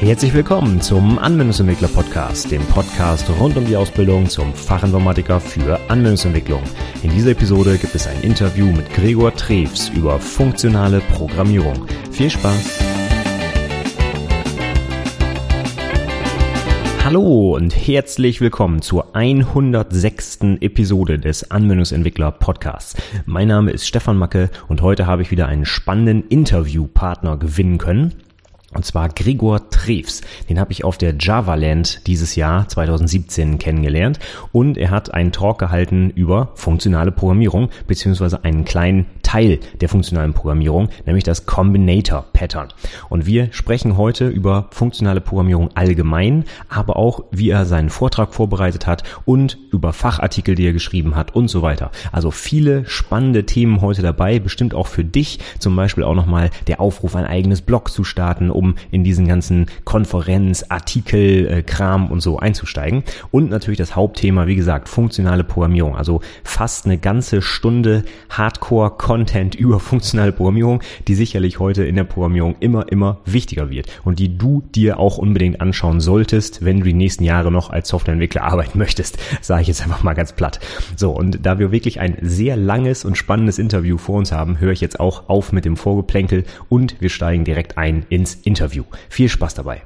[0.00, 6.62] Herzlich willkommen zum Anwendungsentwickler Podcast, dem Podcast rund um die Ausbildung zum Fachinformatiker für Anwendungsentwicklung.
[7.02, 11.84] In dieser Episode gibt es ein Interview mit Gregor Treves über funktionale Programmierung.
[12.12, 12.78] Viel Spaß!
[17.04, 20.38] Hallo und herzlich willkommen zur 106.
[20.60, 22.94] Episode des Anwendungsentwickler Podcasts.
[23.26, 28.14] Mein Name ist Stefan Macke und heute habe ich wieder einen spannenden Interviewpartner gewinnen können.
[28.74, 30.20] Und zwar Gregor Treves.
[30.50, 34.18] Den habe ich auf der Java Land dieses Jahr 2017 kennengelernt.
[34.52, 40.34] Und er hat einen Talk gehalten über funktionale Programmierung, beziehungsweise einen kleinen Teil der funktionalen
[40.34, 42.68] Programmierung, nämlich das Combinator Pattern.
[43.08, 48.86] Und wir sprechen heute über funktionale Programmierung allgemein, aber auch, wie er seinen Vortrag vorbereitet
[48.86, 51.90] hat und über Fachartikel, die er geschrieben hat und so weiter.
[52.12, 55.38] Also viele spannende Themen heute dabei, bestimmt auch für dich.
[55.58, 59.66] Zum Beispiel auch nochmal der Aufruf, ein eigenes Blog zu starten, um in diesen ganzen
[59.84, 63.04] Konferenz, Artikel, äh, Kram und so einzusteigen.
[63.30, 65.96] Und natürlich das Hauptthema, wie gesagt, funktionale Programmierung.
[65.96, 72.56] Also fast eine ganze Stunde Hardcore-Content über funktionale Programmierung, die sicherlich heute in der Programmierung
[72.58, 76.94] immer, immer wichtiger wird und die du dir auch unbedingt anschauen solltest, wenn du die
[76.94, 80.58] nächsten Jahre noch als Softwareentwickler arbeiten möchtest, sage ich jetzt einfach mal ganz platt.
[80.96, 84.72] So, und da wir wirklich ein sehr langes und spannendes Interview vor uns haben, höre
[84.72, 88.84] ich jetzt auch auf mit dem Vorgeplänkel und wir steigen direkt ein ins Interview.
[89.08, 89.82] Viel Spaß dabei.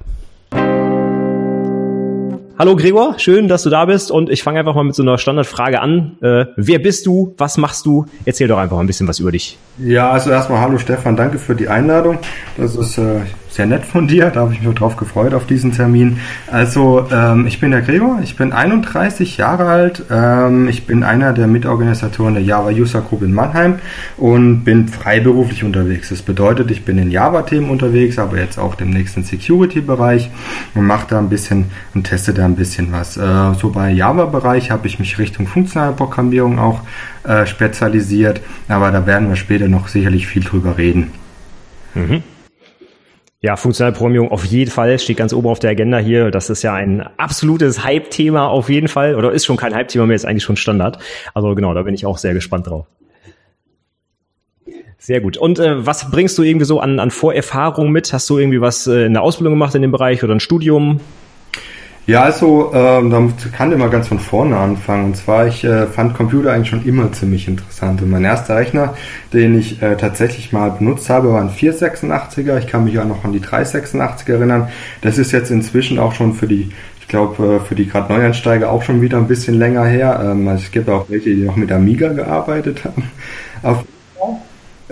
[2.59, 5.19] Hallo Gregor, schön, dass du da bist und ich fange einfach mal mit so einer
[5.19, 6.17] Standardfrage an.
[6.23, 7.35] Äh, wer bist du?
[7.37, 8.07] Was machst du?
[8.25, 9.59] Erzähl doch einfach mal ein bisschen was über dich.
[9.79, 12.19] Ja, also erstmal hallo Stefan, danke für die Einladung.
[12.57, 13.23] Das ist äh,
[13.53, 16.19] sehr nett von dir, da habe ich mich drauf gefreut auf diesen Termin.
[16.51, 21.35] Also ähm, ich bin der Gregor, ich bin 31 Jahre alt, ähm, ich bin einer
[21.35, 23.79] der Mitorganisatoren der Java User Group in Mannheim
[24.17, 26.09] und bin freiberuflich unterwegs.
[26.09, 30.31] Das bedeutet, ich bin in Java-Themen unterwegs, aber jetzt auch dem nächsten Security-Bereich
[30.75, 33.19] und mache da ein bisschen und teste da ein bisschen was.
[33.19, 36.81] Äh, so bei Java-Bereich habe ich mich Richtung funktionale Programmierung auch
[37.25, 41.13] äh, spezialisiert, aber da werden wir später noch sicherlich viel drüber reden.
[41.95, 42.23] Mhm.
[43.43, 46.31] Ja, funktionale Programmierung auf jeden Fall steht ganz oben auf der Agenda hier.
[46.31, 49.17] Das ist ja ein absolutes Hype-Thema auf jeden Fall.
[49.17, 50.99] Oder ist schon kein Hype-Thema mehr, ist eigentlich schon Standard.
[51.35, 52.87] Also genau, da bin ich auch sehr gespannt drauf.
[54.97, 55.37] Sehr gut.
[55.37, 58.13] Und äh, was bringst du irgendwie so an, an Vorerfahrung mit?
[58.13, 61.01] Hast du irgendwie was äh, in der Ausbildung gemacht in dem Bereich oder ein Studium?
[62.05, 65.05] Ja, also ähm, da kann mal ganz von vorne anfangen.
[65.05, 68.03] Und zwar, ich äh, fand Computer eigentlich schon immer ziemlich interessant.
[68.03, 68.95] Und mein erster Rechner,
[69.33, 72.59] den ich äh, tatsächlich mal benutzt habe, war ein 486er.
[72.59, 74.69] Ich kann mich auch noch an die 386 erinnern.
[75.01, 78.71] Das ist jetzt inzwischen auch schon für die ich glaube, äh, für die gerade Neueinsteiger
[78.71, 80.21] auch schon wieder ein bisschen länger her.
[80.25, 83.11] Ähm, also es gibt auch welche, die noch mit Amiga gearbeitet haben.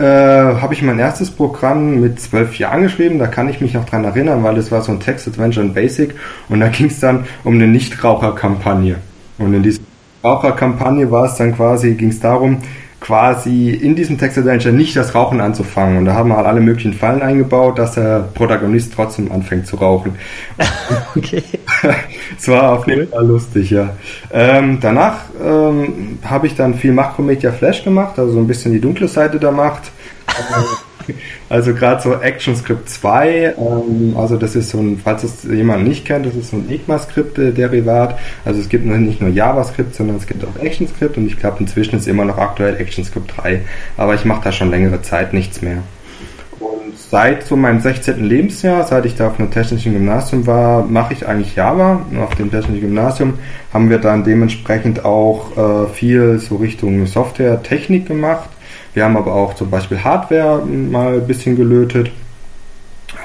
[0.00, 3.18] Äh, habe ich mein erstes Programm mit zwölf Jahren geschrieben.
[3.18, 5.74] Da kann ich mich noch dran erinnern, weil das war so ein Text Adventure in
[5.74, 6.14] Basic
[6.48, 8.96] und da ging es dann um eine Nichtraucherkampagne.
[9.36, 9.82] Und in dieser
[10.24, 12.62] Raucherkampagne war es dann quasi, ging es darum,
[13.10, 15.98] quasi in diesem Text Adventure nicht das Rauchen anzufangen.
[15.98, 19.74] Und da haben wir halt alle möglichen Fallen eingebaut, dass der Protagonist trotzdem anfängt zu
[19.74, 20.14] rauchen.
[21.16, 21.42] okay.
[22.38, 23.96] Es war auf jeden Fall lustig, ja.
[24.32, 28.80] Ähm, danach ähm, habe ich dann viel Makromedia Flash gemacht, also so ein bisschen die
[28.80, 29.90] dunkle Seite der Macht.
[31.48, 36.04] Also gerade so ActionScript 2, ähm, also das ist so ein, falls es jemand nicht
[36.04, 38.18] kennt, das ist so ein ECMAScript-Derivat.
[38.44, 41.96] Also es gibt nicht nur JavaScript, sondern es gibt auch ActionScript und ich glaube inzwischen
[41.96, 43.60] ist immer noch aktuell ActionScript 3,
[43.96, 45.78] aber ich mache da schon längere Zeit nichts mehr.
[46.60, 48.22] Und seit so meinem 16.
[48.22, 52.04] Lebensjahr, seit ich da auf einem technischen Gymnasium war, mache ich eigentlich Java.
[52.10, 53.38] Und auf dem technischen Gymnasium
[53.72, 58.50] haben wir dann dementsprechend auch äh, viel so Richtung Software-Technik gemacht
[58.94, 62.10] wir haben aber auch zum Beispiel Hardware mal ein bisschen gelötet.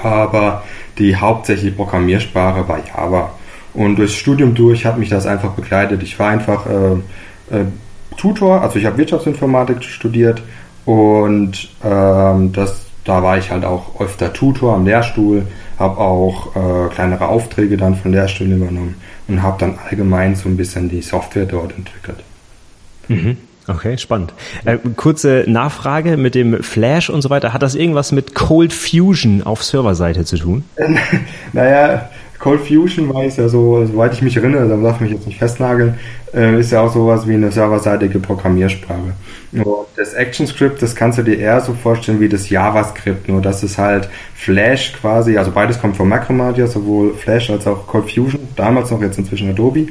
[0.02, 0.62] Aber
[0.98, 3.32] die hauptsächliche Programmiersprache war Java.
[3.74, 6.02] Und durchs Studium durch hat mich das einfach begleitet.
[6.02, 7.64] Ich war einfach äh, äh,
[8.16, 10.42] Tutor, also ich habe Wirtschaftsinformatik studiert
[10.86, 15.46] und ähm, das, da war ich halt auch öfter Tutor am Lehrstuhl,
[15.78, 18.94] habe auch äh, kleinere Aufträge dann von Lehrstühlen übernommen
[19.28, 22.24] und habe dann allgemein so ein bisschen die Software dort entwickelt.
[23.08, 23.36] Mhm.
[23.68, 24.32] Okay, spannend.
[24.64, 27.52] Äh, kurze Nachfrage mit dem Flash und so weiter.
[27.52, 30.64] Hat das irgendwas mit Cold Fusion auf Serverseite zu tun?
[31.52, 32.08] naja,
[32.38, 35.26] Cold Fusion war es ja so, soweit ich mich erinnere, da darf ich mich jetzt
[35.26, 35.94] nicht festnageln,
[36.34, 39.14] äh, ist ja auch sowas wie eine serverseitige Programmiersprache.
[39.96, 43.78] Das ActionScript, das kannst du dir eher so vorstellen wie das JavaScript, nur dass es
[43.78, 48.90] halt Flash quasi, also beides kommt von Macromedia, sowohl Flash als auch Cold Fusion, damals
[48.90, 49.86] noch, jetzt inzwischen Adobe.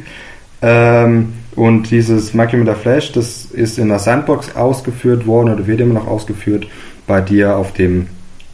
[0.61, 5.93] Ähm, und dieses Micrometer Flash, das ist in der Sandbox ausgeführt worden oder wird immer
[5.93, 6.67] noch ausgeführt
[7.07, 8.07] bei dir auf dem,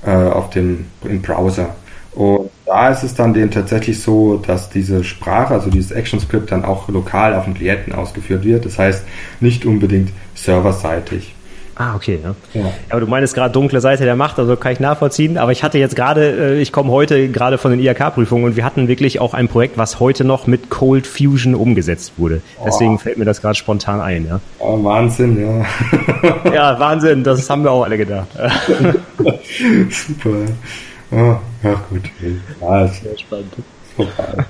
[0.06, 1.76] äh, auf dem im Browser.
[2.14, 6.90] Und da ist es dann tatsächlich so, dass diese Sprache, also dieses ActionScript dann auch
[6.90, 8.66] lokal auf dem Klienten ausgeführt wird.
[8.66, 9.06] Das heißt,
[9.40, 11.34] nicht unbedingt serverseitig.
[11.76, 12.20] Ah, okay.
[12.24, 12.36] Ja.
[12.54, 12.72] ja.
[12.90, 15.38] Aber du meinst gerade dunkle Seite der Macht, also kann ich nachvollziehen.
[15.38, 18.66] Aber ich hatte jetzt gerade, äh, ich komme heute gerade von den IHK-Prüfungen und wir
[18.66, 22.42] hatten wirklich auch ein Projekt, was heute noch mit Cold Fusion umgesetzt wurde.
[22.66, 22.98] Deswegen oh.
[22.98, 24.26] fällt mir das gerade spontan ein.
[24.26, 24.40] Ja.
[24.60, 26.52] Oh, Wahnsinn, ja.
[26.54, 28.28] ja, Wahnsinn, das haben wir auch alle gedacht.
[29.90, 30.30] Super.
[31.12, 32.04] Oh, ja, gut.
[32.62, 33.54] Ja, sehr spannend.
[33.98, 34.46] Super.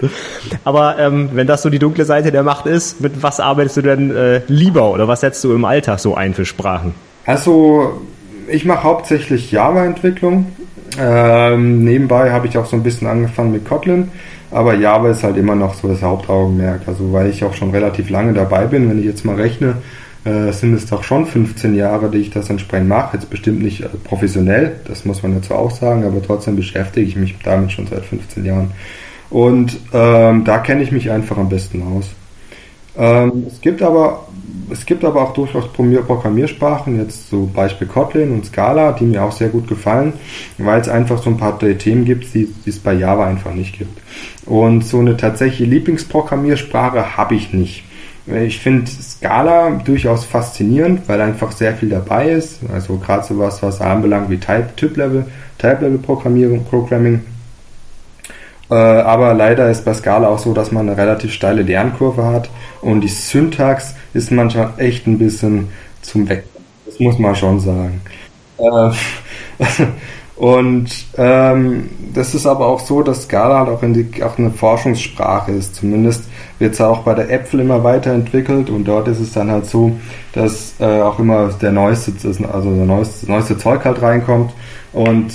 [0.64, 3.82] Aber ähm, wenn das so die dunkle Seite der Macht ist, mit was arbeitest du
[3.82, 6.94] denn äh, lieber oder was setzt du im Alltag so ein für Sprachen?
[7.26, 8.00] Also
[8.48, 10.46] ich mache hauptsächlich Java-Entwicklung.
[10.98, 14.10] Ähm, nebenbei habe ich auch so ein bisschen angefangen mit Kotlin,
[14.50, 16.82] aber Java ist halt immer noch so das Hauptaugenmerk.
[16.86, 19.76] Also weil ich auch schon relativ lange dabei bin, wenn ich jetzt mal rechne,
[20.24, 23.16] äh, sind es doch schon 15 Jahre, die ich das entsprechend mache.
[23.16, 27.16] Jetzt bestimmt nicht äh, professionell, das muss man dazu auch sagen, aber trotzdem beschäftige ich
[27.16, 28.70] mich damit schon seit 15 Jahren.
[29.34, 32.08] Und ähm, da kenne ich mich einfach am besten aus.
[32.96, 34.28] Ähm, es gibt aber
[34.70, 39.32] es gibt aber auch durchaus Programmiersprachen, jetzt so Beispiel Kotlin und Scala, die mir auch
[39.32, 40.12] sehr gut gefallen,
[40.56, 44.00] weil es einfach so ein paar Themen gibt, die, es bei Java einfach nicht gibt.
[44.46, 47.82] Und so eine tatsächliche Lieblingsprogrammiersprache habe ich nicht.
[48.26, 52.60] Ich finde Scala durchaus faszinierend, weil einfach sehr viel dabei ist.
[52.72, 55.26] Also gerade sowas, was anbelangt wie Type-Level,
[55.58, 57.20] Type-Level-Programmierung, Programming
[58.72, 62.50] aber leider ist bei Scala auch so, dass man eine relativ steile Lernkurve hat
[62.80, 65.68] und die Syntax ist manchmal echt ein bisschen
[66.02, 66.44] zum Weg.
[66.86, 68.00] Das muss man schon sagen.
[68.58, 68.90] Äh,
[70.36, 75.52] und ähm, das ist aber auch so, dass Scala halt auch, die, auch eine Forschungssprache
[75.52, 75.74] ist.
[75.74, 76.24] Zumindest
[76.58, 79.92] wird es auch bei der Äpfel immer weiterentwickelt und dort ist es dann halt so,
[80.32, 84.52] dass äh, auch immer der neueste, also der neueste, neueste Zeug halt reinkommt
[84.92, 85.32] und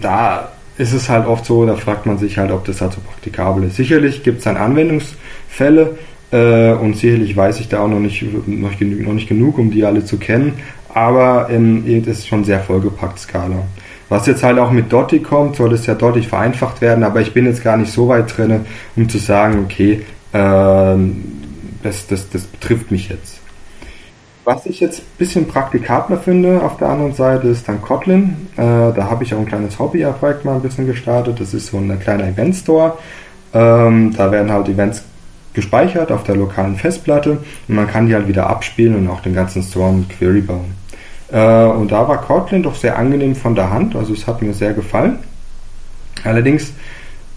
[0.00, 0.48] da
[0.78, 3.64] ist es halt oft so, da fragt man sich halt, ob das halt so praktikabel
[3.64, 3.76] ist.
[3.76, 5.96] Sicherlich gibt es dann Anwendungsfälle
[6.30, 9.84] äh, und sicherlich weiß ich da auch noch nicht, noch, noch nicht genug, um die
[9.84, 10.54] alle zu kennen,
[10.92, 13.64] aber ähm, das ist schon sehr vollgepackt Skala.
[14.08, 17.32] Was jetzt halt auch mit Dotti kommt, soll es ja deutlich vereinfacht werden, aber ich
[17.32, 18.60] bin jetzt gar nicht so weit drin,
[18.94, 20.02] um zu sagen, okay,
[20.32, 21.24] ähm,
[21.82, 23.40] das, das, das betrifft mich jetzt.
[24.46, 28.46] Was ich jetzt ein bisschen praktikabler finde auf der anderen Seite ist dann Kotlin.
[28.52, 28.62] Äh,
[28.94, 31.40] da habe ich auch ein kleines Hobbyprojekt mal ein bisschen gestartet.
[31.40, 32.96] Das ist so ein kleiner Event-Store.
[33.52, 35.02] Ähm, da werden halt Events
[35.52, 39.34] gespeichert auf der lokalen Festplatte und man kann die halt wieder abspielen und auch den
[39.34, 40.74] ganzen Store mit Query bauen.
[41.32, 44.54] Äh, und da war Kotlin doch sehr angenehm von der Hand, also es hat mir
[44.54, 45.18] sehr gefallen.
[46.22, 46.72] Allerdings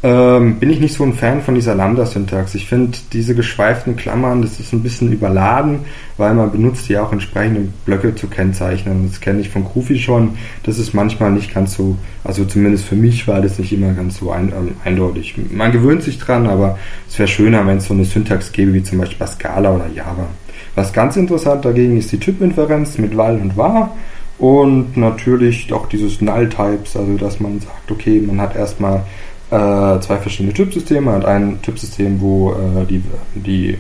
[0.01, 2.55] ähm, bin ich nicht so ein Fan von dieser Lambda-Syntax.
[2.55, 5.79] Ich finde diese geschweiften Klammern, das ist ein bisschen überladen,
[6.15, 9.09] weil man benutzt die auch entsprechende Blöcke zu kennzeichnen.
[9.09, 10.37] Das kenne ich von Krufi schon.
[10.63, 14.19] Das ist manchmal nicht ganz so, also zumindest für mich war das nicht immer ganz
[14.19, 15.35] so ein, ähm, eindeutig.
[15.51, 16.77] Man gewöhnt sich dran, aber
[17.09, 19.87] es wäre schöner, wenn es so eine Syntax gäbe, wie zum Beispiel bei Scala oder
[19.93, 20.27] Java.
[20.75, 23.95] Was ganz interessant dagegen ist die Typinferenz mit val und var.
[24.37, 29.03] Und natürlich auch dieses Null-Types, also dass man sagt, okay, man hat erstmal
[29.51, 31.13] äh, zwei verschiedene Typsysteme.
[31.13, 33.03] und ein Typsystem, wo äh, die,
[33.35, 33.77] die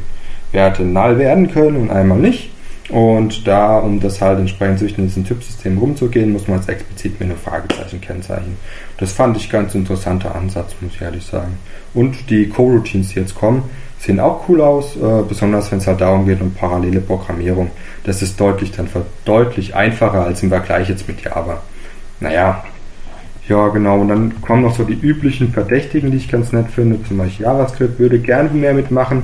[0.51, 2.51] Werte null werden können und einmal nicht.
[2.89, 7.29] Und da, um das halt entsprechend zwischen diesen Typsystemen rumzugehen, muss man es explizit mit
[7.29, 8.57] einem Fragezeichen kennzeichnen.
[8.97, 11.59] Das fand ich ganz interessanter Ansatz, muss ich ehrlich sagen.
[11.93, 13.63] Und die Coroutines, die jetzt kommen,
[13.99, 17.69] sehen auch cool aus, äh, besonders wenn es halt darum geht um parallele Programmierung.
[18.05, 18.89] Das ist deutlich dann
[19.23, 21.61] deutlich einfacher als im Vergleich jetzt mit Java.
[22.19, 22.63] Naja,
[23.49, 23.99] ja, genau.
[23.99, 27.03] Und dann kommen noch so die üblichen Verdächtigen, die ich ganz nett finde.
[27.03, 29.23] Zum Beispiel JavaScript würde gerne mehr mitmachen.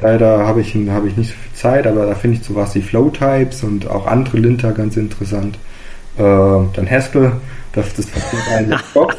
[0.00, 2.82] Leider habe ich, habe ich nicht so viel Zeit, aber da finde ich sowas wie
[2.82, 5.58] Flowtypes und auch andere Linter ganz interessant.
[6.16, 7.32] Äh, dann Haskell,
[7.72, 9.14] das, das passiert eigentlich Bock.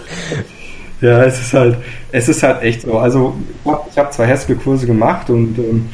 [1.00, 1.78] Ja, es ist halt,
[2.12, 2.98] es ist halt echt so.
[2.98, 3.36] Also
[3.92, 5.90] ich habe zwei Haskell-Kurse gemacht und ähm,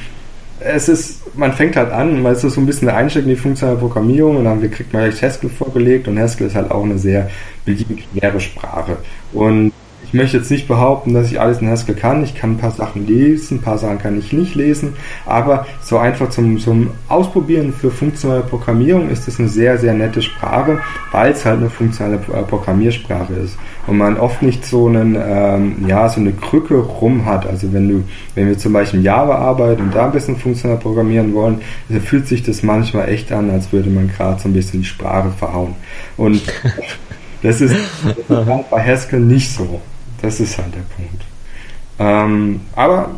[0.65, 3.29] es ist, man fängt halt an, weil es ist so ein bisschen der Einstieg in
[3.29, 6.83] die funktionale Programmierung und dann kriegt man gleich Haskell vorgelegt und Haskell ist halt auch
[6.83, 7.29] eine sehr
[7.65, 8.97] beliebig schwere Sprache.
[9.33, 9.71] Und
[10.13, 12.23] ich möchte jetzt nicht behaupten, dass ich alles in Haskell kann.
[12.23, 14.93] Ich kann ein paar Sachen lesen, ein paar Sachen kann ich nicht lesen.
[15.25, 20.21] Aber so einfach zum, zum Ausprobieren für funktionale Programmierung ist es eine sehr, sehr nette
[20.21, 20.79] Sprache,
[21.11, 23.57] weil es halt eine funktionale äh, Programmiersprache ist.
[23.87, 27.47] Und man oft nicht so einen, ähm, ja, so eine Krücke rum hat.
[27.47, 28.03] Also wenn du,
[28.35, 32.01] wenn wir zum Beispiel in Java arbeiten und da ein bisschen funktional programmieren wollen, dann
[32.01, 35.31] fühlt sich das manchmal echt an, als würde man gerade so ein bisschen die Sprache
[35.31, 35.73] verhauen.
[36.17, 36.43] Und
[37.41, 37.75] das ist
[38.69, 39.81] bei Haskell nicht so.
[40.23, 41.21] Das ist halt der Punkt.
[41.99, 43.11] Ähm, aber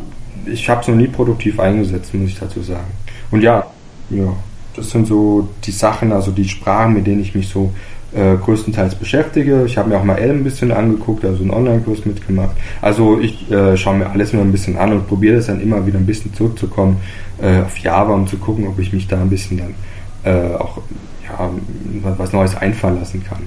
[0.44, 2.90] ich habe es noch nie produktiv eingesetzt, muss ich dazu sagen.
[3.30, 3.64] Und ja,
[4.10, 4.32] ja,
[4.74, 7.72] das sind so die Sachen, also die Sprachen, mit denen ich mich so
[8.12, 9.64] äh, größtenteils beschäftige.
[9.66, 12.56] Ich habe mir auch mal Elm ein bisschen angeguckt, also einen Online-Kurs mitgemacht.
[12.82, 15.86] Also ich äh, schaue mir alles immer ein bisschen an und probiere das dann immer
[15.86, 16.96] wieder ein bisschen zurückzukommen
[17.40, 19.74] äh, auf Java, um zu gucken, ob ich mich da ein bisschen dann
[20.24, 20.78] äh, auch
[21.24, 21.50] ja,
[22.16, 23.42] was Neues einfallen lassen kann.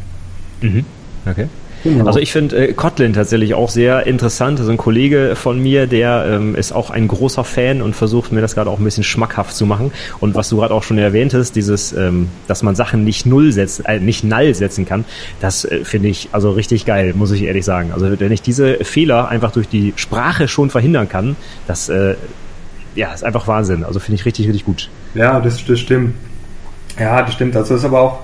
[0.61, 0.85] Mhm.
[1.25, 1.47] Okay.
[1.83, 2.05] Genau.
[2.05, 4.59] Also ich finde äh, Kotlin tatsächlich auch sehr interessant.
[4.59, 8.41] Also ein Kollege von mir, der ähm, ist auch ein großer Fan und versucht mir
[8.41, 9.91] das gerade auch ein bisschen schmackhaft zu machen.
[10.19, 13.86] Und was du gerade auch schon erwähntest, dieses, ähm, dass man Sachen nicht null setzen,
[13.86, 15.05] äh, nicht null setzen kann,
[15.39, 17.91] das äh, finde ich also richtig geil, muss ich ehrlich sagen.
[17.93, 21.36] Also wenn ich diese Fehler einfach durch die Sprache schon verhindern kann,
[21.67, 22.15] das äh,
[22.95, 23.83] ja ist einfach Wahnsinn.
[23.83, 24.89] Also finde ich richtig, richtig gut.
[25.13, 26.15] Ja, das, das stimmt.
[27.00, 27.55] Ja, das stimmt.
[27.55, 28.19] Also das ist aber auch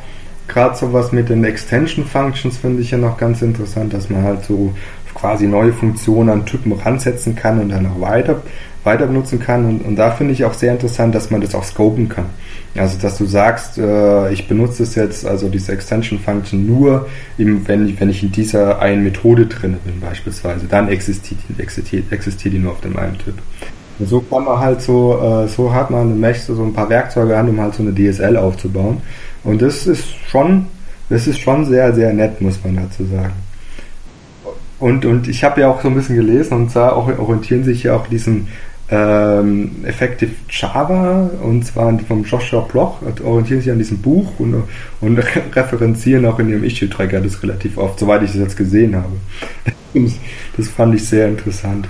[0.48, 4.44] gerade sowas mit den Extension Functions finde ich ja noch ganz interessant, dass man halt
[4.46, 4.74] so
[5.14, 8.42] quasi neue Funktionen an Typen ransetzen kann und dann auch weiter,
[8.84, 9.66] weiter benutzen kann.
[9.66, 12.26] Und, und da finde ich auch sehr interessant, dass man das auch scopen kann.
[12.78, 17.66] Also, dass du sagst, äh, ich benutze es jetzt, also diese Extension Function nur, eben,
[17.68, 20.66] wenn, ich, wenn ich in dieser einen Methode drin bin, beispielsweise.
[20.68, 23.36] Dann existiert, existiert, existiert die nur auf dem einen Typ.
[23.98, 27.48] Und so kann man halt so, äh, so hat man so ein paar Werkzeuge an,
[27.48, 29.02] um halt so eine DSL aufzubauen.
[29.46, 30.66] Und das ist schon,
[31.10, 33.34] das ist schon sehr, sehr nett, muss man dazu sagen.
[34.80, 37.96] Und, und ich habe ja auch so ein bisschen gelesen und zwar orientieren sich ja
[37.96, 38.48] auch diesen
[38.90, 44.64] ähm, Effective Java und zwar vom Joshua Bloch, orientieren sich an diesem Buch und,
[45.00, 45.18] und
[45.56, 49.16] referenzieren auch in ihrem Issue-Tracker das relativ oft, soweit ich das jetzt gesehen habe.
[50.58, 51.88] Das fand ich sehr interessant.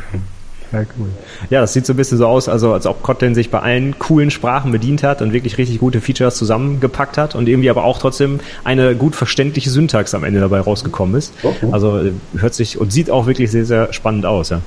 [0.71, 1.07] Ja, cool.
[1.49, 3.97] Ja, das sieht so ein bisschen so aus, also als ob Kotlin sich bei allen
[3.99, 7.99] coolen Sprachen bedient hat und wirklich richtig gute Features zusammengepackt hat und irgendwie aber auch
[7.99, 11.33] trotzdem eine gut verständliche Syntax am Ende dabei rausgekommen ist.
[11.43, 11.67] Okay.
[11.71, 14.61] Also äh, hört sich und sieht auch wirklich sehr, sehr spannend aus, ja.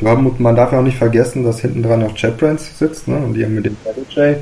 [0.00, 0.14] ja.
[0.14, 3.16] Man darf ja auch nicht vergessen, dass hinten dran auch JetBrains sitzt, ne?
[3.16, 4.36] Und die haben mit dem IntelliJ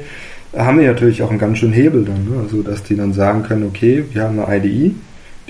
[0.56, 2.40] haben die natürlich auch einen ganz schönen Hebel dann, ne?
[2.42, 4.94] Also dass die dann sagen können, okay, wir haben eine IDE,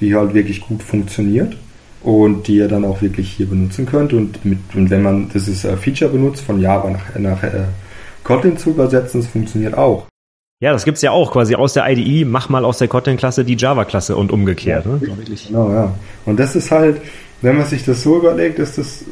[0.01, 1.57] die halt wirklich gut funktioniert
[2.03, 4.13] und die ihr dann auch wirklich hier benutzen könnt.
[4.13, 7.65] Und, mit, und wenn man dieses äh, Feature benutzt, von Java nach, nach äh,
[8.25, 10.07] Kotlin zu übersetzen, das funktioniert auch.
[10.61, 13.57] Ja, das gibt's ja auch quasi aus der IDE, mach mal aus der Kotlin-Klasse die
[13.57, 14.87] Java-Klasse und umgekehrt.
[14.87, 15.01] Ja, ne?
[15.47, 15.95] Genau, ja.
[16.27, 17.01] Und das ist halt,
[17.43, 19.05] wenn man sich das so überlegt, ist das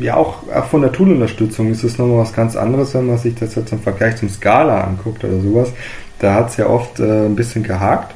[0.00, 3.36] ja auch, auch von der Tool-Unterstützung ist das nochmal was ganz anderes, wenn man sich
[3.36, 5.72] das jetzt im Vergleich zum Scala anguckt oder sowas.
[6.18, 8.12] Da hat's ja oft äh, ein bisschen gehakt.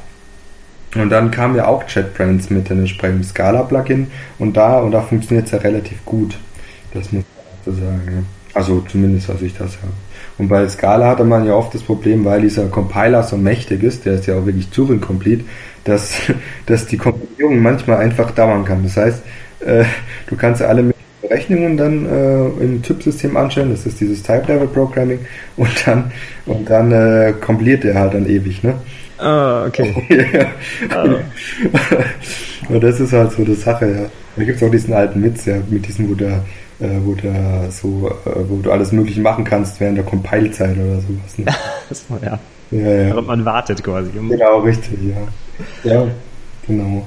[0.95, 4.07] Und dann kam ja auch JetBrains mit dem entsprechenden Scala-Plugin
[4.39, 6.39] und da, und da funktioniert es ja relativ gut.
[6.95, 7.25] Das muss
[7.67, 8.27] man so sagen.
[8.55, 9.93] Also zumindest, als ich das habe.
[10.39, 14.07] Und bei Scala hatte man ja oft das Problem, weil dieser Compiler so mächtig ist,
[14.07, 15.45] der ist ja auch wirklich Turing-Complete,
[15.85, 16.15] dass,
[16.67, 18.83] dass die Kompilierung manchmal einfach dauern kann.
[18.83, 19.23] Das heißt,
[19.61, 19.85] äh,
[20.29, 25.19] du kannst alle Berechnungen dann äh, im Typsystem anstellen, das ist dieses Type-Level-Programming,
[25.57, 26.13] und dann,
[26.47, 28.63] und dann äh, kompiliert der halt dann ewig.
[28.63, 28.75] Ne?
[29.19, 29.95] Ah, okay.
[30.91, 31.21] ja.
[32.69, 34.11] Und das ist halt so eine Sache, ja.
[34.37, 36.45] Da gibt es auch diesen alten Witz, ja, mit diesem, wo der,
[36.81, 41.01] äh, wo der so, äh, wo du alles Mögliche machen kannst während der Compile-Zeit oder
[41.01, 41.39] sowas.
[41.39, 41.47] Ne?
[42.25, 42.39] ja.
[42.71, 43.15] Ja, ja.
[43.15, 44.11] Und man wartet quasi.
[44.13, 45.91] Genau, richtig, ja.
[45.91, 46.07] Ja,
[46.67, 47.07] genau.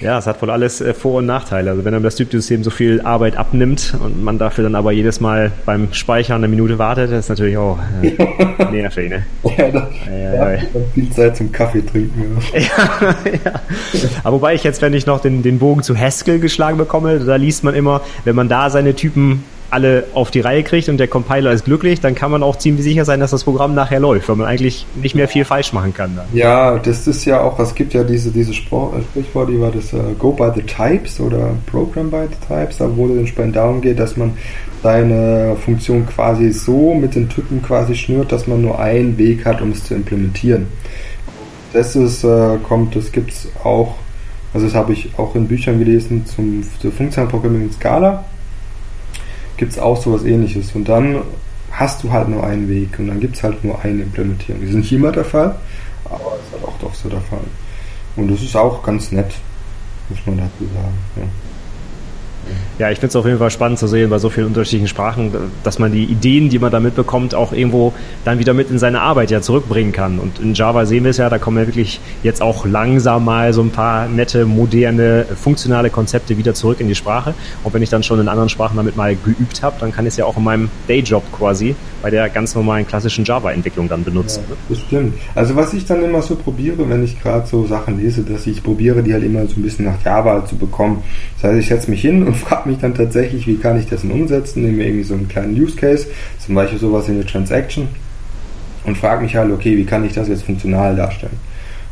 [0.00, 1.70] Ja, es hat wohl alles äh, Vor- und Nachteile.
[1.70, 5.20] Also wenn einem das Typsystem so viel Arbeit abnimmt und man dafür dann aber jedes
[5.20, 9.24] Mal beim Speichern eine Minute wartet, das ist natürlich auch äh, nervig, ne?
[9.56, 10.58] ja, da, ja, ja,
[10.94, 12.38] viel Zeit zum Kaffee trinken.
[12.58, 13.14] Ja.
[13.44, 13.52] ja,
[14.24, 17.36] Aber wobei ich jetzt, wenn ich noch den, den Bogen zu Haskell geschlagen bekomme, da
[17.36, 21.08] liest man immer, wenn man da seine Typen alle auf die Reihe kriegt und der
[21.08, 24.28] Compiler ist glücklich, dann kann man auch ziemlich sicher sein, dass das Programm nachher läuft,
[24.28, 26.16] weil man eigentlich nicht mehr viel falsch machen kann.
[26.16, 26.26] Dann.
[26.32, 29.92] Ja, das ist ja auch, es gibt ja diese, diese äh, Sprichwort, die war das
[29.92, 33.80] uh, Go by the Types oder Program by the Types, da wo es entsprechend darum
[33.80, 34.32] geht, dass man
[34.82, 39.60] seine Funktion quasi so mit den Typen quasi schnürt, dass man nur einen Weg hat,
[39.60, 40.66] um es zu implementieren.
[41.72, 43.96] Das ist, äh, kommt, das gibt es auch,
[44.54, 48.24] also das habe ich auch in Büchern gelesen zum, Programmierung in Scala
[49.58, 50.74] gibt es auch sowas ähnliches.
[50.74, 51.22] Und dann
[51.70, 54.62] hast du halt nur einen Weg und dann gibt es halt nur eine Implementierung.
[54.62, 55.54] Das ist nicht immer der Fall,
[56.06, 57.44] aber es ist halt auch doch so der Fall.
[58.16, 59.32] Und das ist auch ganz nett,
[60.08, 60.98] muss man dazu sagen.
[61.16, 61.22] Ja.
[62.78, 65.32] Ja, ich finde es auf jeden Fall spannend zu sehen bei so vielen unterschiedlichen Sprachen,
[65.64, 67.92] dass man die Ideen, die man da mitbekommt, auch irgendwo
[68.24, 70.20] dann wieder mit in seine Arbeit ja zurückbringen kann.
[70.20, 73.52] Und in Java sehen wir es ja, da kommen ja wirklich jetzt auch langsam mal
[73.52, 77.34] so ein paar nette, moderne, funktionale Konzepte wieder zurück in die Sprache.
[77.64, 80.12] Und wenn ich dann schon in anderen Sprachen damit mal geübt habe, dann kann ich
[80.12, 84.44] es ja auch in meinem Dayjob quasi bei der ganz normalen klassischen Java-Entwicklung dann benutzen.
[84.48, 85.14] Ja, das stimmt.
[85.34, 88.62] Also was ich dann immer so probiere, wenn ich gerade so Sachen lese, dass ich
[88.62, 91.02] probiere, die halt immer so ein bisschen nach Java zu bekommen.
[91.40, 94.02] Das heißt, ich setze mich hin und frage mich dann tatsächlich, wie kann ich das
[94.02, 96.06] denn umsetzen, nehme irgendwie so einen kleinen Use Case,
[96.38, 97.88] zum Beispiel sowas in der Transaction
[98.84, 101.38] und frage mich halt, okay, wie kann ich das jetzt funktional darstellen?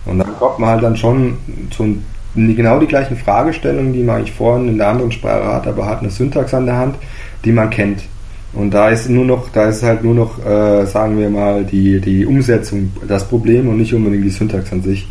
[0.05, 1.39] Und dann kommt man halt dann schon
[1.71, 1.99] zu
[2.35, 6.01] genau die gleichen Fragestellungen, die man eigentlich vorhin in der anderen Sprache hat, aber hat
[6.01, 6.97] eine Syntax an der Hand,
[7.45, 8.03] die man kennt.
[8.53, 12.01] Und da ist nur noch, da ist halt nur noch, äh, sagen wir mal, die,
[12.01, 15.07] die Umsetzung das Problem und nicht unbedingt die Syntax an sich.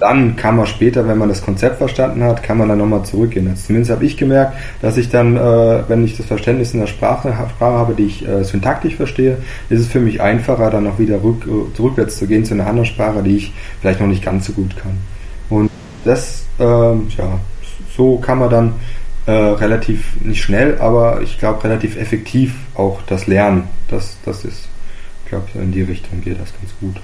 [0.00, 3.48] Dann kann man später, wenn man das Konzept verstanden hat, kann man dann nochmal zurückgehen.
[3.48, 6.86] Also zumindest habe ich gemerkt, dass ich dann, äh, wenn ich das Verständnis in der
[6.86, 9.38] Sprache, Sprache habe, die ich äh, syntaktisch verstehe,
[9.68, 12.66] ist es für mich einfacher, dann auch wieder rück, äh, rückwärts zu gehen zu einer
[12.66, 14.98] anderen Sprache, die ich vielleicht noch nicht ganz so gut kann.
[15.50, 15.70] Und
[16.04, 17.40] das, äh, ja,
[17.96, 18.74] so kann man dann
[19.26, 23.64] äh, relativ, nicht schnell, aber ich glaube relativ effektiv auch das Lernen.
[23.88, 24.68] Das, das ist,
[25.24, 26.96] ich glaube, in die Richtung geht das ganz gut.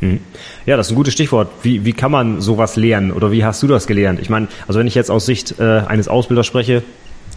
[0.00, 0.20] Mhm.
[0.66, 1.48] Ja, das ist ein gutes Stichwort.
[1.62, 4.20] Wie, wie kann man sowas lernen oder wie hast du das gelernt?
[4.20, 6.82] Ich meine, also wenn ich jetzt aus Sicht äh, eines Ausbilders spreche,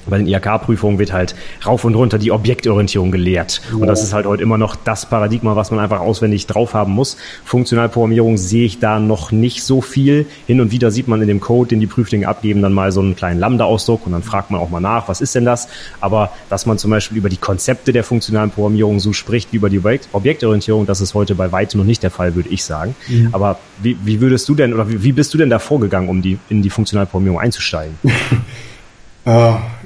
[0.08, 3.62] bei den IHK-Prüfungen wird halt rauf und runter die Objektorientierung gelehrt.
[3.74, 6.94] Und das ist halt heute immer noch das Paradigma, was man einfach auswendig drauf haben
[6.94, 7.18] muss.
[7.46, 10.26] Funktionalprogrammierung sehe ich da noch nicht so viel.
[10.48, 13.02] Hin und wieder sieht man in dem Code, den die Prüflinge abgeben, dann mal so
[13.02, 15.68] einen kleinen Lambda-Ausdruck und dann fragt man auch mal nach, was ist denn das?
[16.02, 19.70] Aber dass man zum Beispiel über die Konzepte der funktionalen Programmierung so spricht wie über
[19.70, 22.96] die Objektorientierung, das ist heute bei weitem noch nicht der Fall, würde ich sagen.
[23.08, 23.30] Mhm.
[23.32, 26.22] Aber wie, wie würdest du denn oder wie, wie bist du denn da vorgegangen, um
[26.22, 27.98] die, in die funktionale Programmierung einzusteigen?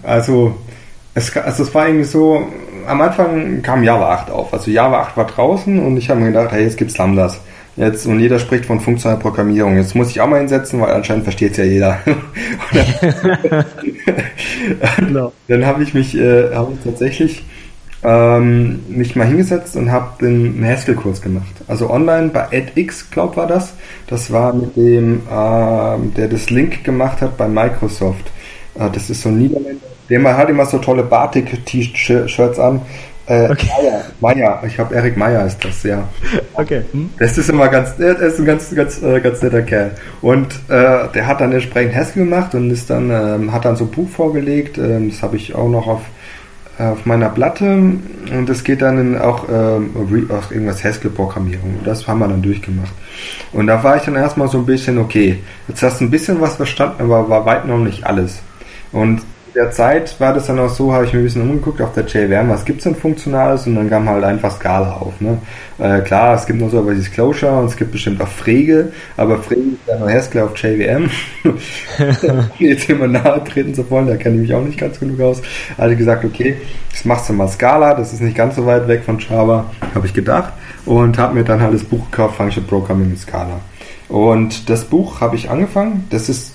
[0.03, 0.55] also,
[1.13, 2.47] es, also es war irgendwie so,
[2.87, 4.53] am Anfang kam Java 8 auf.
[4.53, 7.39] Also Java 8 war draußen und ich habe mir gedacht, hey, jetzt gibt's Lambdas.
[7.75, 9.77] Jetzt, und jeder spricht von funktionaler Programmierung.
[9.77, 11.99] Jetzt muss ich auch mal hinsetzen, weil anscheinend versteht es ja jeder.
[14.97, 15.33] genau.
[15.47, 17.43] Dann habe ich mich äh, hab ich tatsächlich
[18.03, 21.53] ähm, mich mal hingesetzt und habe den Haskell-Kurs gemacht.
[21.67, 23.73] Also online bei edX, glaub war das.
[24.07, 28.32] Das war mit dem, äh, der das Link gemacht hat bei Microsoft.
[28.75, 29.87] Äh, das ist so ein Niederländer.
[30.09, 32.81] Der hat immer so tolle Batik-T-Shirts an.
[33.25, 33.69] Äh, okay.
[33.79, 36.03] Meier, Meier, ich habe Erik Meier ist das, ja.
[36.55, 36.81] Okay.
[36.91, 37.09] Hm?
[37.17, 39.91] Das ist immer ganz, der ist ein ganz, ganz, äh, ganz netter Kerl.
[40.21, 43.85] Und äh, der hat dann entsprechend Haskell gemacht und ist dann, ähm, hat dann so
[43.85, 44.77] ein Buch vorgelegt.
[44.77, 46.01] Ähm, das habe ich auch noch auf,
[46.77, 47.65] auf meiner Platte.
[47.65, 49.91] Und das geht dann in auch, ähm,
[50.29, 51.79] auch irgendwas Haskell-Programmierung.
[51.85, 52.93] Das haben wir dann durchgemacht.
[53.53, 56.41] Und da war ich dann erstmal so ein bisschen, okay, jetzt hast du ein bisschen
[56.41, 58.41] was verstanden, aber war weit noch nicht alles.
[58.93, 59.21] Und
[59.55, 62.05] der Zeit war das dann auch so, habe ich mir ein bisschen umgeguckt auf der
[62.05, 65.19] JVM, was gibt's denn Funktionales und dann kam halt einfach Scala auf.
[65.21, 65.37] Ne?
[65.77, 68.91] Äh, klar, es gibt noch so aber dieses Closure und es gibt bestimmt auch Frege,
[69.15, 71.09] aber Frege ist ja nur Haskell auf JVM.
[72.59, 75.41] Jetzt immer nahe treten zu wollen, da kenne ich mich auch nicht ganz genug aus.
[75.77, 76.57] Also gesagt, okay,
[76.91, 80.07] das machst du mal Scala, das ist nicht ganz so weit weg von Java, habe
[80.07, 80.53] ich gedacht
[80.85, 83.59] und habe mir dann halt das Buch gekauft, Function Programming in Scala.
[84.09, 86.52] Und das Buch habe ich angefangen, das ist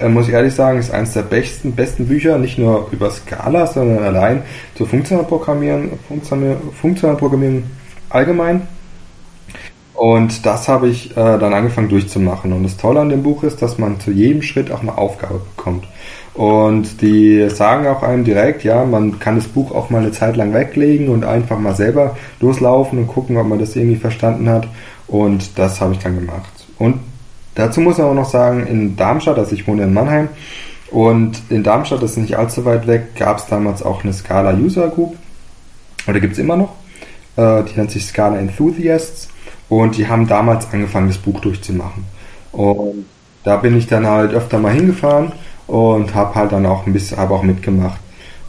[0.00, 3.66] äh, muss ich ehrlich sagen, ist eines der besten, besten Bücher, nicht nur über Scala,
[3.66, 4.42] sondern allein
[4.74, 7.64] zu funktional Programmieren, funktional, funktional Programmieren
[8.08, 8.62] allgemein.
[9.94, 12.54] Und das habe ich äh, dann angefangen durchzumachen.
[12.54, 15.40] Und das Tolle an dem Buch ist, dass man zu jedem Schritt auch eine Aufgabe
[15.54, 15.86] bekommt.
[16.32, 20.36] Und die sagen auch einem direkt, ja, man kann das Buch auch mal eine Zeit
[20.36, 24.68] lang weglegen und einfach mal selber loslaufen und gucken, ob man das irgendwie verstanden hat.
[25.06, 26.52] Und das habe ich dann gemacht.
[26.78, 27.00] Und
[27.60, 30.28] Dazu muss man auch noch sagen, in Darmstadt, also ich wohne in Mannheim,
[30.90, 34.54] und in Darmstadt, das ist nicht allzu weit weg, gab es damals auch eine Scala
[34.54, 35.14] User Group,
[36.08, 36.72] oder gibt es immer noch,
[37.36, 39.28] äh, die nennt sich Scala Enthusiasts,
[39.68, 42.04] und die haben damals angefangen, das Buch durchzumachen.
[42.52, 43.04] Und
[43.44, 45.32] da bin ich dann halt öfter mal hingefahren
[45.66, 48.00] und habe halt dann auch ein bisschen, habe auch mitgemacht.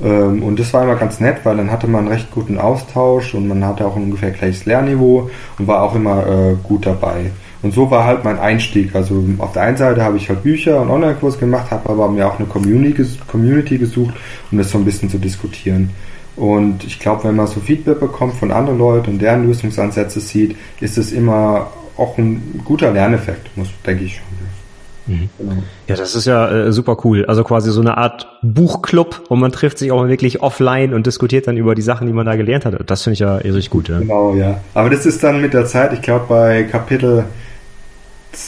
[0.01, 3.33] Ähm, und das war immer ganz nett, weil dann hatte man einen recht guten Austausch
[3.33, 7.31] und man hatte auch ungefähr gleiches Lernniveau und war auch immer äh, gut dabei.
[7.61, 8.95] Und so war halt mein Einstieg.
[8.95, 12.27] Also auf der einen Seite habe ich halt Bücher und Online-Kurs gemacht, habe aber mir
[12.27, 14.13] auch eine Community gesucht,
[14.51, 15.91] um das so ein bisschen zu diskutieren.
[16.35, 20.55] Und ich glaube, wenn man so Feedback bekommt von anderen Leuten und deren Lösungsansätze sieht,
[20.79, 24.25] ist es immer auch ein guter Lerneffekt, muss, denke ich schon.
[25.07, 25.29] Mhm.
[25.37, 25.53] Genau.
[25.87, 27.25] Ja, das ist ja äh, super cool.
[27.25, 31.47] Also quasi so eine Art Buchclub und man trifft sich auch wirklich offline und diskutiert
[31.47, 32.89] dann über die Sachen, die man da gelernt hat.
[32.89, 33.89] Das finde ich ja richtig gut.
[33.89, 33.99] Ja.
[33.99, 34.59] Genau, ja.
[34.73, 37.25] Aber das ist dann mit der Zeit, ich glaube bei Kapitel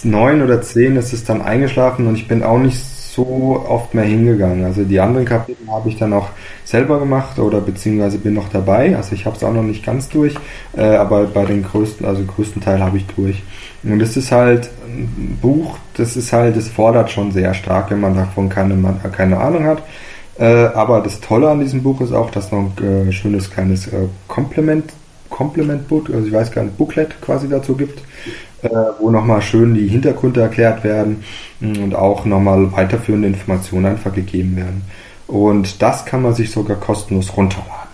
[0.03, 4.05] neun oder zehn ist es dann eingeschlafen und ich bin auch nicht so oft mehr
[4.05, 4.65] hingegangen.
[4.65, 6.29] Also die anderen Kapitel habe ich dann auch
[6.65, 8.95] selber gemacht oder beziehungsweise bin noch dabei.
[8.95, 10.35] Also ich habe es auch noch nicht ganz durch,
[10.75, 13.43] äh, aber bei den größten, also größten Teil habe ich durch.
[13.83, 18.01] Und es ist halt ein Buch, das ist halt, das fordert schon sehr stark, wenn
[18.01, 18.75] man davon keine,
[19.11, 19.83] keine Ahnung hat.
[20.39, 23.87] Äh, aber das Tolle an diesem Buch ist auch, dass noch ein äh, schönes kleines
[23.87, 24.91] äh, Komplement,
[25.29, 28.01] Komplement Book, also ich weiß gar nicht, Booklet quasi dazu gibt
[28.63, 31.23] äh, wo nochmal schön die Hintergründe erklärt werden
[31.59, 34.83] mm, und auch nochmal weiterführende Informationen einfach gegeben werden.
[35.27, 37.92] Und das kann man sich sogar kostenlos runterladen.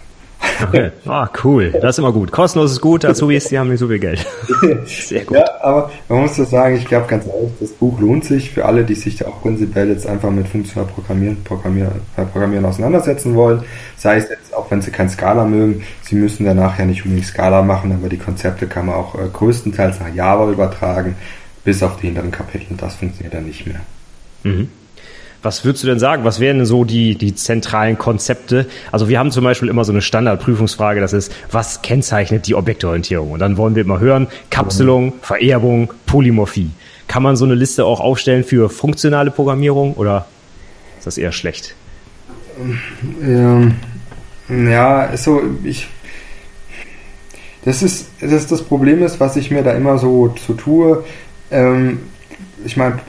[0.61, 0.91] Okay.
[1.05, 1.71] Ah, cool.
[1.81, 2.31] Das ist immer gut.
[2.31, 4.25] Kostenlos ist gut, Azubis, die haben nicht so viel Geld.
[4.85, 5.37] Sehr gut.
[5.37, 8.65] Ja, aber man muss so sagen, ich glaube ganz ehrlich, das Buch lohnt sich für
[8.65, 13.35] alle, die sich da auch prinzipiell jetzt einfach mit funktional Programmieren, Programmieren, äh, Programmieren auseinandersetzen
[13.35, 13.63] wollen.
[13.97, 17.27] Sei es jetzt, auch wenn sie kein Scala mögen, sie müssen danach ja nicht unbedingt
[17.27, 21.15] Scala machen, aber die Konzepte kann man auch äh, größtenteils nach Java übertragen,
[21.63, 22.75] bis auf die hinteren Kapitel.
[22.77, 23.81] Das funktioniert dann nicht mehr.
[24.43, 24.69] Mhm.
[25.41, 26.23] Was würdest du denn sagen?
[26.25, 28.65] Was wären denn so die, die zentralen Konzepte?
[28.91, 33.31] Also wir haben zum Beispiel immer so eine Standardprüfungsfrage, das ist, was kennzeichnet die Objektorientierung?
[33.31, 36.71] Und dann wollen wir immer hören, Kapselung, Vererbung, Polymorphie.
[37.07, 40.27] Kann man so eine Liste auch aufstellen für funktionale Programmierung oder
[40.97, 41.75] ist das eher schlecht?
[43.25, 43.71] Ja,
[44.49, 45.87] ja so ich
[47.65, 51.03] das ist das, das Problem ist, was ich mir da immer so, so tue.
[51.51, 51.99] Ähm,
[52.63, 52.99] ich meine, äh,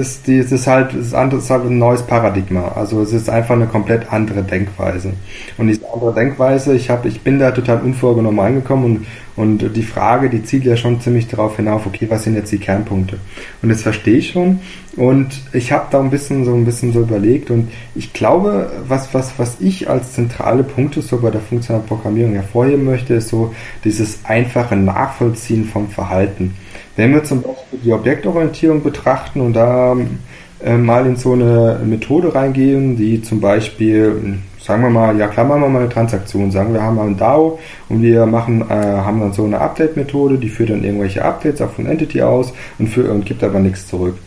[0.00, 2.72] ist, die, ist halt, ist, ist halt ein neues Paradigma.
[2.74, 5.12] Also es ist einfach eine komplett andere Denkweise.
[5.58, 9.82] Und diese andere Denkweise, ich habe, ich bin da total unvorgenommen reingekommen und, und die
[9.82, 13.18] Frage, die zielt ja schon ziemlich darauf hinauf, okay, was sind jetzt die Kernpunkte?
[13.62, 14.60] Und das verstehe ich schon.
[14.96, 19.14] Und ich habe da ein bisschen so ein bisschen so überlegt und ich glaube, was,
[19.14, 23.54] was, was ich als zentrale Punkte so bei der funktionalen Programmierung hervorheben möchte, ist so
[23.84, 26.54] dieses einfache Nachvollziehen vom Verhalten.
[27.00, 29.96] Wenn wir zum Beispiel die Objektorientierung betrachten und da
[30.62, 35.46] äh, mal in so eine Methode reingehen, die zum Beispiel, sagen wir mal, ja klar
[35.46, 37.58] machen wir mal eine Transaktion, sagen wir haben mal ein DAO
[37.88, 41.70] und wir machen, äh, haben dann so eine Update-Methode, die führt dann irgendwelche Updates auch
[41.70, 44.18] von Entity aus und, für, und gibt aber nichts zurück.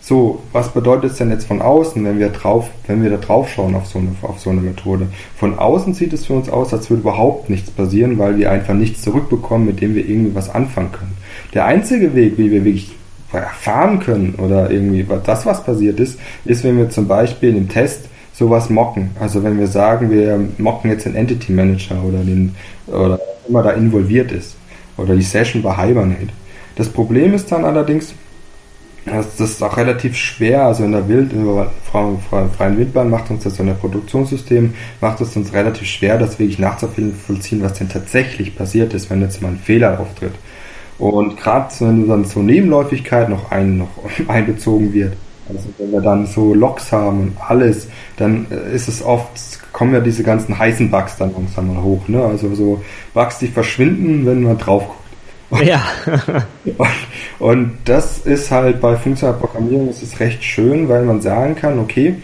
[0.00, 3.50] So, was bedeutet es denn jetzt von außen, wenn wir drauf, wenn wir da drauf
[3.50, 5.08] schauen auf so eine, auf so eine Methode?
[5.36, 8.72] Von außen sieht es für uns aus, als würde überhaupt nichts passieren, weil wir einfach
[8.72, 11.21] nichts zurückbekommen, mit dem wir irgendwie was anfangen können.
[11.54, 12.92] Der einzige Weg, wie wir wirklich
[13.32, 18.08] erfahren können oder irgendwie das, was passiert ist, ist, wenn wir zum Beispiel im Test
[18.34, 19.10] sowas mocken.
[19.20, 22.54] Also wenn wir sagen, wir mocken jetzt den Entity Manager oder den
[22.86, 24.56] oder immer da involviert ist
[24.96, 26.28] oder die Session bei Hibernate.
[26.76, 28.14] Das Problem ist dann allerdings,
[29.04, 33.44] das ist auch relativ schwer, also in der Wild, in der freien Wildbahn macht uns
[33.44, 38.56] das so ein Produktionssystem, macht es uns relativ schwer, das wirklich nachzuvollziehen, was denn tatsächlich
[38.56, 40.34] passiert ist, wenn jetzt mal ein Fehler auftritt.
[40.98, 43.88] Und gerade wenn dann so Nebenläufigkeit noch, ein, noch
[44.28, 45.14] einbezogen wird,
[45.48, 49.30] also wenn wir dann so Loks haben und alles, dann äh, ist es oft,
[49.72, 52.24] kommen ja diese ganzen heißen Bugs dann langsam mal hoch, ne?
[52.24, 52.82] Also so
[53.14, 54.98] Bugs, die verschwinden, wenn man drauf guckt.
[55.66, 55.82] Ja.
[56.64, 56.88] und,
[57.38, 61.78] und, das ist halt bei funktionaler Programmierung ist es recht schön, weil man sagen kann,
[61.78, 62.14] okay,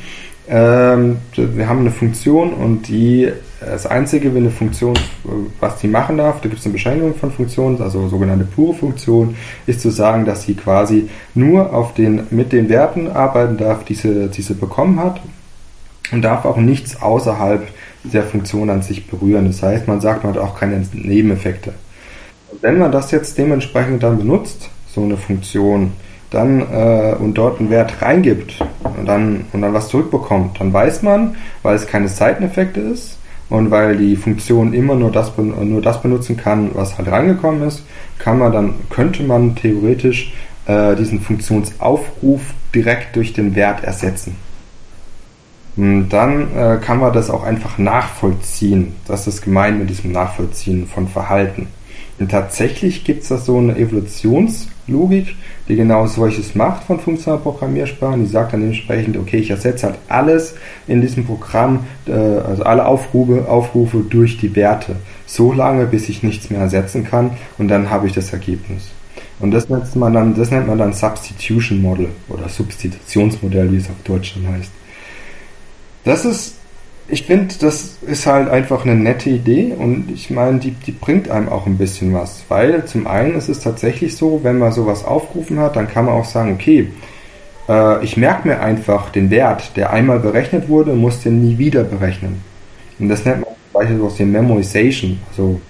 [0.49, 4.95] ähm, wir haben eine Funktion und die das einzige, wenn eine Funktion,
[5.59, 9.37] was die machen darf, da gibt es eine Beschränkung von Funktionen, also sogenannte pure Funktion,
[9.67, 13.95] ist zu sagen, dass sie quasi nur auf den, mit den Werten arbeiten darf, die
[13.95, 15.21] sie, die sie bekommen hat
[16.13, 17.67] und darf auch nichts außerhalb
[18.05, 19.47] der Funktion an sich berühren.
[19.47, 21.75] Das heißt, man sagt, man hat auch keine Nebeneffekte.
[22.61, 25.93] Wenn man das jetzt dementsprechend dann benutzt, so eine Funktion,
[26.31, 28.61] dann äh, und dort einen Wert reingibt
[28.99, 33.18] und dann, und dann was zurückbekommt, dann weiß man, weil es keine Seiteneffekte ist
[33.51, 37.83] und weil die Funktion immer nur das, nur das benutzen kann, was halt reingekommen ist,
[38.19, 40.33] kann man dann, könnte man theoretisch
[40.67, 42.43] äh, diesen Funktionsaufruf
[42.75, 44.37] direkt durch den Wert ersetzen.
[45.77, 48.97] Und dann äh, kann man das auch einfach nachvollziehen.
[49.07, 51.69] Das ist gemeint mit diesem Nachvollziehen von Verhalten.
[52.19, 55.37] Und tatsächlich gibt es da so eine Evolutionslogik,
[55.69, 58.25] die genau solches macht von funktionalen Programmiersprachen.
[58.25, 60.55] Die sagt dann entsprechend, okay, ich ersetze halt alles
[60.89, 64.97] in diesem Programm, äh, also alle Aufrufe, Aufrufe durch die Werte.
[65.27, 68.91] So lange, bis ich nichts mehr ersetzen kann und dann habe ich das Ergebnis.
[69.41, 73.89] Und das nennt man dann, das nennt man dann Substitution Model oder Substitutionsmodell, wie es
[73.89, 74.71] auf Deutsch dann heißt.
[76.05, 76.58] Das ist
[77.11, 81.31] ich finde, das ist halt einfach eine nette Idee und ich meine, die, die bringt
[81.31, 85.05] einem auch ein bisschen was, weil zum einen ist es tatsächlich so, wenn man sowas
[85.05, 86.89] aufgerufen hat, dann kann man auch sagen, okay,
[87.69, 91.83] äh, ich merke mir einfach den Wert, der einmal berechnet wurde, muss den nie wieder
[91.83, 92.43] berechnen.
[92.99, 95.61] Und das nennt man beispielsweise Memorization, also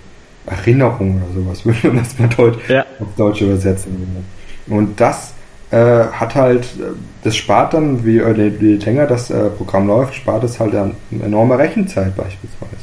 [0.46, 2.84] Erinnerung oder sowas, würde man das mal Deutsch, ja.
[2.98, 4.24] auf Deutsch übersetzen.
[4.66, 5.34] Und das
[5.76, 6.66] hat halt,
[7.24, 10.94] das spart dann, wie, äh, wie länger das äh, Programm läuft, spart es halt eine
[11.22, 12.76] enorme Rechenzeit beispielsweise.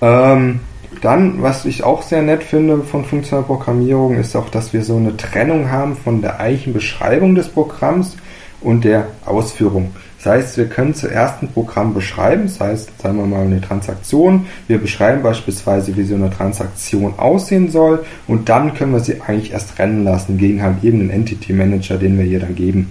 [0.00, 0.60] Ähm,
[1.00, 4.96] dann, was ich auch sehr nett finde von funktionaler Programmierung, ist auch, dass wir so
[4.96, 8.16] eine Trennung haben von der eigentlichen Beschreibung des Programms
[8.60, 9.94] und der Ausführung.
[10.24, 14.46] Das heißt, wir können zuerst ein Programm beschreiben, das heißt, sagen wir mal eine Transaktion.
[14.66, 19.52] Wir beschreiben beispielsweise, wie so eine Transaktion aussehen soll und dann können wir sie eigentlich
[19.52, 22.90] erst rennen lassen gegen halt irgendeinen Entity Manager, den wir hier dann geben.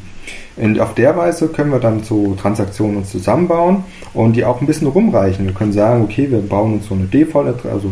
[0.57, 4.67] Und auf der Weise können wir dann so Transaktionen uns zusammenbauen und die auch ein
[4.67, 5.47] bisschen rumreichen.
[5.47, 7.91] Wir können sagen, okay, wir bauen uns so eine Default, also so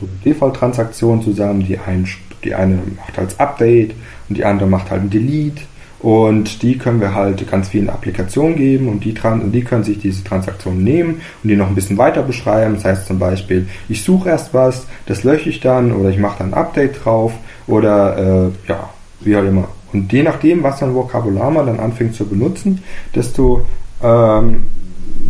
[0.00, 2.08] eine Default-Transaktion zusammen, die, ein,
[2.42, 3.94] die eine macht als Update
[4.28, 5.62] und die andere macht halt ein Delete
[6.04, 10.22] und die können wir halt ganz vielen Applikationen geben und die, die können sich diese
[10.22, 12.74] Transaktionen nehmen und die noch ein bisschen weiter beschreiben.
[12.74, 16.40] Das heißt zum Beispiel, ich suche erst was, das lösche ich dann oder ich mache
[16.40, 17.32] dann ein Update drauf
[17.66, 18.90] oder äh, ja,
[19.20, 19.68] wie auch immer.
[19.94, 22.82] Und je nachdem, was dann Vokabular man dann anfängt zu benutzen,
[23.14, 23.64] desto
[24.02, 24.66] ähm,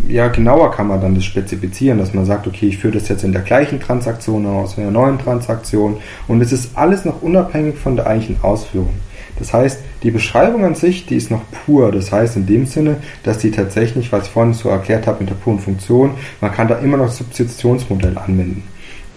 [0.07, 3.23] ja, genauer kann man dann das spezifizieren, dass man sagt, okay, ich führe das jetzt
[3.23, 7.77] in der gleichen Transaktion aus, in der neuen Transaktion und es ist alles noch unabhängig
[7.77, 8.95] von der eigentlichen Ausführung.
[9.37, 11.91] Das heißt, die Beschreibung an sich, die ist noch pur.
[11.91, 15.29] Das heißt in dem Sinne, dass die tatsächlich, was ich vorhin so erklärt habe mit
[15.29, 18.63] der puren Funktion, man kann da immer noch Substitutionsmodell anwenden.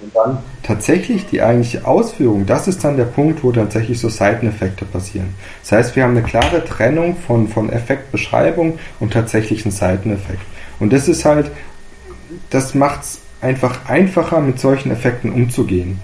[0.01, 4.85] Und dann tatsächlich die eigentliche Ausführung, das ist dann der Punkt, wo tatsächlich so Seiteneffekte
[4.85, 5.35] passieren.
[5.63, 10.43] Das heißt, wir haben eine klare Trennung von, von Effektbeschreibung und tatsächlichen Seiteneffekt.
[10.81, 11.51] Und das ist halt,
[12.51, 16.01] das macht es einfach einfacher, mit solchen Effekten umzugehen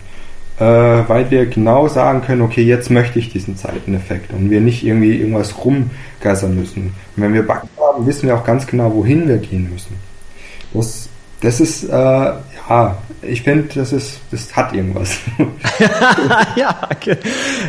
[0.59, 4.85] äh, weil wir genau sagen können, okay, jetzt möchte ich diesen Seiteneffekt und wir nicht
[4.85, 6.95] irgendwie irgendwas rumgeistern müssen.
[7.17, 9.97] Und wenn wir Backen haben, wissen wir auch ganz genau, wohin wir gehen müssen.
[10.73, 11.09] Das,
[11.41, 12.33] das ist, äh,
[12.69, 15.19] ja, ich finde, das ist, das hat irgendwas.
[16.57, 17.17] ja, okay.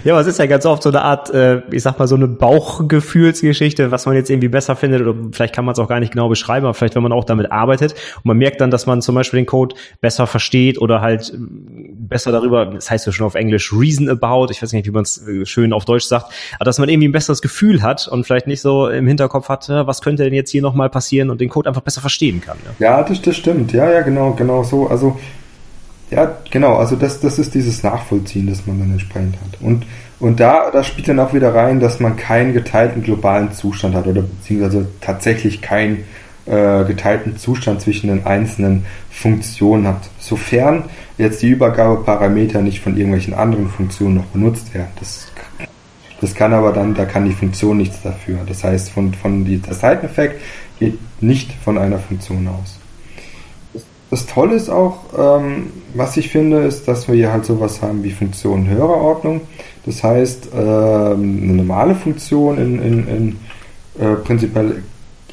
[0.04, 2.16] ja, aber es ist ja ganz oft so eine Art, äh, ich sag mal, so
[2.16, 6.00] eine Bauchgefühlsgeschichte, was man jetzt irgendwie besser findet oder vielleicht kann man es auch gar
[6.00, 8.86] nicht genau beschreiben, aber vielleicht, wenn man auch damit arbeitet und man merkt dann, dass
[8.86, 13.12] man zum Beispiel den Code besser versteht oder halt äh, besser darüber, das heißt ja
[13.12, 16.06] schon auf Englisch reason about, ich weiß nicht, wie man es äh, schön auf Deutsch
[16.06, 19.50] sagt, aber dass man irgendwie ein besseres Gefühl hat und vielleicht nicht so im Hinterkopf
[19.50, 22.58] hat, was könnte denn jetzt hier nochmal passieren und den Code einfach besser verstehen kann.
[22.80, 23.74] Ja, ja das, das stimmt.
[23.74, 24.85] Ja, ja, genau, genau so.
[24.88, 25.18] Also
[26.12, 29.60] ja, genau, also das, das ist dieses Nachvollziehen, das man dann entsprechend hat.
[29.62, 29.86] Und,
[30.20, 34.06] und da, da spielt dann auch wieder rein, dass man keinen geteilten globalen Zustand hat
[34.06, 36.04] oder beziehungsweise tatsächlich keinen
[36.46, 40.10] äh, geteilten Zustand zwischen den einzelnen Funktionen hat.
[40.20, 40.84] Sofern
[41.18, 44.92] jetzt die Übergabeparameter nicht von irgendwelchen anderen Funktionen noch benutzt werden.
[45.00, 45.28] Das,
[46.22, 48.40] das kann aber dann, da kann die Funktion nichts dafür.
[48.46, 50.40] Das heißt, von, von der Seiteneffekt
[50.80, 52.80] geht nicht von einer Funktion aus.
[54.10, 58.04] Das Tolle ist auch, ähm, was ich finde, ist, dass wir hier halt sowas haben
[58.04, 59.42] wie Funktion höherer Ordnung.
[59.86, 63.40] Das heißt, ähm, eine normale Funktion in, in, in
[64.00, 64.84] äh, prinzipiell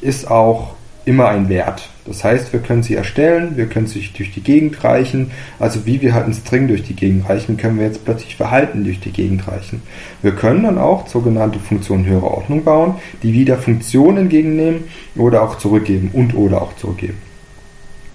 [0.01, 0.73] ist auch
[1.05, 1.89] immer ein Wert.
[2.05, 5.31] Das heißt, wir können sie erstellen, wir können sie durch die Gegend reichen.
[5.59, 8.83] Also wie wir halt einen String durch die Gegend reichen, können wir jetzt plötzlich Verhalten
[8.83, 9.81] durch die Gegend reichen.
[10.21, 15.57] Wir können dann auch sogenannte Funktionen höherer Ordnung bauen, die wieder Funktionen entgegennehmen oder auch
[15.57, 17.17] zurückgeben und oder auch zurückgeben.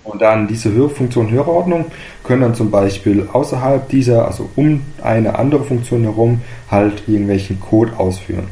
[0.08, 1.84] Und dann diese Funktion Hörerordnung
[2.24, 6.40] können dann zum Beispiel außerhalb dieser, also um eine andere Funktion herum,
[6.70, 8.48] halt irgendwelchen Code ausführen.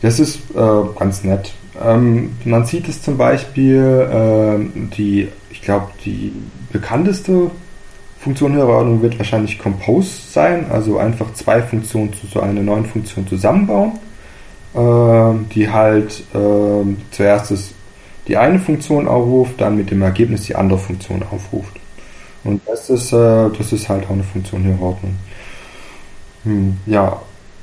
[0.00, 1.52] Das ist äh, ganz nett.
[1.84, 6.32] Ähm, man sieht es zum Beispiel, äh, die, ich glaube, die
[6.72, 7.50] bekannteste
[8.18, 13.28] Funktion Hörerordnung wird wahrscheinlich Compose sein, also einfach zwei Funktionen zu so einer neuen Funktion
[13.28, 13.92] zusammenbauen,
[14.74, 17.74] äh, die halt äh, zuerst das
[18.28, 21.76] die eine Funktion aufruft, dann mit dem Ergebnis die andere Funktion aufruft.
[22.42, 25.14] Und das ist, äh, das ist halt auch eine Funktion hier in Ordnung.
[26.44, 27.20] Hm, ja,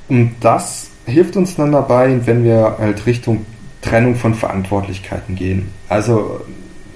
[0.08, 3.46] und das hilft uns dann dabei, wenn wir halt Richtung
[3.80, 5.70] Trennung von Verantwortlichkeiten gehen.
[5.88, 6.40] Also,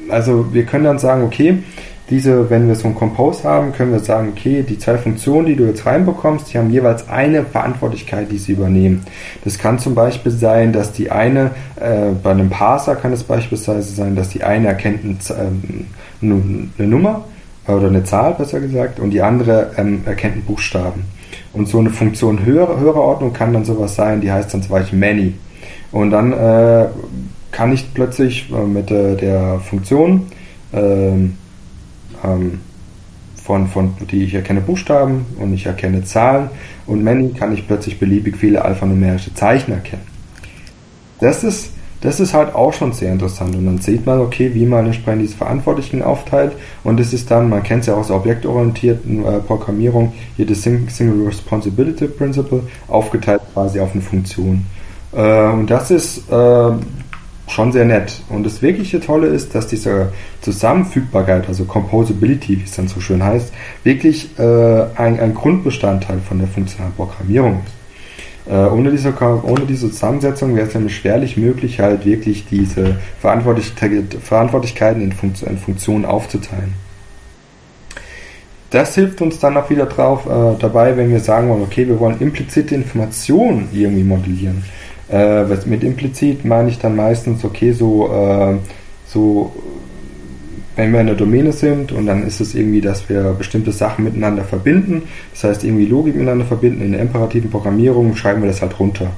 [0.08, 1.62] also wir können dann sagen, okay,
[2.08, 5.56] diese, wenn wir so ein Compose haben, können wir sagen, okay, die zwei Funktionen, die
[5.56, 9.04] du jetzt reinbekommst, die haben jeweils eine Verantwortlichkeit, die sie übernehmen.
[9.44, 13.92] Das kann zum Beispiel sein, dass die eine, äh, bei einem Parser kann es beispielsweise
[13.92, 15.86] sein, dass die eine erkennt ähm,
[16.22, 17.24] eine Nummer
[17.66, 21.04] oder eine Zahl, besser gesagt, und die andere ähm, erkennt einen Buchstaben.
[21.52, 24.70] Und so eine Funktion höhere, höherer Ordnung kann dann sowas sein, die heißt dann zum
[24.70, 25.34] Beispiel many.
[25.90, 26.86] Und dann äh,
[27.50, 30.26] kann ich plötzlich äh, mit äh, der Funktion
[30.72, 31.34] ähm,
[32.24, 32.60] ähm,
[33.46, 36.50] von, von, die ich erkenne Buchstaben und ich erkenne Zahlen
[36.86, 40.02] und Many kann ich plötzlich beliebig viele alphanumerische Zeichen erkennen.
[41.20, 44.66] Das ist, das ist halt auch schon sehr interessant und dann sieht man, okay, wie
[44.66, 46.52] man entsprechend diese Verantwortlichen aufteilt
[46.82, 50.62] und es ist dann, man kennt es ja aus der objektorientierten äh, Programmierung, hier das
[50.62, 54.66] Single Responsibility Principle aufgeteilt quasi auf eine Funktion.
[55.12, 56.70] Äh, und das ist äh,
[57.48, 58.20] schon sehr nett.
[58.28, 63.22] Und das wirkliche Tolle ist, dass diese Zusammenfügbarkeit, also Composability, wie es dann so schön
[63.22, 63.52] heißt,
[63.84, 64.42] wirklich äh,
[64.96, 68.52] ein, ein, Grundbestandteil von der funktionalen Programmierung ist.
[68.52, 73.72] Äh, ohne, diese, ohne diese Zusammensetzung wäre es nämlich schwerlich möglich, halt wirklich diese Verantwortlich
[74.22, 76.74] Verantwortlichkeiten in, Funktion, in Funktionen aufzuteilen.
[78.70, 81.98] Das hilft uns dann auch wieder drauf, äh, dabei, wenn wir sagen wollen, okay, wir
[82.00, 84.64] wollen implizite Informationen irgendwie modellieren
[85.10, 88.56] Äh, mit implizit meine ich dann meistens, okay, so, äh,
[89.06, 89.52] so
[90.74, 94.04] wenn wir in der Domäne sind und dann ist es irgendwie, dass wir bestimmte Sachen
[94.04, 98.60] miteinander verbinden, das heißt irgendwie Logik miteinander verbinden, in der imperativen Programmierung schreiben wir das
[98.60, 99.12] halt runter.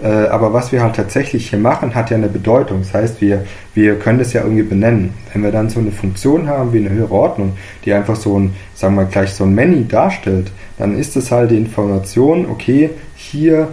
[0.00, 2.80] Äh, aber was wir halt tatsächlich hier machen, hat ja eine Bedeutung.
[2.82, 5.14] Das heißt, wir, wir können das ja irgendwie benennen.
[5.32, 8.54] Wenn wir dann so eine Funktion haben wie eine höhere Ordnung, die einfach so ein,
[8.74, 13.68] sagen wir gleich so ein Many darstellt, dann ist es halt die Information, okay, hier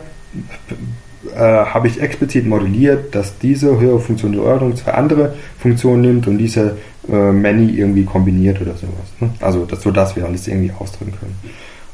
[1.34, 6.28] äh, habe ich explizit modelliert, dass diese höhere Funktion der Ordnung zwei andere Funktionen nimmt
[6.28, 6.78] und diese
[7.10, 9.08] äh, Many irgendwie kombiniert oder sowas.
[9.20, 9.30] Ne?
[9.40, 11.36] Also das, so dass wir alles irgendwie ausdrücken können.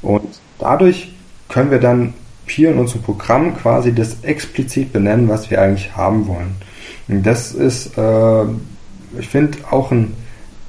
[0.02, 1.13] Und dadurch
[1.50, 2.13] können wir dann
[2.48, 6.56] hier in unserem Programm quasi das explizit benennen, was wir eigentlich haben wollen.
[7.08, 8.44] Und das ist, äh,
[9.20, 10.13] ich finde, auch ein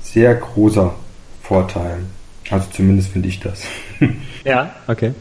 [0.03, 0.95] sehr großer
[1.43, 1.99] Vorteil.
[2.51, 3.63] Also zumindest finde ich das.
[4.45, 5.13] Ja, okay.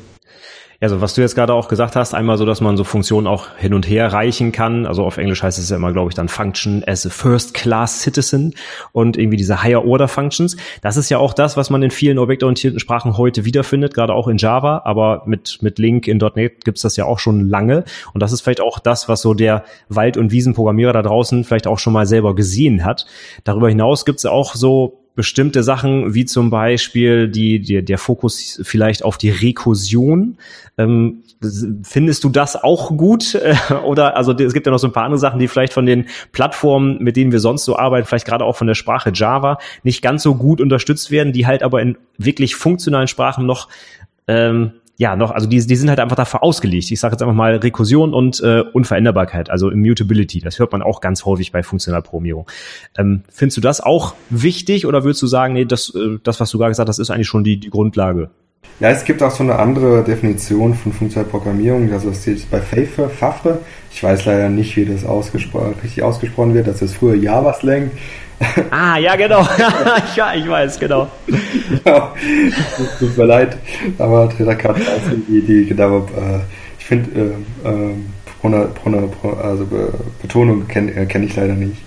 [0.82, 3.56] Also was du jetzt gerade auch gesagt hast, einmal so, dass man so Funktionen auch
[3.56, 4.88] hin und her reichen kann.
[4.88, 8.02] Also auf Englisch heißt es ja immer, glaube ich, dann Function as a First Class
[8.02, 8.56] Citizen
[8.92, 10.58] und irgendwie diese Higher Order Functions.
[10.82, 14.28] Das ist ja auch das, was man in vielen objektorientierten Sprachen heute wiederfindet, gerade auch
[14.28, 17.84] in Java, aber mit, mit Link in .NET gibt's das ja auch schon lange.
[18.14, 21.68] Und das ist vielleicht auch das, was so der Wald- und Wiesenprogrammierer da draußen vielleicht
[21.68, 23.06] auch schon mal selber gesehen hat.
[23.44, 29.06] Darüber hinaus gibt's auch so bestimmte Sachen, wie zum Beispiel die, die, der Fokus vielleicht
[29.06, 30.40] auf die Rekursion.
[30.80, 31.22] Ähm,
[31.84, 33.40] findest du das auch gut?
[33.86, 36.08] Oder also es gibt ja noch so ein paar andere Sachen, die vielleicht von den
[36.32, 40.02] Plattformen, mit denen wir sonst so arbeiten, vielleicht gerade auch von der Sprache Java, nicht
[40.02, 43.70] ganz so gut unterstützt werden, die halt aber in wirklich funktionalen Sprachen noch
[44.28, 46.92] ähm, ja, noch, also die, die sind halt einfach dafür ausgelegt.
[46.92, 50.42] Ich sage jetzt einfach mal Rekursion und äh, Unveränderbarkeit, also Immutability.
[50.42, 52.46] Das hört man auch ganz häufig bei Funktionalprogrammierung.
[53.00, 56.52] Ähm, findest du das auch wichtig oder würdest du sagen, nee, das, äh, das was
[56.52, 58.30] du gerade gesagt hast, ist eigentlich schon die, die Grundlage?
[58.80, 61.92] Ja, es gibt auch so eine andere Definition von Funktionalprogrammierung.
[61.92, 63.58] Also es steht bei Fafre, Fafre.
[63.92, 66.68] Ich weiß leider nicht, wie das ausgespro richtig ausgesprochen wird.
[66.68, 67.90] Das ist früher Java-Slang.
[68.72, 69.48] Ah, ja, genau.
[70.16, 71.08] ja, ich weiß, genau.
[71.86, 72.14] ja,
[73.00, 73.58] tut mir leid,
[73.98, 74.82] aber da gerade
[75.28, 76.40] die, die genau, äh,
[76.80, 77.96] ich finde, äh, äh,
[79.44, 79.68] also
[80.22, 81.78] Betonung kenne äh, kenn ich leider nicht.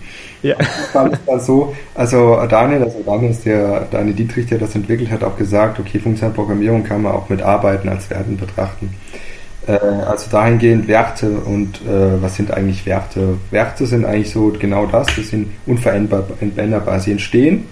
[0.42, 0.56] Ja.
[0.58, 5.36] Ist so, also Daniel, also Daniel ist der, Daniel Dietrich, der das entwickelt hat, auch
[5.36, 8.94] gesagt, okay, funktionale Programmierung kann man auch mit Arbeiten als Werten betrachten.
[9.66, 13.38] Äh, also dahingehend Werte und äh, was sind eigentlich Werte?
[13.50, 17.64] Werte sind eigentlich so genau das, das sind unveränderbar, sie entstehen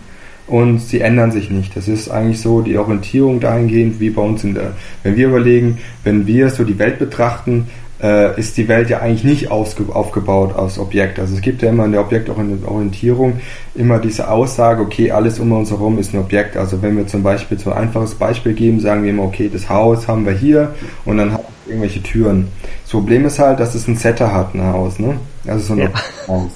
[0.47, 1.77] und sie ändern sich nicht.
[1.77, 5.79] Das ist eigentlich so die Orientierung dahingehend, wie bei uns in der, wenn wir überlegen,
[6.05, 7.69] wenn wir so die Welt betrachten,
[8.03, 11.21] äh, ist die Welt ja eigentlich nicht aufgebaut aus Objekt.
[11.21, 13.35] Also es gibt ja immer in der Objektorientierung
[13.75, 16.57] immer diese Aussage, okay, alles um uns herum ist ein Objekt.
[16.57, 19.69] Also wenn wir zum Beispiel so ein einfaches Beispiel geben, sagen wir immer, okay, das
[19.69, 20.75] Haus haben wir hier
[21.05, 22.49] und dann haben irgendwelche Türen.
[22.83, 25.17] Das Problem ist halt, dass es ein Setter hat, ein Haus, ne?
[25.47, 25.91] Also so ein ja.
[26.29, 26.51] Haus.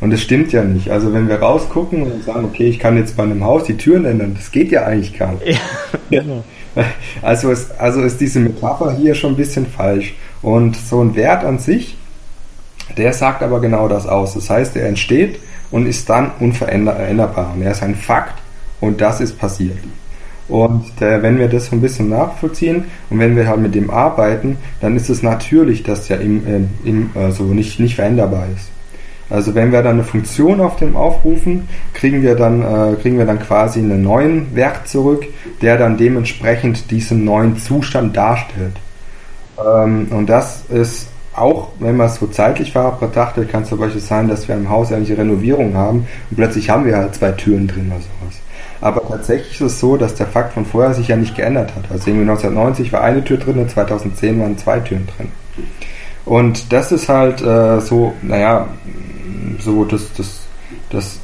[0.00, 0.90] Und das stimmt ja nicht.
[0.90, 4.04] Also wenn wir rausgucken und sagen, okay, ich kann jetzt bei einem Haus die Türen
[4.04, 5.60] ändern, das geht ja eigentlich gar nicht.
[6.10, 6.44] Ja, genau.
[7.22, 10.14] Also ist, also ist diese Metapher hier schon ein bisschen falsch.
[10.42, 11.96] Und so ein Wert an sich,
[12.96, 14.34] der sagt aber genau das aus.
[14.34, 15.38] Das heißt, er entsteht
[15.70, 17.54] und ist dann unveränderbar.
[17.54, 18.42] Und er ist ein Fakt
[18.80, 19.78] und das ist passiert.
[20.48, 23.90] Und äh, wenn wir das so ein bisschen nachvollziehen und wenn wir halt mit dem
[23.90, 28.68] arbeiten, dann ist es natürlich, dass der im, äh, im, also nicht, nicht veränderbar ist.
[29.30, 33.24] Also wenn wir dann eine Funktion auf dem aufrufen, kriegen wir dann, äh, kriegen wir
[33.24, 35.24] dann quasi einen neuen Wert zurück,
[35.62, 38.76] der dann dementsprechend diesen neuen Zustand darstellt.
[39.58, 44.00] Ähm, und das ist auch, wenn man es so zeitlich betrachtet, kann es zum Beispiel
[44.00, 47.32] sein, dass wir im Haus eigentlich eine Renovierung haben und plötzlich haben wir halt zwei
[47.32, 48.43] Türen drin oder sowas.
[48.84, 51.84] Aber tatsächlich ist es so, dass der Fakt von vorher sich ja nicht geändert hat.
[51.90, 55.28] Also irgendwie 1990 war eine Tür drin und 2010 waren zwei Türen drin.
[56.26, 58.66] Und das ist halt äh, so, naja,
[59.58, 60.40] so das, das,
[60.90, 61.18] das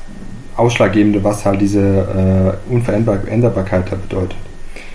[0.57, 4.39] Ausschlaggebende, was halt diese äh, Unveränderbarkeit da bedeutet.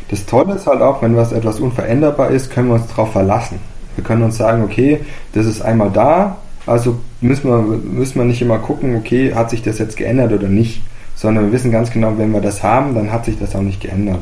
[0.09, 3.59] Das Tolle ist halt auch, wenn was etwas unveränderbar ist, können wir uns darauf verlassen.
[3.95, 5.01] Wir können uns sagen, okay,
[5.33, 9.61] das ist einmal da, also müssen wir, müssen wir nicht immer gucken, okay, hat sich
[9.61, 10.81] das jetzt geändert oder nicht,
[11.15, 13.81] sondern wir wissen ganz genau, wenn wir das haben, dann hat sich das auch nicht
[13.81, 14.19] geändert.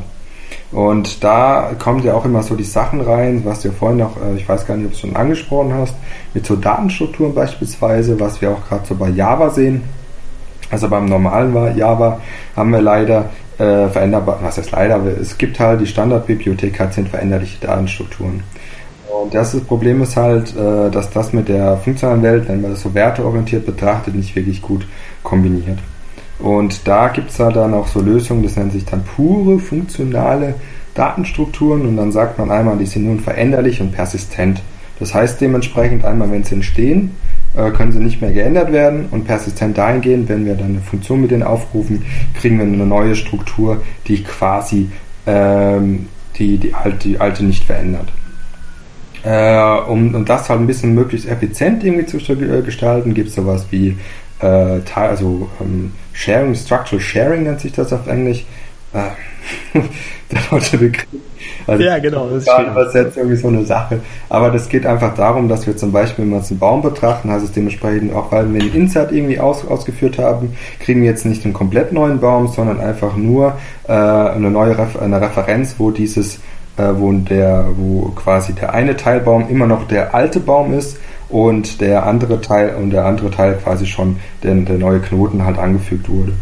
[0.72, 4.16] Und da kommen ja auch immer so die Sachen rein, was du ja vorhin noch,
[4.16, 5.94] äh, ich weiß gar nicht, ob du es schon angesprochen hast,
[6.32, 9.82] mit so Datenstrukturen beispielsweise, was wir auch gerade so bei Java sehen.
[10.70, 12.20] Also beim normalen Java
[12.56, 17.08] haben wir leider äh, veränderbar, was heißt leider, es gibt halt, die Standardbibliothek hat sind
[17.08, 18.42] veränderliche Datenstrukturen.
[19.22, 22.72] Und das, das Problem ist halt, äh, dass das mit der funktionalen Welt, wenn man
[22.72, 24.86] das so werteorientiert betrachtet, nicht wirklich gut
[25.22, 25.78] kombiniert.
[26.38, 30.54] Und da gibt es dann auch so Lösungen, das nennt sich dann pure funktionale
[30.94, 34.62] Datenstrukturen und dann sagt man einmal, die sind nun veränderlich und persistent.
[34.98, 37.12] Das heißt dementsprechend einmal, wenn sie entstehen,
[37.56, 41.20] äh, können sie nicht mehr geändert werden und persistent dahingehend, wenn wir dann eine Funktion
[41.20, 42.04] mit denen aufrufen,
[42.34, 44.90] kriegen wir eine neue Struktur, die quasi
[45.26, 48.12] ähm, die, die, alte, die alte nicht verändert.
[49.24, 53.34] Äh, um, um das halt ein bisschen möglichst effizient irgendwie zu äh, gestalten, gibt es
[53.34, 53.96] sowas wie
[54.40, 58.44] äh, also ähm, Sharing, Structural Sharing nennt sich das auf Englisch.
[58.92, 59.10] Äh,
[60.30, 61.06] der deutsche Begriff.
[61.66, 62.28] Also ja, genau.
[62.28, 64.00] Das ist übersetzt irgendwie so eine Sache.
[64.28, 67.30] Aber das geht einfach darum, dass wir zum Beispiel, wenn wir uns einen Baum betrachten,
[67.30, 71.26] heißt es dementsprechend auch, weil wir den Insert irgendwie aus, ausgeführt haben, kriegen wir jetzt
[71.26, 73.58] nicht einen komplett neuen Baum, sondern einfach nur
[73.88, 76.38] äh, eine neue Ref eine Referenz, wo dieses
[76.76, 80.98] äh, wo der, wo quasi der eine Teilbaum immer noch der alte Baum ist
[81.34, 85.58] und der andere Teil und der andere Teil quasi schon der, der neue Knoten halt
[85.58, 86.32] angefügt wurde.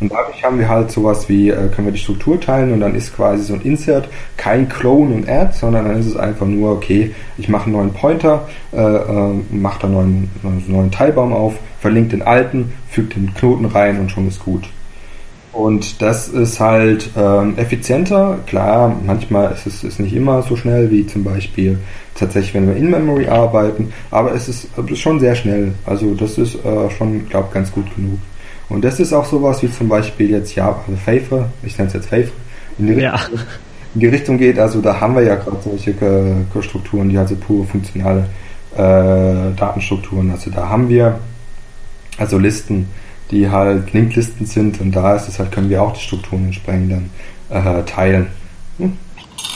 [0.00, 2.94] Und dadurch haben wir halt sowas wie, äh, können wir die Struktur teilen und dann
[2.94, 6.72] ist quasi so ein Insert kein Clone und Add, sondern dann ist es einfach nur,
[6.72, 11.56] okay, ich mache einen neuen Pointer, äh, äh, mache da einen neuen, neuen Teilbaum auf,
[11.80, 14.70] verlinkt den alten, fügt den Knoten rein und schon ist gut.
[15.52, 18.38] Und das ist halt ähm, effizienter.
[18.46, 21.78] Klar, manchmal ist es ist nicht immer so schnell wie zum Beispiel
[22.14, 25.72] tatsächlich, wenn wir in Memory arbeiten, aber es ist, es ist schon sehr schnell.
[25.86, 28.18] Also das ist äh, schon, glaube ich, ganz gut genug.
[28.68, 31.94] Und das ist auch sowas wie zum Beispiel jetzt Java, also Favre, ich nenne es
[31.94, 32.30] jetzt Favre,
[32.78, 33.14] in die, ja.
[33.14, 33.38] Richtung,
[33.94, 34.58] in die Richtung geht.
[34.58, 38.26] Also da haben wir ja gerade solche äh, Strukturen, die also pure funktionale
[38.74, 40.30] äh, Datenstrukturen.
[40.30, 41.18] Also da haben wir
[42.18, 42.88] also Listen,
[43.30, 46.92] die halt Linklisten sind und da ist es halt, können wir auch die Strukturen entsprechend
[46.92, 47.10] dann
[47.50, 48.28] äh, teilen.
[48.78, 48.92] Hm?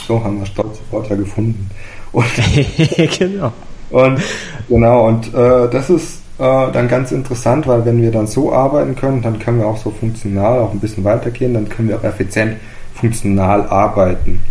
[0.07, 1.69] So haben wir stolze Wörter gefunden.
[2.13, 2.25] Und,
[3.17, 3.51] genau.
[3.89, 4.21] Und
[4.69, 8.95] genau, und äh, das ist äh, dann ganz interessant, weil wenn wir dann so arbeiten
[8.95, 12.03] können, dann können wir auch so funktional auch ein bisschen weitergehen, dann können wir auch
[12.03, 12.57] effizient
[12.93, 14.41] funktional arbeiten.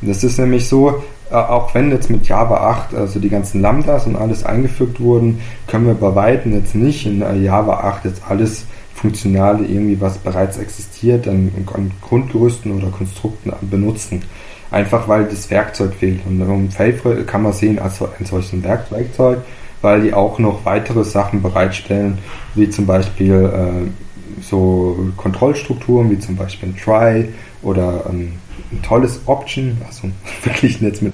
[0.00, 4.06] Und das ist nämlich so, auch wenn jetzt mit Java 8 also die ganzen Lambdas
[4.06, 8.22] und alles eingefügt wurden, können wir bei Weitem jetzt nicht in äh, Java 8 jetzt
[8.28, 14.22] alles Funktionale irgendwie, was bereits existiert, an, an Grundgerüsten oder Konstrukten benutzen.
[14.70, 16.20] Einfach weil das Werkzeug fehlt.
[16.26, 19.38] Und um Favre kann man sehen als ein solches Werkzeug,
[19.80, 22.18] weil die auch noch weitere Sachen bereitstellen,
[22.54, 27.28] wie zum Beispiel äh, so Kontrollstrukturen, wie zum Beispiel ein Try
[27.62, 28.38] oder ein,
[28.72, 30.08] ein tolles Option, also
[30.42, 31.12] wirklich jetzt mit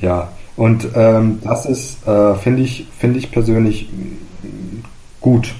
[0.00, 3.88] ja, und ähm, das ist, äh, finde ich, finde ich persönlich
[5.20, 5.54] gut.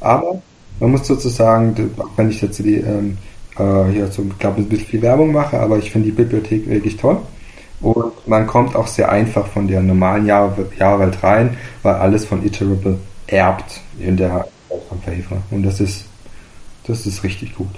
[0.00, 0.42] Aber
[0.80, 3.18] man muss sozusagen, wenn ich jetzt die, ähm,
[3.58, 6.96] äh, hier so, glaube ein bisschen viel Werbung mache, aber ich finde die Bibliothek wirklich
[6.96, 7.18] toll.
[7.80, 12.98] Und man kommt auch sehr einfach von der normalen Java-Welt rein, weil alles von Iterable
[13.26, 14.46] erbt in der
[14.88, 15.38] von Favor.
[15.50, 16.04] Und das ist,
[16.86, 17.74] das ist richtig gut.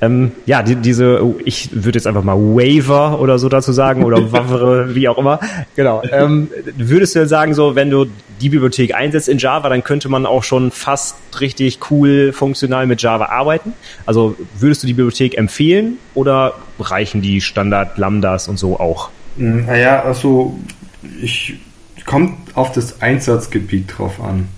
[0.00, 4.04] Ähm, ja, die, diese, oh, ich würde jetzt einfach mal Waiver oder so dazu sagen
[4.04, 5.40] oder Wavre, wie auch immer.
[5.76, 6.02] Genau.
[6.10, 8.06] Ähm, würdest du denn sagen, so, wenn du
[8.40, 13.02] die Bibliothek einsetzt in Java, dann könnte man auch schon fast richtig cool funktional mit
[13.02, 13.72] Java arbeiten?
[14.06, 19.10] Also würdest du die Bibliothek empfehlen oder reichen die Standard Lambdas und so auch?
[19.36, 20.56] Hm, naja, also
[21.20, 21.56] ich
[22.08, 24.48] kommt auf das Einsatzgebiet drauf an.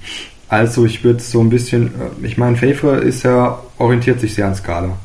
[0.49, 4.47] Also ich würde so ein bisschen, äh, ich meine, Favre ist ja, orientiert sich sehr
[4.47, 4.99] an Scala.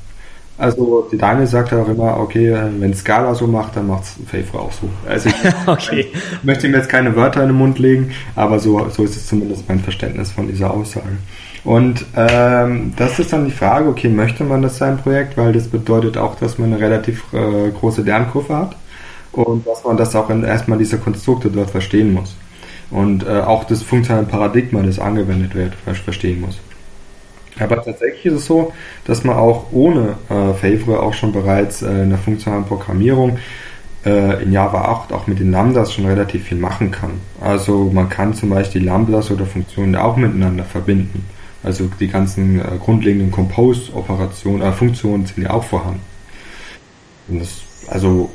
[0.58, 4.16] Also die Daniel sagt ja auch immer, okay, wenn Scala so macht, dann macht es
[4.26, 4.90] Favre auch so.
[5.08, 5.36] Also ich,
[5.68, 6.08] okay.
[6.44, 9.68] möchte ihm jetzt keine Wörter in den Mund legen, aber so, so ist es zumindest
[9.68, 11.18] mein Verständnis von dieser Aussage.
[11.66, 15.68] Und ähm, das ist dann die Frage, okay, möchte man das sein Projekt, weil das
[15.68, 18.76] bedeutet auch, dass man eine relativ äh, große Lernkurve hat
[19.32, 22.36] und dass man das auch in, erstmal diese Konstrukte dort verstehen muss.
[22.92, 26.60] Und äh, auch das funktionale Paradigma, das angewendet wird, verstehen muss.
[27.60, 28.74] Aber tatsächlich ist es so,
[29.06, 33.38] dass man auch ohne äh, Favre auch schon bereits äh, in der funktionalen Programmierung
[34.06, 37.12] äh, in Java 8 auch mit den Lambdas schon relativ viel machen kann.
[37.42, 41.26] Also man kann zum Beispiel Lambdas oder Funktionen auch miteinander verbinden.
[41.64, 46.02] Also die ganzen äh, grundlegenden Compose-Operationen, äh, Funktionen sind ja auch vorhanden.
[47.28, 48.30] Das, also,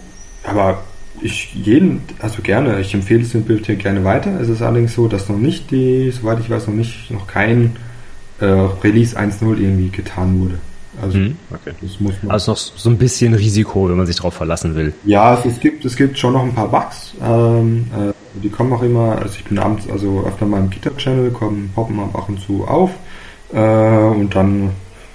[0.45, 0.83] aber
[1.23, 4.41] ich jeden, also gerne, ich empfehle es in Bibliothek gerne weiter.
[4.41, 7.77] Es ist allerdings so, dass noch nicht die, soweit ich weiß, noch nicht, noch kein
[8.41, 10.59] äh, Release 1.0 irgendwie getan wurde.
[11.01, 11.73] Also, mhm, okay.
[11.81, 14.93] das muss man also noch so ein bisschen Risiko, wenn man sich darauf verlassen will.
[15.05, 17.15] Ja, also es gibt, es gibt schon noch ein paar Bugs.
[17.23, 18.13] Ähm, äh,
[18.43, 21.97] die kommen auch immer, also ich bin abends, also öfter mal im GitHub-Channel, kommen, poppen
[21.97, 22.91] mal ab und zu auf.
[23.53, 24.71] Äh, und dann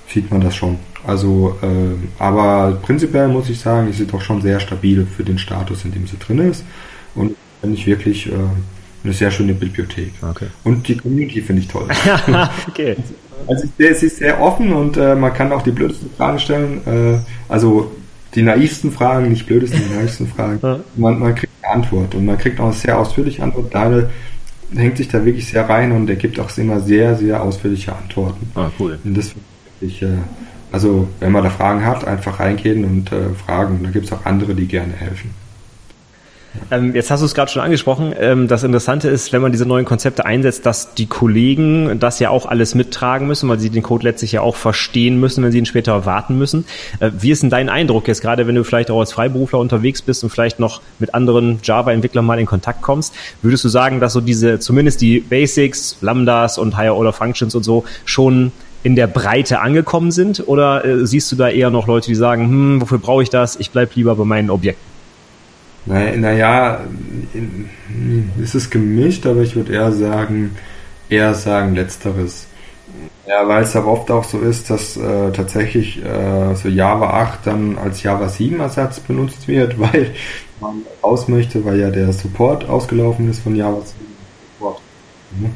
[0.08, 0.78] sieht man das schon.
[1.06, 5.38] Also, äh, aber prinzipiell muss ich sagen, ist sie doch schon sehr stabil für den
[5.38, 6.64] Status, in dem sie drin ist.
[7.14, 8.34] Und wenn ich wirklich äh,
[9.06, 10.14] eine sehr schöne Bibliothek.
[10.22, 10.48] Okay.
[10.64, 11.88] Und die Community finde ich toll.
[12.68, 12.96] okay.
[13.48, 16.82] Also es ist sehr offen und äh, man kann auch die blödesten Fragen stellen.
[16.86, 17.92] Äh, also
[18.34, 20.60] die naivsten Fragen, nicht blödesten, die naivsten Fragen.
[20.96, 22.16] Man, man kriegt Antwort.
[22.16, 23.74] Und man kriegt auch eine sehr ausführliche Antwort.
[23.74, 24.10] Daniel
[24.76, 28.50] hängt sich da wirklich sehr rein und er gibt auch immer sehr, sehr ausführliche Antworten.
[28.56, 29.00] Ah, cool.
[29.04, 29.34] Und das
[29.82, 30.18] ich, äh,
[30.72, 33.82] also wenn man da Fragen hat, einfach reingehen und äh, fragen.
[33.84, 35.32] Da gibt es auch andere, die gerne helfen.
[36.72, 38.14] Ähm, jetzt hast du es gerade schon angesprochen.
[38.20, 42.30] Ähm, das Interessante ist, wenn man diese neuen Konzepte einsetzt, dass die Kollegen das ja
[42.30, 45.60] auch alles mittragen müssen, weil sie den Code letztlich ja auch verstehen müssen, wenn sie
[45.60, 46.66] ihn später warten müssen.
[47.00, 50.02] Äh, wie ist denn dein Eindruck jetzt gerade, wenn du vielleicht auch als Freiberufler unterwegs
[50.02, 53.14] bist und vielleicht noch mit anderen Java-Entwicklern mal in Kontakt kommst?
[53.42, 57.64] Würdest du sagen, dass so diese, zumindest die Basics, Lambdas und Higher Order Functions und
[57.64, 58.52] so schon
[58.82, 60.48] in der Breite angekommen sind?
[60.48, 63.56] Oder äh, siehst du da eher noch Leute, die sagen, hm, wofür brauche ich das?
[63.58, 64.95] Ich bleib lieber bei meinen Objekten?
[65.86, 66.80] Naja, naja,
[68.42, 70.56] es ist gemischt, aber ich würde eher sagen,
[71.10, 72.48] eher sagen letzteres.
[73.28, 77.48] Ja, weil es aber oft auch so ist, dass äh, tatsächlich äh, so Java 8
[77.48, 80.12] dann als Java 7 Ersatz benutzt wird, weil
[80.60, 84.06] man raus möchte, weil ja der Support ausgelaufen ist von Java 7.
[85.38, 85.52] Mhm.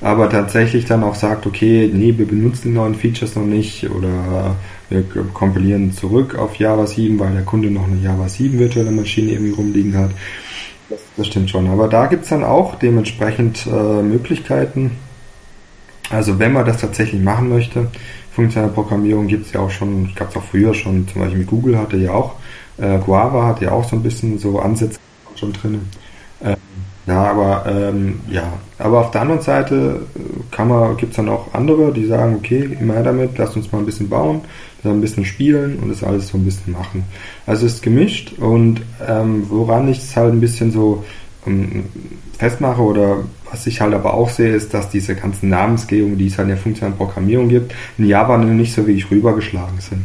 [0.00, 4.54] Aber tatsächlich dann auch sagt, okay, nee, wir benutzen die neuen Features noch nicht oder
[4.90, 9.32] wir kompilieren zurück auf Java 7, weil der Kunde noch eine Java 7 virtuelle Maschine
[9.32, 10.10] irgendwie rumliegen hat.
[10.88, 11.68] Das, das stimmt schon.
[11.68, 14.92] Aber da gibt es dann auch dementsprechend äh, Möglichkeiten.
[16.10, 17.88] Also wenn man das tatsächlich machen möchte,
[18.32, 21.48] funktionale Programmierung gibt es ja auch schon, gab es auch früher schon, zum Beispiel mit
[21.48, 22.36] Google hatte ja auch,
[22.78, 24.98] äh, Guava hat ja auch so ein bisschen so Ansätze
[25.34, 25.80] schon drin.
[27.08, 31.28] Ja, aber ähm, ja, aber auf der anderen Seite äh, kann man, gibt es dann
[31.28, 34.42] auch andere, die sagen, okay, immer damit, lass uns mal ein bisschen bauen
[34.84, 37.04] ein bisschen spielen und das alles so ein bisschen machen.
[37.46, 41.04] Also es ist gemischt und ähm, woran ich es halt ein bisschen so
[41.46, 41.84] ähm,
[42.38, 46.36] festmache oder was ich halt aber auch sehe, ist, dass diese ganzen Namensgebungen, die es
[46.36, 50.04] halt in der funktionalen Programmierung gibt, in Java nicht so wirklich rübergeschlagen sind.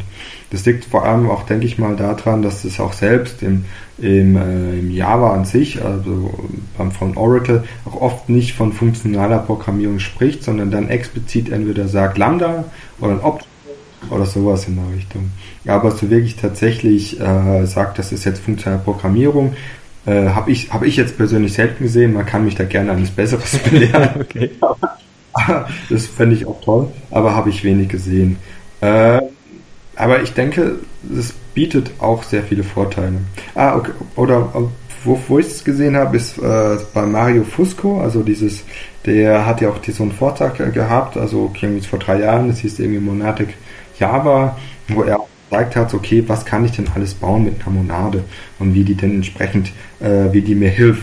[0.50, 3.64] Das liegt vor allem auch, denke ich mal, daran, dass es auch selbst im,
[3.98, 6.32] im, äh, im Java an sich, also
[6.78, 12.18] beim, von Oracle, auch oft nicht von funktionaler Programmierung spricht, sondern dann explizit entweder sagt
[12.18, 12.64] Lambda
[13.00, 13.48] oder ein Object
[14.10, 15.30] oder sowas in der Richtung.
[15.66, 19.54] Aber so wirklich tatsächlich äh, sagt, das ist jetzt funktionale Programmierung,
[20.06, 22.12] äh, habe ich, hab ich jetzt persönlich selten gesehen.
[22.12, 24.20] Man kann mich da gerne eines Besseres belehren.
[24.20, 24.50] okay.
[25.90, 28.36] das fände ich auch toll, aber habe ich wenig gesehen.
[28.80, 29.20] Äh,
[29.96, 30.78] aber ich denke,
[31.16, 33.18] es bietet auch sehr viele Vorteile.
[33.54, 33.92] Ah, okay.
[34.16, 34.52] Oder
[35.04, 38.64] wo, wo ich es gesehen habe, ist äh, bei Mario Fusco, also dieses,
[39.04, 42.78] der hat ja auch so einen Vortrag gehabt, also irgendwie vor drei Jahren, das hieß
[42.78, 43.54] irgendwie Monatic
[43.98, 44.56] Java,
[44.88, 45.20] wo er
[45.50, 48.24] gezeigt hat, okay, was kann ich denn alles bauen mit einer Monade
[48.58, 51.02] und wie die denn entsprechend, äh, wie die mir hilft.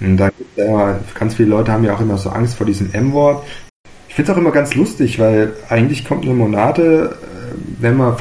[0.00, 2.66] Und da gibt es ja, ganz viele Leute haben ja auch immer so Angst vor
[2.66, 3.44] diesem M-Wort.
[4.08, 7.31] Ich finde es auch immer ganz lustig, weil eigentlich kommt eine Monade, äh,
[7.78, 8.16] wenn man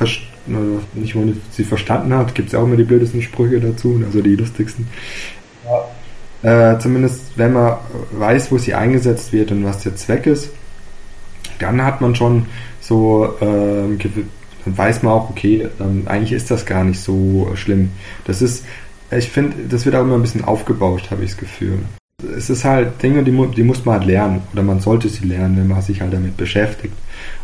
[0.94, 4.36] nicht wenn sie verstanden hat, gibt es auch immer die blödesten Sprüche dazu, also die
[4.36, 4.88] lustigsten.
[6.44, 6.74] Ja.
[6.74, 7.78] Äh, zumindest wenn man
[8.12, 10.50] weiß, wo sie eingesetzt wird und was der Zweck ist,
[11.60, 12.48] dann hat man schon
[12.80, 14.00] so, ähm,
[14.66, 17.92] dann weiß man auch, okay, ähm, eigentlich ist das gar nicht so schlimm.
[18.26, 18.66] Das ist,
[19.12, 21.80] ich finde, das wird auch immer ein bisschen aufgebauscht, habe ich das Gefühl.
[22.38, 25.58] Es ist halt Dinge, die, die muss man halt lernen oder man sollte sie lernen,
[25.58, 26.94] wenn man sich halt damit beschäftigt.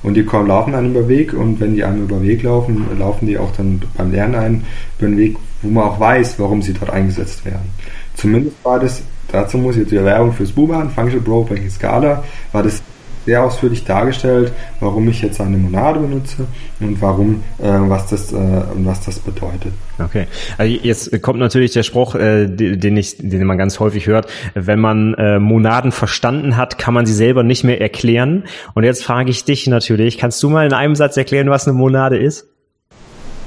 [0.04, 3.28] Und die kommen, laufen einem über Weg und wenn die einem über Weg laufen, laufen
[3.28, 4.66] die auch dann beim Lernen ein
[4.98, 7.70] über einen Weg, wo man auch weiß, warum sie dort eingesetzt werden.
[8.16, 9.02] Zumindest war das,
[9.32, 12.82] dazu muss ich jetzt die Werbung fürs Buban, Functional Programming Scala, war das
[13.28, 16.48] sehr ausführlich dargestellt, warum ich jetzt eine Monade benutze
[16.80, 18.38] und warum, äh, was das, äh,
[18.76, 19.74] was das bedeutet.
[20.00, 20.28] Okay.
[20.58, 24.80] Also jetzt kommt natürlich der Spruch, äh, den ich, den man ganz häufig hört, wenn
[24.80, 28.46] man äh, Monaden verstanden hat, kann man sie selber nicht mehr erklären.
[28.76, 31.78] Und jetzt frage ich dich natürlich, kannst du mal in einem Satz erklären, was eine
[31.78, 32.48] Monade ist?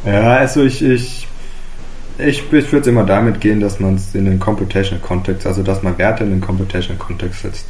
[0.05, 1.27] Ja, also ich, ich
[2.19, 5.63] ich, ich würde es immer damit gehen, dass man es in den Computational Kontext, also
[5.63, 7.67] dass man Werte in den Computational Kontext setzt.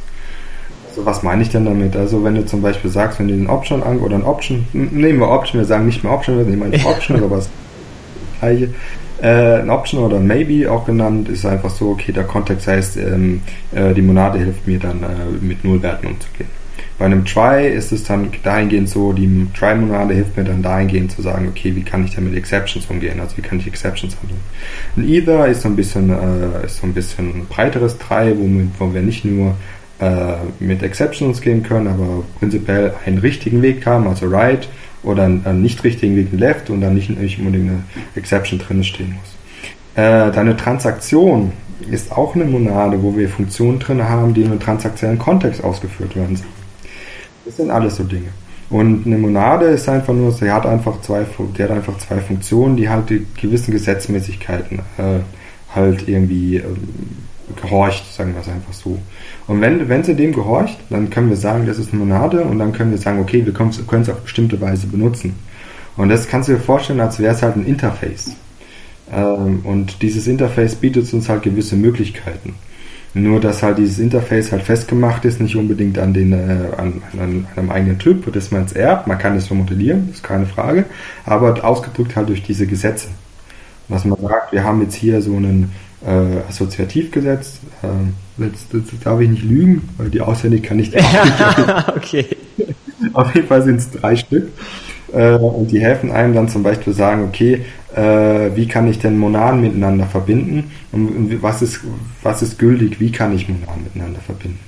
[0.95, 1.95] So, was meine ich denn damit?
[1.95, 5.19] Also, wenn du zum Beispiel sagst, wenn du den Option an oder ein Option, nehmen
[5.19, 7.49] wir Option, wir sagen nicht mehr Option, wir nehmen einfach Option oder was
[8.39, 8.69] gleiche.
[9.21, 12.97] Äh, ein Option oder ein Maybe auch genannt, ist einfach so, okay, der Kontext heißt,
[12.97, 16.49] ähm, äh, die Monade hilft mir dann äh, mit Nullwerten umzugehen.
[16.97, 21.23] Bei einem Try ist es dann dahingehend so, die Try-Monade hilft mir dann dahingehend zu
[21.23, 23.19] sagen, okay, wie kann ich denn mit Exceptions umgehen?
[23.19, 24.39] Also wie kann ich Exceptions handeln?
[24.95, 28.69] Ein Either ist so ein bisschen, äh, ist so ein bisschen ein breiteres Try, womit,
[28.77, 29.55] wo wir nicht nur
[30.01, 34.67] äh, mit Exceptions gehen können, aber prinzipiell einen richtigen Weg haben, also right,
[35.03, 37.83] oder einen, einen nicht richtigen Weg left und dann nicht, nicht unbedingt eine
[38.15, 39.35] Exception drin stehen muss.
[39.95, 41.51] Äh, deine Transaktion
[41.89, 46.15] ist auch eine Monade, wo wir Funktionen drin haben, die in einem transaktionellen Kontext ausgeführt
[46.15, 46.39] werden.
[47.45, 48.29] Das sind alles so Dinge.
[48.69, 51.25] Und eine Monade ist einfach nur, sie hat einfach zwei,
[51.57, 55.19] die hat einfach zwei Funktionen, die halt die gewissen Gesetzmäßigkeiten äh,
[55.75, 56.87] halt irgendwie ähm,
[57.55, 58.97] gehorcht, sagen wir es einfach so.
[59.47, 62.59] Und wenn, wenn sie dem gehorcht, dann können wir sagen, das ist eine Monade und
[62.59, 65.35] dann können wir sagen, okay, wir können es auf bestimmte Weise benutzen.
[65.97, 68.31] Und das kannst du dir vorstellen, als wäre es halt ein Interface.
[69.11, 72.55] Ähm, und dieses Interface bietet uns halt gewisse Möglichkeiten.
[73.13, 77.47] Nur, dass halt dieses Interface halt festgemacht ist, nicht unbedingt an, den, äh, an, an,
[77.57, 79.07] einem eigenen Typ, das man jetzt erbt.
[79.07, 80.85] Man kann es so modellieren, ist keine Frage,
[81.25, 83.09] aber ausgedrückt halt durch diese Gesetze.
[83.89, 85.73] Was man sagt, wir haben jetzt hier so einen
[86.05, 87.59] äh, Assoziativgesetz.
[87.83, 91.05] Äh, jetzt, jetzt, darf ich nicht lügen, weil die auswendig kann ich nicht.
[91.95, 92.25] okay.
[93.13, 94.49] Auf jeden Fall sind es drei Stück.
[95.13, 99.17] Äh, und die helfen einem dann zum Beispiel sagen, okay, äh, wie kann ich denn
[99.17, 101.81] Monaden miteinander verbinden und was ist,
[102.23, 104.59] was ist gültig, wie kann ich Monaden miteinander verbinden.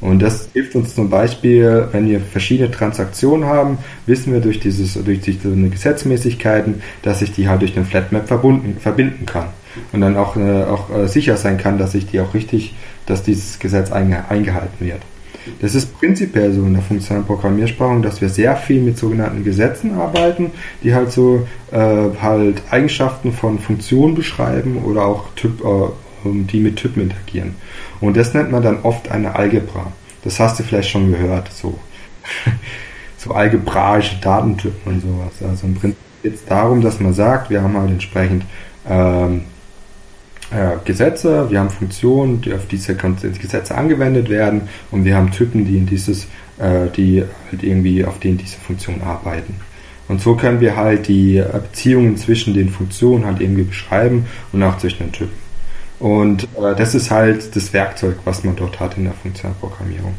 [0.00, 4.94] Und das hilft uns zum Beispiel, wenn wir verschiedene Transaktionen haben, wissen wir durch dieses,
[4.94, 9.46] durch diese Gesetzmäßigkeiten, dass ich die halt durch den Flatmap verbunden, verbinden kann.
[9.92, 12.74] Und dann auch, äh, auch äh, sicher sein kann, dass ich die auch richtig,
[13.06, 15.00] dass dieses Gesetz einge, eingehalten wird.
[15.60, 19.94] Das ist prinzipiell so in der funktionalen Programmiersprache, dass wir sehr viel mit sogenannten Gesetzen
[19.94, 20.50] arbeiten,
[20.82, 21.78] die halt so äh,
[22.20, 25.88] halt Eigenschaften von Funktionen beschreiben oder auch typ, äh,
[26.24, 27.54] die mit Typen interagieren.
[28.00, 29.92] Und das nennt man dann oft eine Algebra.
[30.24, 31.78] Das hast du vielleicht schon gehört, so,
[33.16, 35.48] so algebraische Datentypen und sowas.
[35.48, 38.44] Also im Prinzip geht es darum, dass man sagt, wir haben halt entsprechend
[38.88, 39.42] ähm,
[40.50, 45.64] äh, Gesetze, wir haben Funktionen, die auf diese Gesetze angewendet werden und wir haben Typen,
[45.64, 46.24] die in dieses,
[46.58, 49.56] äh, die halt irgendwie auf denen diese Funktionen arbeiten.
[50.08, 54.78] Und so können wir halt die Beziehungen zwischen den Funktionen halt irgendwie beschreiben und auch
[54.78, 55.36] zwischen den Typen.
[55.98, 60.14] Und äh, das ist halt das Werkzeug, was man dort hat in der Funktionalprogrammierung.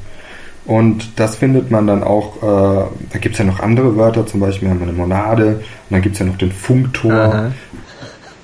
[0.66, 4.42] Und das findet man dann auch, äh, da gibt es ja noch andere Wörter, zum
[4.42, 7.14] Beispiel haben wir eine Monade und dann gibt es ja noch den Funktor.
[7.14, 7.52] Aha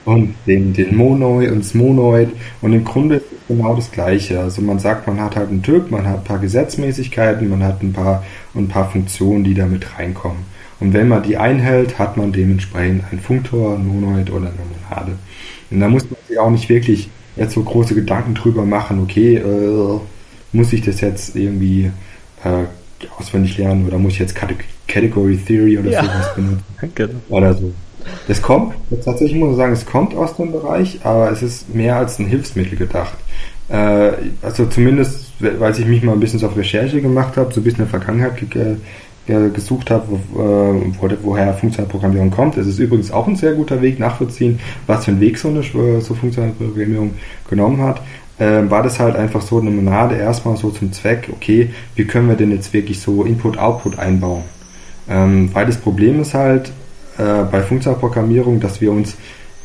[0.06, 2.30] und den, den Monoid und das Monoid.
[2.62, 4.40] Und im Grunde ist es genau das Gleiche.
[4.40, 7.82] Also man sagt, man hat halt einen Typ, man hat ein paar Gesetzmäßigkeiten, man hat
[7.82, 8.24] ein paar,
[8.56, 10.44] ein paar Funktionen, die da mit reinkommen.
[10.80, 14.58] Und wenn man die einhält, hat man dementsprechend einen Funktor, einen Monoid oder eine
[14.90, 15.14] Monade.
[15.72, 19.38] Und da muss man sich auch nicht wirklich jetzt so große Gedanken drüber machen, okay,
[19.38, 20.00] äh,
[20.52, 21.92] muss ich das jetzt irgendwie
[22.44, 22.66] äh,
[23.18, 24.36] auswendig lernen oder muss ich jetzt
[24.88, 26.04] Category Theory oder ja.
[26.04, 26.64] sowas benutzen?
[26.96, 27.20] Genau.
[27.30, 27.74] Oder so.
[28.28, 28.74] Das kommt,
[29.04, 32.26] tatsächlich muss ich sagen, es kommt aus dem Bereich, aber es ist mehr als ein
[32.26, 33.18] Hilfsmittel gedacht.
[33.70, 37.64] Äh, also zumindest, weil ich mich mal ein bisschen auf Recherche gemacht habe, so ein
[37.64, 38.78] bisschen in der Vergangenheit ge
[39.26, 42.58] gesucht habe, wo, äh, woher funktionale Programmierung kommt.
[42.58, 45.64] Es ist übrigens auch ein sehr guter Weg nachvollziehen, was für einen Weg so eine
[45.64, 47.12] so funktionale Programmierung
[47.50, 48.02] genommen hat.
[48.38, 52.28] Ähm, war das halt einfach so eine Monade erstmal so zum Zweck, okay, wie können
[52.28, 54.44] wir denn jetzt wirklich so Input-Output einbauen?
[55.10, 56.74] Ähm, weil das Problem ist halt,
[57.18, 59.16] äh, bei Funktionalprogrammierung, dass wir uns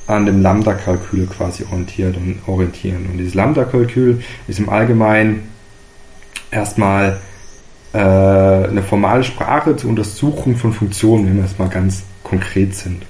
[0.07, 3.07] an dem Lambda-Kalkül quasi orientiert und orientieren.
[3.11, 5.49] Und dieses Lambda-Kalkül ist im Allgemeinen
[6.51, 7.19] erstmal
[7.93, 13.03] äh, eine formale Sprache zur Untersuchung von Funktionen, wenn wir es mal ganz konkret sind.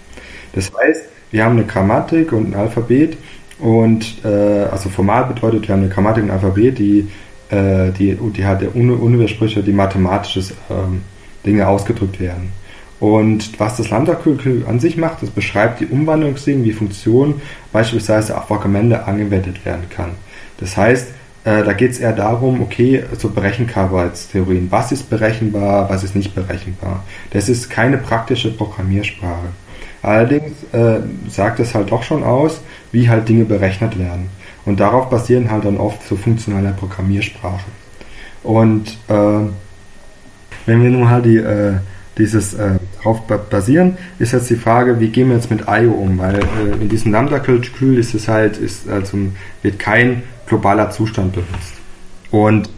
[0.55, 3.17] Das heißt, wir haben eine Grammatik und ein Alphabet
[3.59, 7.09] und äh, also formal bedeutet, wir haben eine Grammatik und ein Alphabet, die,
[7.51, 11.03] äh, die, die hat der Unwidersprüche, die mathematisches ähm,
[11.45, 12.53] Dinge ausgedrückt werden.
[13.01, 17.41] Und was das Lambda-Kalkül an sich macht, das beschreibt die Umwandlungsdinge, wie Funktionen
[17.73, 20.11] beispielsweise auf Argumente angewendet werden kann.
[20.59, 21.09] Das heißt,
[21.45, 24.71] äh, da geht es eher darum, okay, so Berechenbarkeitstheorien.
[24.71, 27.05] Was ist berechenbar, was ist nicht berechenbar?
[27.31, 29.49] Das ist keine praktische Programmiersprache.
[30.03, 32.61] Allerdings äh, sagt es halt doch schon aus,
[32.93, 34.29] wie halt Dinge berechnet werden.
[34.65, 37.73] Und darauf basieren halt dann oft so funktionale Programmiersprachen.
[38.43, 39.49] Und äh,
[40.67, 41.75] wenn wir nun halt die äh,
[42.19, 46.19] dieses äh, darauf basieren, ist jetzt die Frage, wie gehen wir jetzt mit IO um?
[46.19, 49.17] Weil äh, in diesem Lambda-Kalkül ist es halt, ist, also
[49.63, 51.75] wird kein globaler Zustand benutzt.
[52.31, 52.69] Und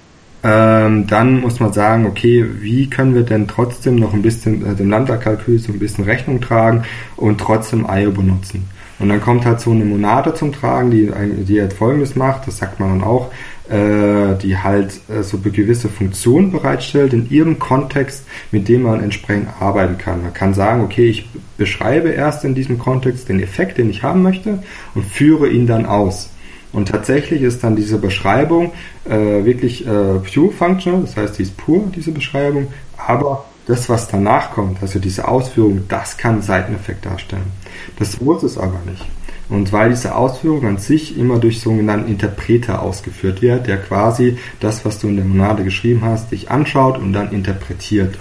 [0.42, 4.74] ähm, dann muss man sagen, okay, wie können wir denn trotzdem noch ein bisschen äh,
[4.74, 6.84] dem Lambda-Kalkül so ein bisschen Rechnung tragen
[7.16, 8.68] und trotzdem IO benutzen?
[8.98, 11.10] Und dann kommt halt so eine Monade zum Tragen, die,
[11.44, 13.32] die halt folgendes macht, das sagt man dann auch,
[13.70, 19.98] die halt äh, so gewisse Funktionen bereitstellt in ihrem Kontext, mit dem man entsprechend arbeiten
[19.98, 20.22] kann.
[20.22, 24.22] Man kann sagen, okay, ich beschreibe erst in diesem Kontext den Effekt, den ich haben
[24.22, 24.62] möchte
[24.94, 26.30] und führe ihn dann aus.
[26.72, 28.72] Und tatsächlich ist dann diese Beschreibung
[29.04, 34.08] äh, wirklich äh, pure functional, das heißt, die ist pur, diese Beschreibung, aber das, was
[34.08, 37.52] danach kommt, also diese Ausführung, das kann Seiteneffekt darstellen.
[37.98, 39.04] Das muss es aber nicht.
[39.50, 44.84] Und weil diese Ausführung an sich immer durch sogenannten Interpreter ausgeführt wird, der quasi das,
[44.84, 48.16] was du in der Monade geschrieben hast, dich anschaut und dann interpretiert.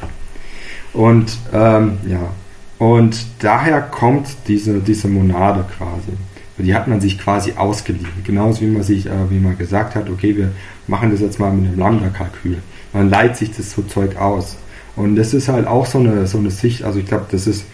[0.91, 2.31] Und ähm, ja,
[2.79, 6.13] und daher kommt diese, diese Monade quasi.
[6.57, 8.07] Die hat man sich quasi ausgeliehen.
[8.25, 10.51] Genauso wie man sich, äh, wie man gesagt hat, okay, wir
[10.87, 12.57] machen das jetzt mal mit einem Lambda-Kalkül.
[12.91, 14.57] Man leiht sich das so Zeug aus.
[14.95, 17.65] Und das ist halt auch so eine, so eine Sicht, also ich glaube, das ist,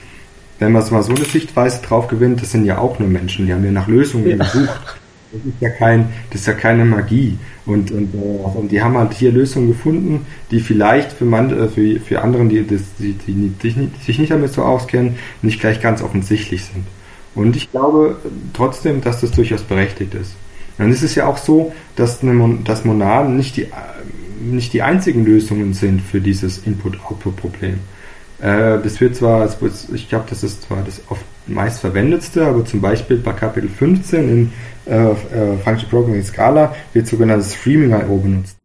[0.60, 3.46] wenn man es mal so eine Sichtweise drauf gewinnt, das sind ja auch nur Menschen,
[3.46, 4.38] die haben ja nach Lösungen ja.
[4.38, 4.98] gesucht.
[5.32, 7.38] Das ist ja kein, das ist ja keine Magie.
[7.66, 11.68] Und, und, äh, und die haben halt hier Lösungen gefunden, die vielleicht für, man, äh,
[11.68, 15.82] für, für anderen, die, das, die, die, die sich nicht damit so auskennen, nicht gleich
[15.82, 16.86] ganz offensichtlich sind.
[17.34, 18.18] Und ich glaube
[18.54, 20.36] trotzdem, dass das durchaus berechtigt ist.
[20.78, 23.68] Es ist ja auch so, dass, eine, dass Monaden nicht die,
[24.42, 27.80] nicht die einzigen Lösungen sind für dieses Input-Output-Problem.
[28.42, 29.48] Äh, das wird zwar,
[29.94, 34.30] ich glaube, das ist zwar das oft meist verwendetste, aber zum Beispiel bei Kapitel 15
[34.30, 34.54] in
[34.86, 38.18] äh, äh, Function Programming Scala wird sogenanntes Streaming I.O.
[38.18, 38.58] benutzt.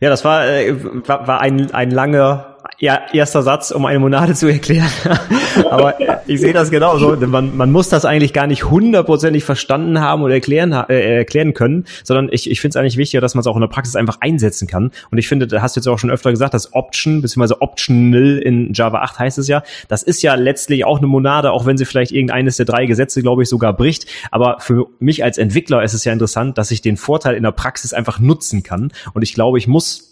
[0.00, 0.74] Ja, das war, äh,
[1.06, 4.90] war, war ein, ein langer ja, erster Satz, um eine Monade zu erklären.
[5.70, 5.96] Aber
[6.28, 7.16] ich sehe das genauso.
[7.16, 11.86] Man, man muss das eigentlich gar nicht hundertprozentig verstanden haben oder erklären, äh, erklären können,
[12.04, 14.18] sondern ich, ich finde es eigentlich wichtiger, dass man es auch in der Praxis einfach
[14.20, 14.92] einsetzen kann.
[15.10, 18.38] Und ich finde, da hast du jetzt auch schon öfter gesagt, das Option, beziehungsweise Optional
[18.38, 21.76] in Java 8 heißt es ja, das ist ja letztlich auch eine Monade, auch wenn
[21.76, 24.06] sie vielleicht irgendeines der drei Gesetze, glaube ich, sogar bricht.
[24.30, 27.50] Aber für mich als Entwickler ist es ja interessant, dass ich den Vorteil in der
[27.50, 28.92] Praxis einfach nutzen kann.
[29.14, 30.07] Und ich glaube, ich muss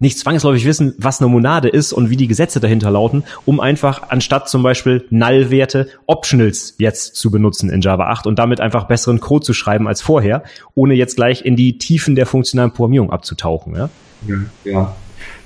[0.00, 4.10] nicht zwangsläufig wissen, was eine Monade ist und wie die Gesetze dahinter lauten, um einfach
[4.10, 9.20] anstatt zum Beispiel Null-Werte Optionals jetzt zu benutzen in Java 8 und damit einfach besseren
[9.20, 10.42] Code zu schreiben als vorher,
[10.74, 13.76] ohne jetzt gleich in die Tiefen der funktionalen Programmierung abzutauchen.
[13.76, 13.90] Ja,
[14.26, 14.36] ja.
[14.64, 14.96] ja.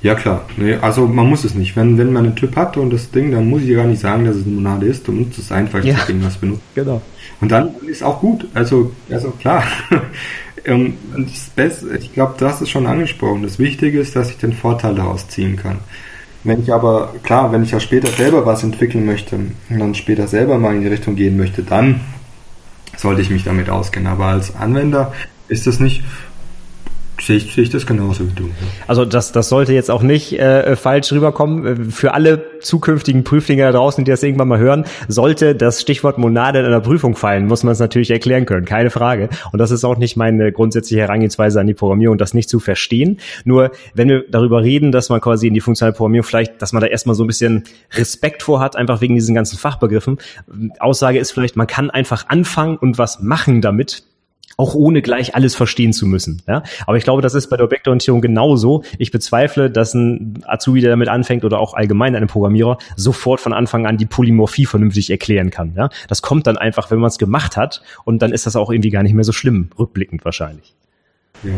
[0.03, 1.77] Ja klar, nee, also man muss es nicht.
[1.77, 4.27] Wenn, wenn man einen Typ hat und das Ding, dann muss ich gar nicht sagen,
[4.27, 5.09] dass es eine Monade ist.
[5.09, 5.95] Du musst es einfach ja.
[5.95, 6.63] das Ding was benutzen.
[6.75, 7.01] Genau.
[7.41, 8.47] Und dann ist auch gut.
[8.53, 9.65] Also, also klar.
[10.65, 13.43] Ähm, das Beste, ich glaube, hast es schon angesprochen.
[13.43, 15.79] Das Wichtige ist, dass ich den Vorteil daraus ziehen kann.
[16.43, 20.27] Wenn ich aber, klar, wenn ich ja später selber was entwickeln möchte und dann später
[20.27, 22.01] selber mal in die Richtung gehen möchte, dann
[22.97, 24.09] sollte ich mich damit auskennen.
[24.09, 25.12] Aber als Anwender
[25.49, 26.03] ist das nicht,
[27.25, 28.51] Sehe ich, sehe ich das genauso wie du.
[28.87, 31.91] Also das, das sollte jetzt auch nicht äh, falsch rüberkommen.
[31.91, 36.59] Für alle zukünftigen Prüflinge da draußen, die das irgendwann mal hören, sollte das Stichwort Monade
[36.59, 39.31] in einer Prüfung fallen, muss man es natürlich erklären können, keine Frage.
[39.53, 43.20] Und das ist auch nicht meine grundsätzliche Herangehensweise an die Programmierung, das nicht zu verstehen.
[43.45, 46.83] Nur wenn wir darüber reden, dass man quasi in die funktionale Programmierung vielleicht, dass man
[46.83, 50.18] da erstmal so ein bisschen Respekt vor hat, einfach wegen diesen ganzen Fachbegriffen.
[50.79, 54.03] Aussage ist vielleicht, man kann einfach anfangen und was machen damit
[54.57, 56.43] auch ohne gleich alles verstehen zu müssen.
[56.47, 56.63] Ja?
[56.87, 58.83] Aber ich glaube, das ist bei der Objektorientierung genauso.
[58.99, 63.53] Ich bezweifle, dass ein Azubi, der damit anfängt oder auch allgemein ein Programmierer, sofort von
[63.53, 65.75] Anfang an die Polymorphie vernünftig erklären kann.
[65.77, 65.89] Ja?
[66.09, 68.91] Das kommt dann einfach, wenn man es gemacht hat und dann ist das auch irgendwie
[68.91, 70.75] gar nicht mehr so schlimm, rückblickend wahrscheinlich.
[71.43, 71.53] Ja.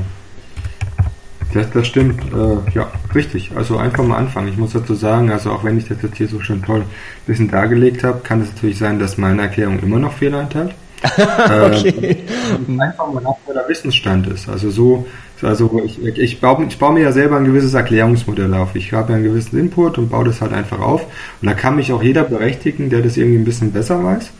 [1.54, 3.52] Das, das stimmt, äh, ja, richtig.
[3.54, 4.48] Also einfach mal anfangen.
[4.48, 6.86] Ich muss dazu sagen, also auch wenn ich das jetzt hier so schön toll ein
[7.26, 10.74] bisschen dargelegt habe, kann es natürlich sein, dass meine Erklärung immer noch Fehler enthält.
[11.02, 12.24] Okay.
[12.68, 14.48] Ähm, einfach mal nach, wo der Wissensstand ist.
[14.48, 15.06] Also so,
[15.42, 18.74] also ich, ich, baue, ich baue mir ja selber ein gewisses Erklärungsmodell auf.
[18.74, 21.04] Ich habe ja einen gewissen Input und baue das halt einfach auf.
[21.40, 24.30] Und da kann mich auch jeder berechtigen, der das irgendwie ein bisschen besser weiß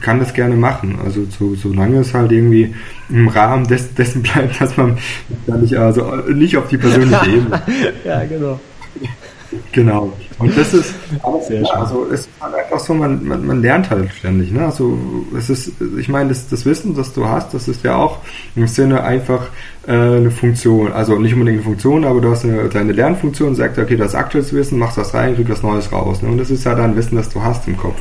[0.00, 0.98] kann das gerne machen.
[1.04, 2.74] Also so, solange es halt irgendwie
[3.08, 4.98] im Rahmen des, dessen bleibt, dass man
[5.46, 7.62] da nicht, also nicht auf die persönliche Ebene.
[8.04, 8.60] ja, genau.
[9.72, 10.12] Genau.
[10.38, 10.94] Und das ist,
[11.46, 11.66] Sehr schön.
[11.66, 14.52] also es ist halt einfach so, man, man, man lernt halt ständig.
[14.52, 14.64] Ne?
[14.64, 14.98] Also
[15.36, 18.18] es ist, ich meine, das, das Wissen, das du hast, das ist ja auch
[18.54, 19.48] im Sinne einfach
[19.86, 20.92] äh, eine Funktion.
[20.92, 24.52] Also nicht unbedingt eine Funktion, aber du hast eine, deine Lernfunktion, sagt, okay, das aktuelles
[24.52, 26.22] Wissen, machst das rein, kriegst was Neues raus.
[26.22, 26.28] Ne?
[26.28, 28.00] Und das ist ja dann Wissen, das du hast im Kopf.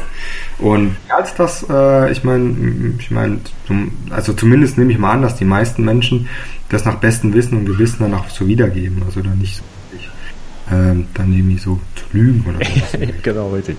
[0.59, 3.39] Und als das, äh, ich meine, ich meine,
[4.11, 6.29] also zumindest nehme ich mal an, dass die meisten Menschen
[6.69, 9.01] das nach bestem Wissen und Gewissen dann auch so wiedergeben.
[9.05, 9.63] Also dann nicht so
[10.71, 12.97] ähm, dann irgendwie so zu lügen oder so.
[13.23, 13.77] genau, richtig.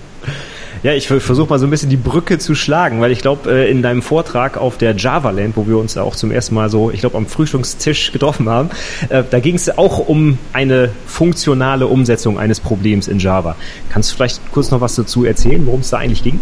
[0.83, 3.69] Ja, ich versuche mal so ein bisschen die Brücke zu schlagen, weil ich glaube, äh,
[3.69, 6.89] in deinem Vortrag auf der Java Land, wo wir uns auch zum ersten Mal so,
[6.89, 8.69] ich glaube, am Frühstückstisch getroffen haben,
[9.09, 13.55] äh, da ging es auch um eine funktionale Umsetzung eines Problems in Java.
[13.89, 16.39] Kannst du vielleicht kurz noch was dazu erzählen, worum es da eigentlich ging?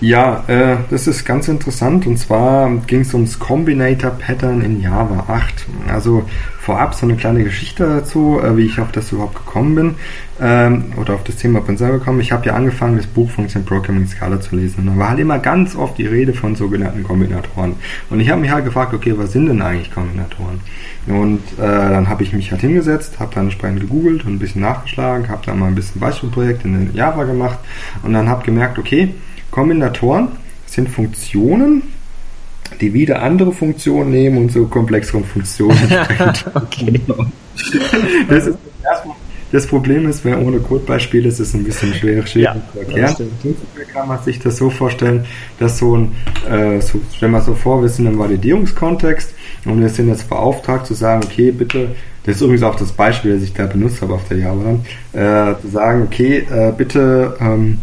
[0.00, 5.24] Ja, äh, das ist ganz interessant und zwar ging es ums Combinator Pattern in Java
[5.26, 5.66] 8.
[5.92, 6.24] Also
[6.60, 9.94] vorab so eine kleine Geschichte dazu, äh, wie ich auf das überhaupt gekommen bin
[10.40, 12.20] ähm, oder auf das Thema selber gekommen.
[12.20, 15.18] Ich habe ja angefangen, das Buch Function Programming Scala zu lesen und da war halt
[15.18, 17.74] immer ganz oft die Rede von sogenannten Kombinatoren.
[18.08, 20.60] Und ich habe mich halt gefragt, okay, was sind denn eigentlich Kombinatoren?
[21.08, 24.60] Und äh, dann habe ich mich halt hingesetzt, habe dann entsprechend gegoogelt und ein bisschen
[24.60, 27.58] nachgeschlagen, habe dann mal ein bisschen Beispielprojekt in Java gemacht
[28.04, 29.12] und dann habe gemerkt, okay,
[29.50, 30.28] Kombinatoren
[30.66, 31.82] sind Funktionen,
[32.80, 35.78] die wieder andere Funktionen nehmen und so komplexeren Funktionen.
[36.54, 37.00] okay.
[38.28, 38.58] das ist
[39.50, 43.14] das Problem ist, wenn ohne Codebeispiele ist es ein bisschen schwer, schwierig Ja, zu erklären.
[43.14, 43.56] stimmt.
[43.92, 45.24] kann man sich das so vorstellen,
[45.58, 46.12] dass so ein,
[46.50, 49.34] äh, so, stellen wir so vor, wir sind im Validierungskontext
[49.64, 51.94] und wir sind jetzt beauftragt zu sagen, okay, bitte,
[52.24, 54.78] das ist übrigens auch das Beispiel, das ich da benutzt habe auf der Java,
[55.14, 57.78] äh, zu sagen, okay, äh, bitte ähm,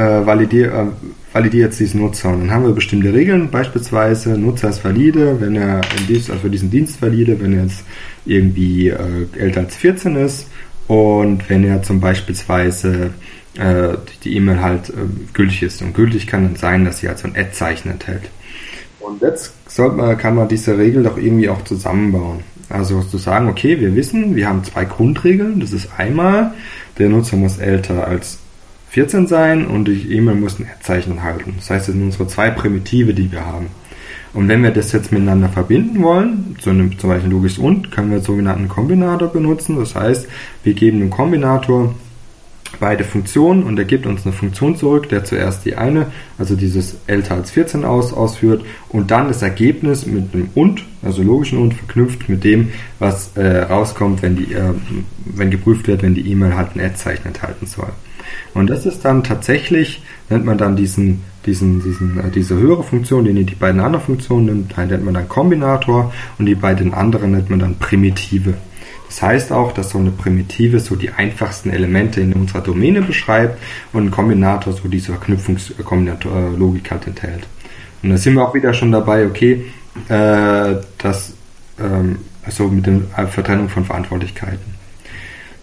[0.00, 2.30] äh, validier, äh, validier jetzt diesen Nutzer.
[2.30, 6.50] Und dann haben wir bestimmte Regeln, beispielsweise Nutzer ist valide, wenn er dies, also für
[6.50, 7.84] diesen Dienst valide, wenn er jetzt
[8.24, 10.48] irgendwie äh, älter als 14 ist
[10.86, 13.10] und wenn er zum beispielsweise
[13.58, 14.92] äh, die E-Mail halt äh,
[15.34, 15.82] gültig ist.
[15.82, 18.30] Und gültig kann dann sein, dass sie halt so ein Ad-Zeichen enthält.
[19.00, 22.40] Und jetzt man, kann man diese Regel doch irgendwie auch zusammenbauen.
[22.68, 25.58] Also zu sagen, okay, wir wissen, wir haben zwei Grundregeln.
[25.58, 26.54] Das ist einmal,
[26.98, 28.39] der Nutzer muss älter als
[28.90, 31.54] 14 sein und die E-Mail muss ein Ad-Zeichen enthalten.
[31.56, 33.68] Das heißt, das sind unsere zwei Primitive, die wir haben.
[34.32, 38.10] Und wenn wir das jetzt miteinander verbinden wollen, zu einem, zum Beispiel Logis und, können
[38.10, 39.76] wir einen sogenannten Kombinator benutzen.
[39.76, 40.28] Das heißt,
[40.62, 41.94] wir geben dem Kombinator
[42.78, 46.06] beide Funktionen und er gibt uns eine Funktion zurück, der zuerst die eine,
[46.38, 51.22] also dieses älter als 14 aus, ausführt und dann das Ergebnis mit einem und, also
[51.22, 52.70] logischen und, verknüpft mit dem,
[53.00, 54.72] was äh, rauskommt, wenn die, äh,
[55.24, 57.90] wenn geprüft wird, wenn die E-Mail halt ein Ad-Zeichen enthalten soll.
[58.54, 63.24] Und das ist dann tatsächlich, nennt man dann diesen, diesen, diesen, äh, diese höhere Funktion,
[63.24, 67.50] die die beiden anderen Funktionen nimmt, nennt man dann Kombinator und die beiden anderen nennt
[67.50, 68.54] man dann Primitive.
[69.08, 73.58] Das heißt auch, dass so eine Primitive so die einfachsten Elemente in unserer Domäne beschreibt
[73.92, 77.46] und ein Kombinator so diese Verknüpfungslogik halt enthält.
[78.02, 79.64] Und da sind wir auch wieder schon dabei, okay,
[80.08, 81.32] äh, das,
[81.80, 84.74] ähm, also mit der Vertrennung von Verantwortlichkeiten.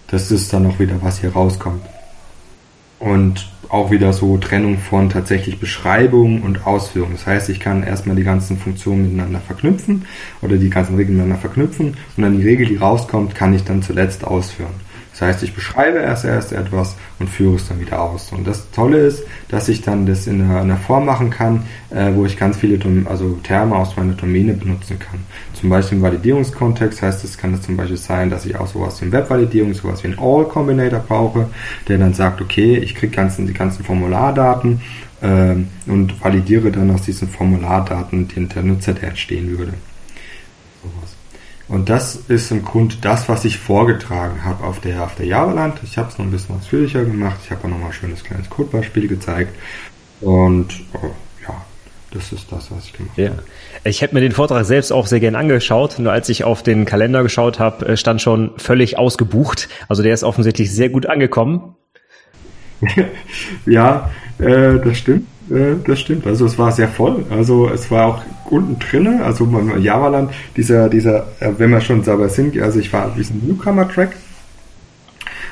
[0.08, 1.82] Das ist dann auch wieder, was hier rauskommt.
[3.00, 7.12] Und auch wieder so Trennung von tatsächlich Beschreibung und Ausführung.
[7.12, 10.06] Das heißt, ich kann erstmal die ganzen Funktionen miteinander verknüpfen
[10.42, 13.82] oder die ganzen Regeln miteinander verknüpfen und dann die Regel, die rauskommt, kann ich dann
[13.82, 14.87] zuletzt ausführen.
[15.18, 18.32] Das heißt, ich beschreibe erst erst etwas und führe es dann wieder aus.
[18.32, 21.64] Und das Tolle ist, dass ich dann das in einer, in einer Form machen kann,
[21.90, 25.22] äh, wo ich ganz viele also Terme aus meiner Domäne benutzen kann.
[25.54, 29.02] Zum Beispiel im Validierungskontext heißt es, kann es zum Beispiel sein, dass ich auch sowas
[29.02, 31.50] wie Webvalidierung, sowas wie ein All-Combinator brauche,
[31.88, 34.82] der dann sagt, okay, ich kriege ganzen, die ganzen Formulardaten
[35.22, 35.56] äh,
[35.90, 39.74] und validiere dann aus diesen Formulardaten den der Nutzer, der entstehen würde.
[40.84, 41.17] Sowas.
[41.68, 45.80] Und das ist im Grunde das, was ich vorgetragen habe auf der, auf der Javaland.
[45.84, 47.40] Ich habe es noch ein bisschen ausführlicher gemacht.
[47.44, 49.54] Ich habe auch nochmal ein schönes kleines Codebeispiel gezeigt.
[50.22, 51.10] Und oh,
[51.46, 51.62] ja,
[52.12, 53.22] das ist das, was ich gemacht habe.
[53.22, 53.32] Ja.
[53.84, 56.00] Ich hätte mir den Vortrag selbst auch sehr gern angeschaut.
[56.00, 59.68] Nur als ich auf den Kalender geschaut habe, äh, stand schon völlig ausgebucht.
[59.90, 61.76] Also der ist offensichtlich sehr gut angekommen.
[63.66, 64.10] ja,
[64.40, 65.28] äh, das stimmt.
[65.50, 66.28] Äh, das stimmt.
[66.28, 67.26] Also es war sehr voll.
[67.30, 72.04] Also es war auch unten drinnen, also beim Javaland, dieser, dieser, äh, wenn wir schon
[72.04, 74.16] sauber sind, also ich war auf diesem Newcomer-Track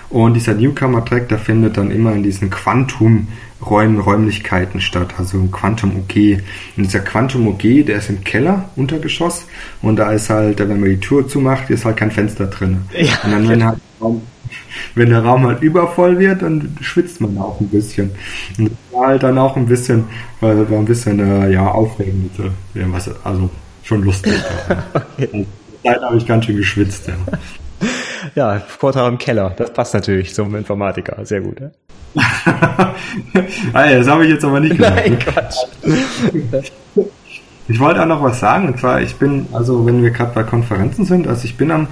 [0.10, 5.98] und dieser Newcomer-Track, der findet dann immer in diesen Quantum-Räumen, Räumlichkeiten statt, also im Quantum
[5.98, 6.42] OG.
[6.78, 9.46] Und dieser Quantum OG, der ist im Keller, Untergeschoss,
[9.82, 12.82] und da ist halt, wenn man die Tür zumacht, ist halt kein Fenster drin.
[12.94, 13.80] Ja, und dann, wenn halt
[14.96, 18.12] wenn der Raum halt übervoll wird, dann schwitzt man auch ein bisschen.
[18.58, 20.06] Und das war halt dann auch ein bisschen,
[20.42, 22.32] war ein bisschen, äh, ja, aufregend.
[22.40, 23.50] Äh, was, also
[23.84, 24.34] schon lustig.
[24.94, 25.46] okay.
[25.84, 27.16] Zeit habe ich ganz schön geschwitzt, ja.
[28.34, 31.60] Ja, Vortrag im Keller, das passt natürlich zum Informatiker, sehr gut.
[31.60, 31.70] Ja?
[33.74, 34.96] ah, das habe ich jetzt aber nicht gemacht.
[34.96, 36.72] Nein, Quatsch.
[37.68, 40.44] Ich wollte auch noch was sagen, und zwar, ich bin, also wenn wir gerade bei
[40.44, 41.88] Konferenzen sind, also ich bin am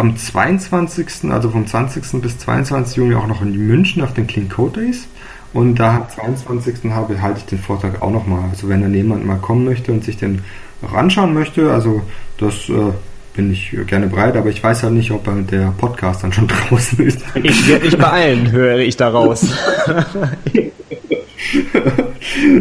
[0.00, 2.22] am 22., also vom 20.
[2.22, 2.96] bis 22.
[2.96, 5.06] Juni auch noch in München auf den Clean Code Days.
[5.52, 6.90] Und da am 22.
[6.90, 8.48] habe, halte ich den Vortrag auch nochmal.
[8.50, 10.40] Also wenn dann jemand mal kommen möchte und sich den
[10.80, 12.00] noch anschauen möchte, also
[12.38, 12.92] das äh,
[13.34, 17.06] bin ich gerne bereit, aber ich weiß ja nicht, ob der Podcast dann schon draußen
[17.06, 17.20] ist.
[17.34, 19.46] Ich werde mich beeilen, höre ich daraus.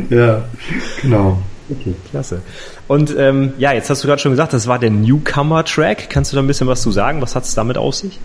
[0.10, 0.44] ja,
[1.02, 1.42] genau.
[1.70, 2.42] Okay, klasse.
[2.88, 6.10] Und ähm, ja, jetzt hast du gerade schon gesagt, das war der Newcomer-Track.
[6.10, 7.22] Kannst du da ein bisschen was zu sagen?
[7.22, 8.20] Was hat es damit auf sich?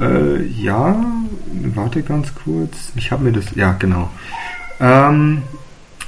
[0.00, 0.96] Äh, ja,
[1.74, 2.92] warte ganz kurz.
[2.94, 4.10] Ich habe mir das, ja genau.
[4.80, 5.42] Ähm,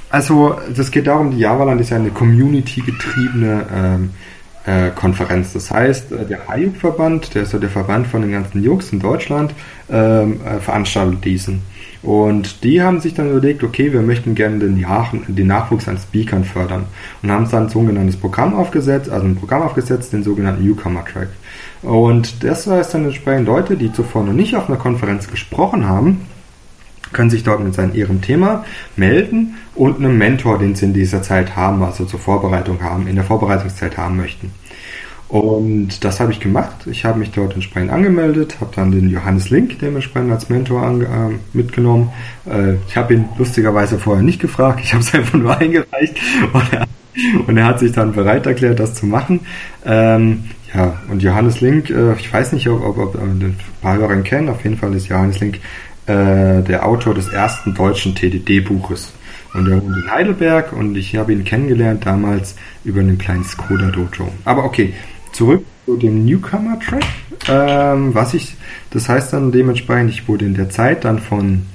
[0.09, 4.09] also, das geht darum, die Javaland ist ja eine community-getriebene ähm,
[4.65, 5.53] äh, Konferenz.
[5.53, 8.99] Das heißt, äh, der HIUC-Verband, der ist ja der Verband von den ganzen Jux in
[8.99, 9.53] Deutschland,
[9.89, 11.61] ähm, äh, veranstaltet diesen.
[12.01, 14.85] Und die haben sich dann überlegt, okay, wir möchten gerne den,
[15.27, 16.85] den Nachwuchs an Speakern fördern
[17.21, 21.27] und haben dann ein sogenanntes Programm aufgesetzt, also ein Programm aufgesetzt, den sogenannten Newcomer Track.
[21.81, 26.21] Und das heißt dann entsprechend Leute, die zuvor noch nicht auf einer Konferenz gesprochen haben,
[27.11, 31.21] können sich dort mit seinem, ihrem Thema melden und einem Mentor, den sie in dieser
[31.21, 34.51] Zeit haben, also zur Vorbereitung haben, in der Vorbereitungszeit haben möchten.
[35.29, 36.87] Und das habe ich gemacht.
[36.87, 41.01] Ich habe mich dort entsprechend angemeldet, habe dann den Johannes Link dementsprechend als Mentor an,
[41.01, 41.05] äh,
[41.53, 42.09] mitgenommen.
[42.49, 46.17] Äh, ich habe ihn lustigerweise vorher nicht gefragt, ich habe es einfach nur eingereicht
[46.51, 46.87] und er,
[47.47, 49.41] und er, hat sich dann bereit erklärt, das zu machen.
[49.85, 53.97] Ähm, ja, und Johannes Link, äh, ich weiß nicht, ob, ob, ob äh, ein paar
[53.97, 55.59] Hörer ihn kennen, auf jeden Fall ist Johannes Link
[56.07, 59.13] äh, der Autor des ersten deutschen TDD-Buches.
[59.53, 63.89] Und er wohnt in Heidelberg und ich habe ihn kennengelernt damals über einen kleinen Skoda
[63.91, 64.31] Dojo.
[64.45, 64.93] Aber okay,
[65.31, 67.03] zurück zu dem Newcomer-Track.
[67.47, 68.55] Ähm, was ich,
[68.91, 71.65] das heißt dann dementsprechend, ich wurde in der Zeit dann von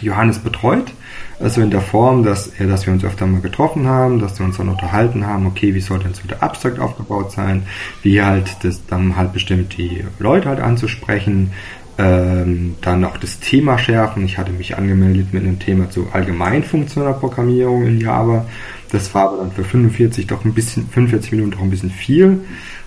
[0.00, 0.92] Johannes betreut.
[1.38, 4.46] Also in der Form, dass, er, dass wir uns öfter mal getroffen haben, dass wir
[4.46, 7.64] uns dann unterhalten haben, okay, wie soll denn so der Abstract aufgebaut sein,
[8.02, 11.52] wie halt das dann halt bestimmt die Leute halt anzusprechen,
[11.98, 14.24] ähm, dann noch das Thema schärfen.
[14.24, 18.46] Ich hatte mich angemeldet mit einem Thema zu allgemein funktionaler Programmierung in Java.
[18.92, 22.40] Das war aber dann für 45 doch ein bisschen, 45 Minuten doch ein bisschen viel.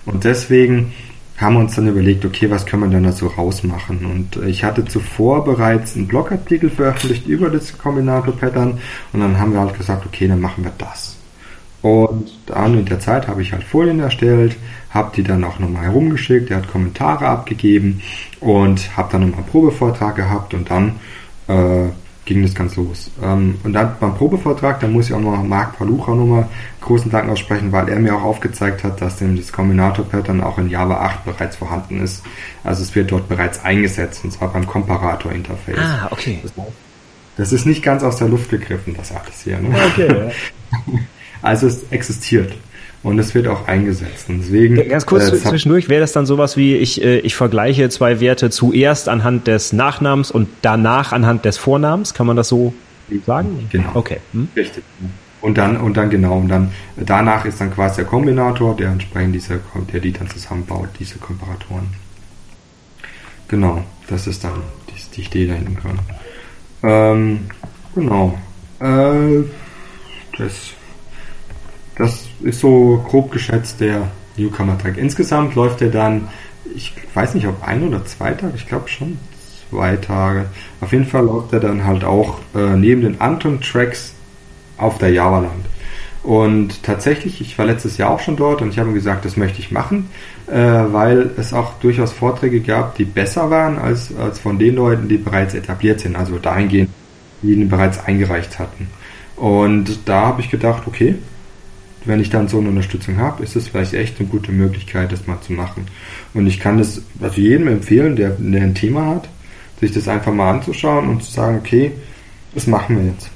[0.06, 0.92] Und deswegen
[1.40, 4.04] haben wir uns dann überlegt, okay, was können wir denn da so rausmachen?
[4.04, 8.78] Und ich hatte zuvor bereits einen Blogartikel veröffentlicht über das Kombinator-Pattern
[9.12, 11.16] und dann haben wir halt gesagt, okay, dann machen wir das.
[11.82, 14.56] Und dann in der Zeit habe ich halt Folien erstellt,
[14.90, 18.02] habe die dann auch nochmal herumgeschickt, er hat Kommentare abgegeben
[18.40, 20.96] und habe dann nochmal einen Probevortrag gehabt und dann
[21.48, 21.88] äh,
[22.24, 23.10] ging das ganz los.
[23.22, 26.48] Ähm, und dann beim Probevortrag, da muss ich auch noch Marc Palucha nochmal
[26.80, 30.68] großen Dank aussprechen, weil er mir auch aufgezeigt hat, dass dem das Kombinator-Pattern auch in
[30.68, 32.22] Java 8 bereits vorhanden ist.
[32.62, 35.78] Also es wird dort bereits eingesetzt, und zwar beim Komparator-Interface.
[35.78, 36.40] Ah, okay.
[37.36, 39.58] Das ist nicht ganz aus der Luft gegriffen, das alles hier.
[39.58, 39.74] Ne?
[39.92, 40.30] Okay.
[41.42, 42.52] Also es existiert.
[43.02, 44.28] Und es wird auch eingesetzt.
[44.28, 47.88] Und deswegen, Ganz kurz äh, zwischendurch, wäre das dann sowas wie, ich, äh, ich vergleiche
[47.88, 52.12] zwei Werte zuerst anhand des Nachnamens und danach anhand des Vornamens?
[52.12, 52.74] Kann man das so
[53.24, 53.68] sagen?
[53.70, 53.90] Genau.
[53.94, 54.18] Okay.
[54.32, 54.48] Hm?
[54.54, 54.84] Richtig.
[55.40, 59.34] Und dann, und dann genau, und dann danach ist dann quasi der Kombinator, der entsprechend
[59.34, 61.88] diese, der die dann zusammenbaut, diese Komparatoren.
[63.48, 65.90] Genau, das ist dann die, die Idee dahinter.
[66.82, 67.46] Ähm,
[67.94, 68.38] genau.
[68.80, 69.44] Äh,
[70.36, 70.74] das
[72.00, 74.96] das ist so grob geschätzt der Newcomer-Track.
[74.96, 76.28] Insgesamt läuft er dann,
[76.74, 79.18] ich weiß nicht, ob ein oder zwei Tage, ich glaube schon
[79.68, 80.46] zwei Tage.
[80.80, 84.14] Auf jeden Fall läuft er dann halt auch äh, neben den Anton-Tracks
[84.78, 85.66] auf der Java-Land.
[86.22, 89.60] Und tatsächlich, ich war letztes Jahr auch schon dort und ich habe gesagt, das möchte
[89.60, 90.08] ich machen,
[90.46, 95.08] äh, weil es auch durchaus Vorträge gab, die besser waren als, als von den Leuten,
[95.08, 96.90] die bereits etabliert sind, also dahingehend,
[97.42, 98.88] die ihn bereits eingereicht hatten.
[99.36, 101.16] Und da habe ich gedacht, okay,
[102.04, 105.26] wenn ich dann so eine Unterstützung habe, ist es vielleicht echt eine gute Möglichkeit, das
[105.26, 105.86] mal zu machen.
[106.34, 109.28] Und ich kann das also jedem empfehlen, der, der ein Thema hat,
[109.80, 111.92] sich das einfach mal anzuschauen und zu sagen, okay,
[112.54, 113.30] das machen wir jetzt.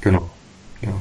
[0.00, 0.28] Genau.
[0.82, 0.92] Ja.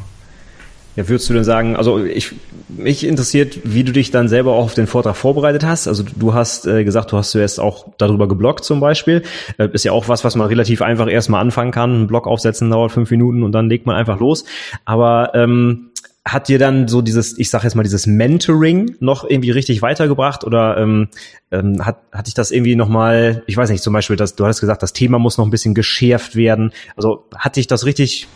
[0.97, 2.35] Ja, würdest du denn sagen, also ich,
[2.67, 5.87] mich interessiert, wie du dich dann selber auch auf den Vortrag vorbereitet hast.
[5.87, 9.23] Also du hast äh, gesagt, du hast zuerst auch darüber geblockt zum Beispiel.
[9.57, 12.03] Äh, ist ja auch was, was man relativ einfach erstmal anfangen kann.
[12.03, 14.43] Ein Blog aufsetzen dauert fünf Minuten und dann legt man einfach los.
[14.83, 15.90] Aber ähm,
[16.23, 20.43] hat dir dann so dieses, ich sage jetzt mal, dieses Mentoring noch irgendwie richtig weitergebracht
[20.43, 21.07] oder ähm,
[21.51, 24.61] ähm, hat, hat dich das irgendwie nochmal, ich weiß nicht, zum Beispiel, dass, du hast
[24.61, 26.73] gesagt, das Thema muss noch ein bisschen geschärft werden.
[26.95, 28.27] Also hat dich das richtig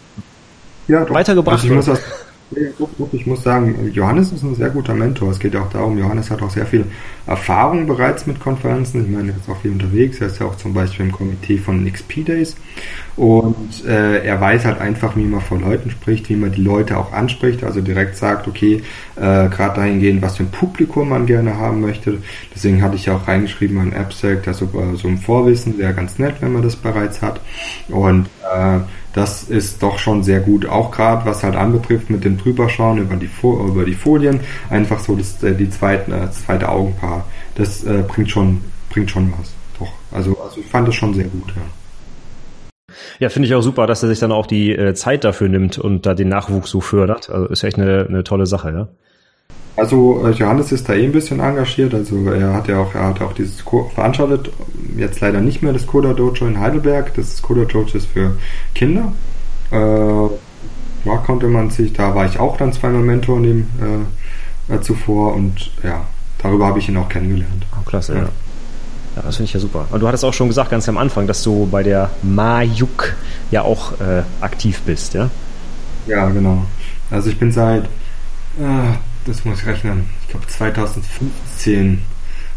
[0.87, 1.57] ja, weitergebracht?
[1.57, 2.01] Also ich muss das
[3.11, 5.31] ich muss sagen, Johannes ist ein sehr guter Mentor.
[5.31, 6.85] Es geht ja auch darum, Johannes hat auch sehr viel
[7.25, 9.03] Erfahrung bereits mit Konferenzen.
[9.03, 10.21] Ich meine, er ist auch viel unterwegs.
[10.21, 12.55] Er ist ja auch zum Beispiel im Komitee von XP Days.
[13.15, 16.97] Und äh, er weiß halt einfach, wie man vor Leuten spricht, wie man die Leute
[16.97, 17.63] auch anspricht.
[17.63, 18.83] Also direkt sagt, okay,
[19.15, 22.19] äh, gerade dahingehend, was für ein Publikum man gerne haben möchte.
[22.53, 26.35] Deswegen hatte ich ja auch reingeschrieben, ein Abstract, also so ein Vorwissen, wäre ganz nett,
[26.41, 27.41] wenn man das bereits hat.
[27.89, 28.79] Und äh,
[29.15, 30.65] das ist doch schon sehr gut.
[30.65, 35.15] Auch gerade was halt anbetrifft mit dem Drüberschauen über die, über die Folien, einfach so
[35.15, 37.25] das, äh, die zweite, äh, das zweite Augenpaar.
[37.55, 39.53] Das äh, bringt schon, bringt schon was.
[39.79, 39.91] Doch.
[40.11, 41.61] Also, also ich fand das schon sehr gut, ja.
[43.19, 45.77] Ja, finde ich auch super, dass er sich dann auch die äh, Zeit dafür nimmt
[45.77, 47.29] und da den Nachwuchs so fördert.
[47.29, 48.87] Also ist echt eine, eine tolle Sache, ja.
[49.75, 51.93] Also äh, Johannes ist da eh ein bisschen engagiert.
[51.93, 53.63] Also er hat ja auch, er hat auch dieses
[53.93, 54.51] veranstaltet,
[54.97, 57.13] jetzt leider nicht mehr das Coda Dojo in Heidelberg.
[57.15, 58.37] Das Coda Dojo ist für
[58.73, 59.11] Kinder.
[59.71, 60.29] Äh,
[61.05, 63.69] da konnte man sich, da war ich auch dann zweimal Mentor neben,
[64.69, 66.05] äh, äh, zuvor und ja,
[66.41, 67.65] darüber habe ich ihn auch kennengelernt.
[67.73, 68.19] Oh, klasse, ja.
[68.19, 68.29] ja.
[69.17, 69.87] ja das finde ich ja super.
[69.91, 73.15] Und du hattest auch schon gesagt ganz am Anfang, dass du bei der Majuk
[73.51, 75.29] ja auch äh, aktiv bist, ja?
[76.07, 76.65] Ja, genau.
[77.11, 78.93] Also ich bin seit äh,
[79.25, 82.01] das muss ich rechnen, ich glaube 2015,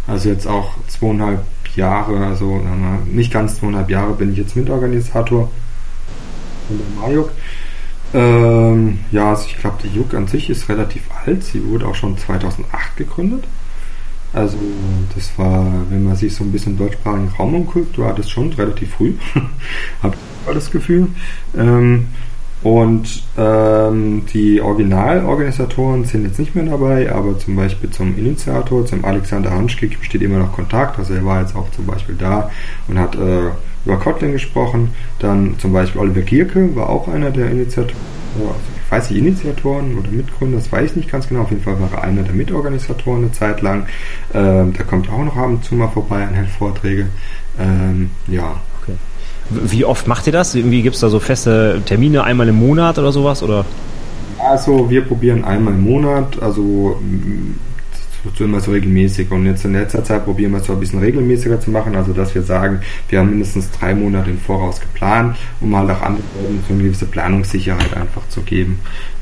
[0.07, 1.45] also jetzt auch zweieinhalb
[1.75, 2.62] Jahre, also
[3.07, 5.51] nicht ganz zweieinhalb Jahre bin ich jetzt Mitorganisator
[6.66, 7.31] von der Majuk.
[8.14, 11.45] Ähm, ja, also ich glaube, die Juck an sich ist relativ alt.
[11.45, 13.45] Sie wurde auch schon 2008 gegründet.
[14.33, 14.59] Also
[15.14, 18.95] das war, wenn man sich so ein bisschen deutschsprachigen Raum umguckt, war das schon relativ
[18.95, 19.14] früh.
[20.03, 21.09] Habe ich das Gefühl.
[21.57, 22.09] Ähm,
[22.63, 29.05] und ähm, die Originalorganisatoren sind jetzt nicht mehr dabei, aber zum Beispiel zum Initiator, zum
[29.05, 30.99] Alexander Hanschkik, besteht immer noch Kontakt.
[30.99, 32.51] Also er war jetzt auch zum Beispiel da
[32.89, 33.51] und hat äh,
[33.85, 34.91] über Kotlin gesprochen.
[35.21, 37.97] Dann zum Beispiel Oliver Gierke war auch einer der Initiatoren.
[38.35, 38.55] Also
[38.85, 41.43] ich weiß nicht, Initiatoren oder Mitgründer, das weiß ich nicht ganz genau.
[41.43, 43.87] Auf jeden Fall war er einer der Mitorganisatoren eine Zeit lang.
[44.35, 47.07] Ähm, der kommt auch noch ab und zu mal vorbei an Vorträge.
[47.59, 48.61] Ähm, ja,
[49.51, 50.55] wie oft macht ihr das?
[50.55, 53.43] Irgendwie gibt es da so feste Termine, einmal im Monat oder sowas?
[53.43, 53.65] Oder?
[54.39, 57.01] Also wir probieren einmal im Monat, also
[58.37, 59.31] so immer so regelmäßig.
[59.31, 62.13] Und jetzt in letzter Zeit probieren wir es so ein bisschen regelmäßiger zu machen, also
[62.13, 66.25] dass wir sagen, wir haben mindestens drei Monate im Voraus geplant, um halt auch anderen
[66.67, 68.81] so eine gewisse Planungssicherheit einfach zu geben.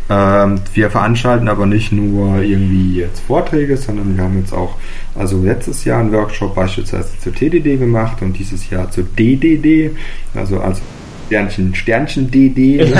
[0.09, 4.77] Ähm, wir veranstalten aber nicht nur irgendwie jetzt Vorträge, sondern wir haben jetzt auch,
[5.15, 9.97] also letztes Jahr einen Workshop beispielsweise zur TDD gemacht und dieses Jahr zur DDD,
[10.35, 10.81] also als
[11.27, 12.79] Sternchen, Sternchen DD.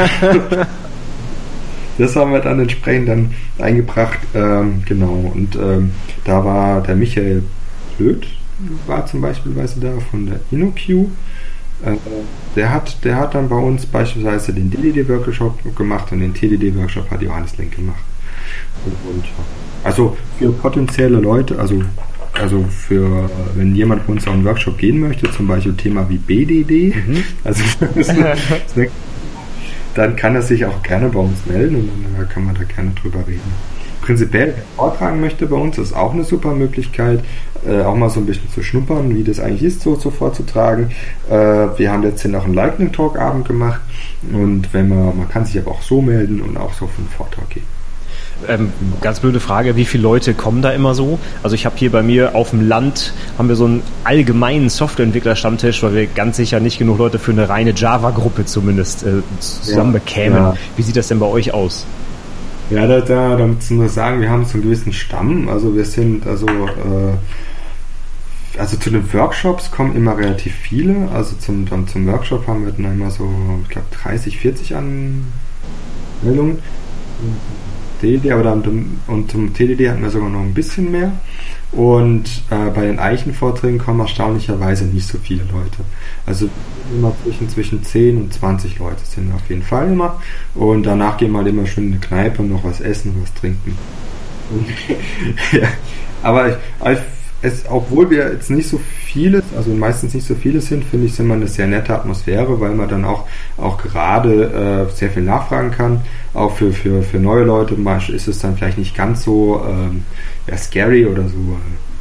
[1.99, 5.33] das haben wir dann entsprechend dann eingebracht, ähm, genau.
[5.33, 5.93] Und ähm,
[6.25, 7.45] da war der Michael
[7.97, 8.27] Blöd,
[8.87, 11.09] war zum Beispiel da von der InnoQ
[12.55, 17.23] der, hat, der hat dann bei uns beispielsweise den DDD-Workshop gemacht und den TDD-Workshop hat
[17.23, 18.03] Johannes Link gemacht.
[18.85, 19.25] Und,
[19.85, 21.83] also für potenzielle Leute, also,
[22.33, 26.19] also für, wenn jemand bei uns auf einen Workshop gehen möchte, zum Beispiel Thema wie
[26.19, 27.25] BDD, mhm.
[27.45, 27.63] also
[29.95, 32.93] dann kann er sich auch gerne bei uns melden und dann kann man da gerne
[33.01, 33.53] drüber reden
[34.07, 37.25] prinzipiell vortragen möchte bei uns, ist auch eine super Möglichkeit,
[37.67, 40.91] äh, auch mal so ein bisschen zu schnuppern, wie das eigentlich ist, so, so vorzutragen.
[41.31, 43.81] Äh, wir haben letztens noch einen Lightning Talk Abend gemacht
[44.33, 47.09] und wenn man, man kann sich aber auch so melden und auch so für einen
[47.09, 47.65] Vortrag gehen.
[48.49, 51.19] Ähm, ganz blöde Frage, wie viele Leute kommen da immer so?
[51.43, 55.83] Also ich habe hier bei mir auf dem Land, haben wir so einen allgemeinen Softwareentwickler-Stammtisch,
[55.83, 60.01] weil wir ganz sicher nicht genug Leute für eine reine Java-Gruppe zumindest äh, zusammen ja,
[60.01, 60.37] bekämen.
[60.37, 60.55] Ja.
[60.77, 61.87] Wie sieht das denn bei euch aus?
[62.69, 65.49] Ja, da, da, da müssen wir sagen, wir haben so einen gewissen Stamm.
[65.49, 67.13] Also wir sind, also, äh,
[68.59, 71.09] also zu den Workshops kommen immer relativ viele.
[71.13, 73.31] Also zum, dann zum Workshop haben wir dann immer so,
[73.63, 76.59] ich glaube, 30, 40 Anmeldungen.
[78.01, 81.13] TDD, aber dann, und zum TDD hatten wir sogar noch ein bisschen mehr.
[81.73, 85.85] Und äh, bei den Eichenvorträgen kommen erstaunlicherweise nicht so viele Leute.
[86.25, 86.49] Also
[86.95, 90.21] immer zwischen, zwischen 10 und 20 Leute sind auf jeden Fall immer.
[90.55, 93.23] Und danach gehen wir halt immer schön in eine Kneipe und noch was essen und
[93.23, 93.77] was trinken.
[95.53, 95.69] ja.
[96.23, 96.99] Aber ich,
[97.43, 101.15] es, obwohl wir jetzt nicht so viele, also meistens nicht so viele sind, finde ich,
[101.15, 103.27] sind wir eine sehr nette Atmosphäre, weil man dann auch,
[103.59, 106.01] auch gerade äh, sehr viel nachfragen kann.
[106.35, 107.77] Auch für, für, für neue Leute
[108.09, 110.05] ist es dann vielleicht nicht ganz so ähm,
[110.47, 111.59] ja, scary oder so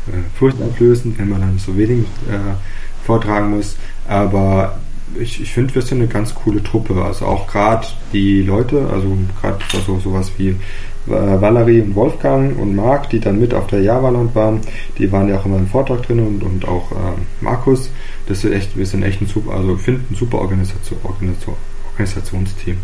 [0.08, 2.56] äh, furchteinflößend, wenn man dann so wenig äh,
[3.06, 3.78] vortragen muss.
[4.08, 4.78] Aber
[5.20, 7.04] ich, ich finde, wir sind eine ganz coole Truppe.
[7.04, 10.56] Also auch gerade die Leute, also gerade so sowas wie äh,
[11.08, 14.62] Valerie und Wolfgang und Marc, die dann mit auf der Javaland waren,
[14.98, 16.96] die waren ja auch immer im Vortrag drin und, und auch äh,
[17.42, 17.92] Markus.
[18.28, 21.56] Das ist echt, wir sind echt ein super, also ich finde ein super Organisation, Organisation,
[21.92, 22.78] Organisationsteam.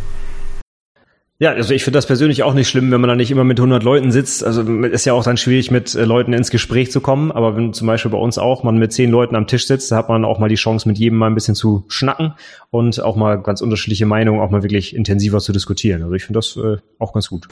[1.42, 3.60] Ja, also ich finde das persönlich auch nicht schlimm, wenn man da nicht immer mit
[3.60, 4.44] 100 Leuten sitzt.
[4.44, 7.32] Also ist ja auch dann schwierig, mit äh, Leuten ins Gespräch zu kommen.
[7.32, 9.96] Aber wenn zum Beispiel bei uns auch man mit zehn Leuten am Tisch sitzt, da
[9.96, 12.34] hat man auch mal die Chance, mit jedem mal ein bisschen zu schnacken
[12.70, 16.04] und auch mal ganz unterschiedliche Meinungen auch mal wirklich intensiver zu diskutieren.
[16.04, 17.48] Also ich finde das äh, auch ganz gut.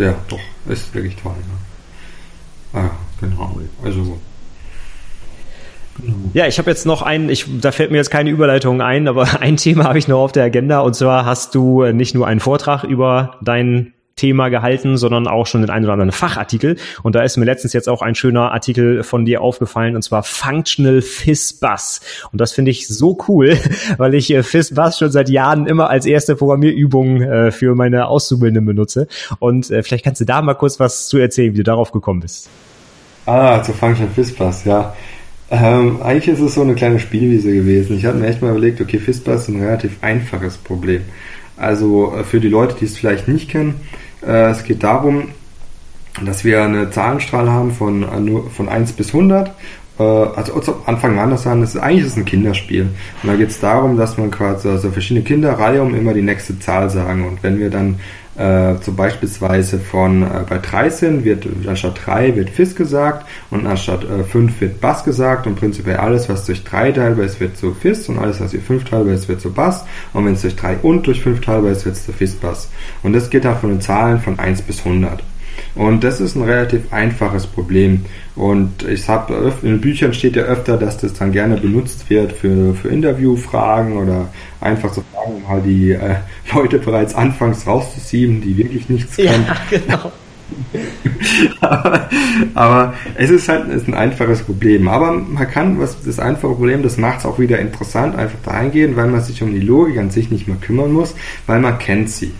[0.00, 1.34] Ja, doch, ist wirklich toll.
[2.72, 2.80] Ne?
[2.80, 2.90] Ah,
[3.20, 3.60] genau.
[3.84, 4.18] Also
[6.32, 9.28] ja, ich habe jetzt noch ein, ich, da fällt mir jetzt keine Überleitung ein, aber
[9.42, 12.40] ein Thema habe ich noch auf der Agenda und zwar hast du nicht nur einen
[12.40, 16.76] Vortrag über dein Thema gehalten, sondern auch schon den einen oder anderen Fachartikel.
[17.02, 20.22] Und da ist mir letztens jetzt auch ein schöner Artikel von dir aufgefallen, und zwar
[20.22, 22.02] Functional FizzBuzz.
[22.30, 23.56] Und das finde ich so cool,
[23.96, 28.66] weil ich äh, FizzBuzz schon seit Jahren immer als erste Programmierübung äh, für meine Auszubildenden
[28.66, 29.08] benutze.
[29.38, 32.20] Und äh, vielleicht kannst du da mal kurz was zu erzählen, wie du darauf gekommen
[32.20, 32.50] bist.
[33.24, 34.94] Ah, zu Functional FizzBuzz, ja.
[35.50, 37.96] Ähm, eigentlich ist es so eine kleine Spielwiese gewesen.
[37.96, 41.02] Ich hatte mir echt mal überlegt, okay, FISPA ist ein relativ einfaches Problem.
[41.56, 43.74] Also äh, für die Leute, die es vielleicht nicht kennen,
[44.22, 45.28] äh, es geht darum,
[46.24, 49.52] dass wir eine Zahlenstrahl haben von, äh, von 1 bis 100.
[49.98, 52.88] Äh, also Anfang an das an, das ist eigentlich ist ein Kinderspiel.
[53.22, 56.22] Und da geht es darum, dass man quasi also verschiedene Kinder Reihe um immer die
[56.22, 57.26] nächste Zahl sagen.
[57.26, 58.00] Und wenn wir dann
[58.40, 64.04] äh, so beispielsweise von äh, bei 13 wird anstatt 3 wird Fis gesagt und anstatt
[64.04, 67.74] äh, 5 wird Bass gesagt und prinzipiell alles, was durch 3 teilbar ist, wird zu
[67.74, 69.84] Fis und alles, was durch 5 teilbar ist, wird zu Bass
[70.14, 72.70] und wenn es durch 3 und durch 5 teilbar ist, wird es zu Fis Bass.
[73.02, 75.22] Und das geht halt von den Zahlen von 1 bis 100.
[75.74, 78.04] Und das ist ein relativ einfaches Problem.
[78.34, 82.32] Und ich habe in den Büchern steht ja öfter, dass das dann gerne benutzt wird
[82.32, 84.28] für, für Interviewfragen oder
[84.60, 86.16] einfach so Fragen, um halt die äh,
[86.54, 89.46] Leute bereits anfangs rauszuziehen, die wirklich nichts können.
[89.46, 90.12] Ja, genau.
[91.60, 92.08] aber,
[92.54, 94.88] aber, es ist halt ist ein einfaches Problem.
[94.88, 98.52] Aber man kann, was das einfache Problem, das macht es auch wieder interessant, einfach da
[98.52, 101.14] eingehen, weil man sich um die Logik an sich nicht mehr kümmern muss,
[101.46, 102.32] weil man kennt sie.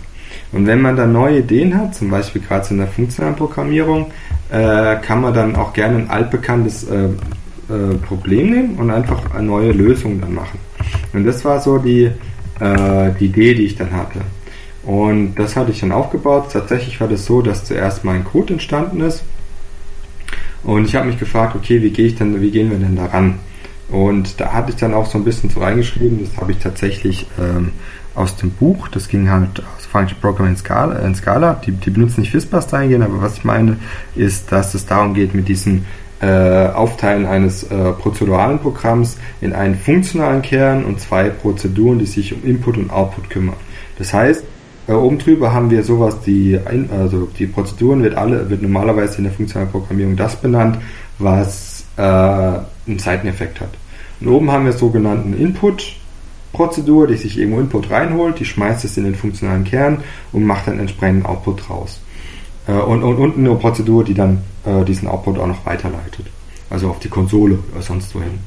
[0.51, 4.11] Und wenn man da neue Ideen hat, zum Beispiel gerade in der funktionalen Programmierung,
[4.49, 9.47] äh, kann man dann auch gerne ein altbekanntes äh, äh, Problem nehmen und einfach eine
[9.47, 10.59] neue Lösung dann machen.
[11.13, 12.11] Und das war so die,
[12.59, 14.19] äh, die Idee, die ich dann hatte.
[14.83, 16.49] Und das hatte ich dann aufgebaut.
[16.51, 19.23] Tatsächlich war das so, dass zuerst mein Code entstanden ist.
[20.63, 23.05] Und ich habe mich gefragt, okay, wie gehe ich denn, wie gehen wir denn da
[23.05, 23.39] ran?
[23.91, 27.27] Und da hatte ich dann auch so ein bisschen so reingeschrieben, das habe ich tatsächlich
[27.39, 27.73] ähm,
[28.15, 31.61] aus dem Buch, das ging halt aus Function Programming in Scala, in Scala.
[31.65, 33.77] Die, die benutzen nicht FISPAS dahingehend, aber was ich meine,
[34.15, 35.85] ist, dass es darum geht, mit diesem
[36.21, 42.33] äh, Aufteilen eines äh, prozeduralen Programms in einen funktionalen Kern und zwei Prozeduren, die sich
[42.33, 43.55] um Input und Output kümmern.
[43.97, 44.43] Das heißt,
[44.87, 46.59] äh, oben drüber haben wir sowas, die,
[46.91, 50.77] also die Prozeduren wird alle, wird normalerweise in der funktionalen Programmierung das benannt,
[51.17, 53.69] was äh, einen Seiteneffekt hat.
[54.21, 55.95] Und oben haben wir sogenannten Input,
[56.53, 60.67] Prozedur, die sich irgendwo Input reinholt, die schmeißt es in den funktionalen Kern und macht
[60.67, 62.01] dann entsprechenden Output raus.
[62.67, 66.27] Äh, und, unten eine Prozedur, die dann äh, diesen Output auch noch weiterleitet.
[66.71, 68.39] Also auf die Konsole oder sonst wohin.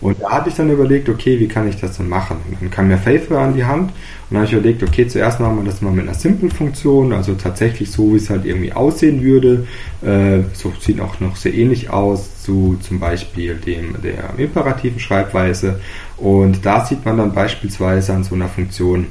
[0.00, 2.38] Und da hatte ich dann überlegt, okay, wie kann ich das denn machen?
[2.48, 3.94] Und dann kam mir Favor an die Hand und
[4.30, 7.90] dann habe ich überlegt, okay, zuerst machen wir das mal mit einer Simple-Funktion, also tatsächlich
[7.90, 9.66] so, wie es halt irgendwie aussehen würde.
[10.00, 15.80] Äh, so sieht auch noch sehr ähnlich aus zu zum Beispiel dem der imperativen Schreibweise.
[16.16, 19.06] Und da sieht man dann beispielsweise an so einer Funktion,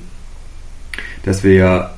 [1.23, 1.91] dass wir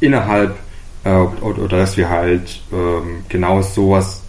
[0.00, 0.56] innerhalb
[1.04, 4.22] äh, oder, oder, dass wir halt ähm, genau sowas,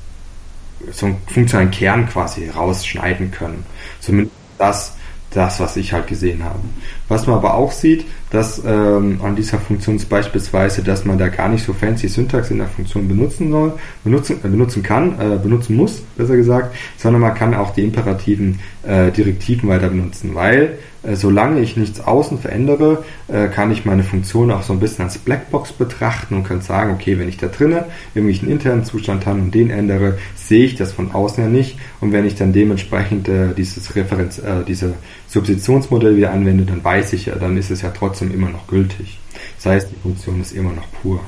[0.92, 3.66] so einen funktionalen Kern quasi rausschneiden können.
[4.00, 4.96] Zumindest das,
[5.32, 6.60] das, was ich halt gesehen habe.
[7.08, 11.50] Was man aber auch sieht, dass ähm, an dieser Funktion beispielsweise, dass man da gar
[11.50, 13.74] nicht so fancy Syntax in der Funktion benutzen soll,
[14.04, 18.60] benutzen, äh, benutzen kann, äh, benutzen muss, besser gesagt, sondern man kann auch die imperativen
[18.84, 24.04] äh, Direktiven weiter benutzen, weil äh, solange ich nichts außen verändere, äh, kann ich meine
[24.04, 27.48] Funktion auch so ein bisschen als Blackbox betrachten und kann sagen, okay, wenn ich da
[27.48, 27.84] drinnen
[28.16, 31.78] irgendwie einen internen Zustand habe und den ändere, sehe ich das von außen ja nicht.
[32.02, 34.94] Und wenn ich dann dementsprechend äh, dieses Referenz, äh, diese
[35.36, 39.20] Substitutionsmodell wieder anwende, dann weiß ich ja, dann ist es ja trotzdem immer noch gültig.
[39.58, 41.20] Das heißt, die Funktion ist immer noch pur.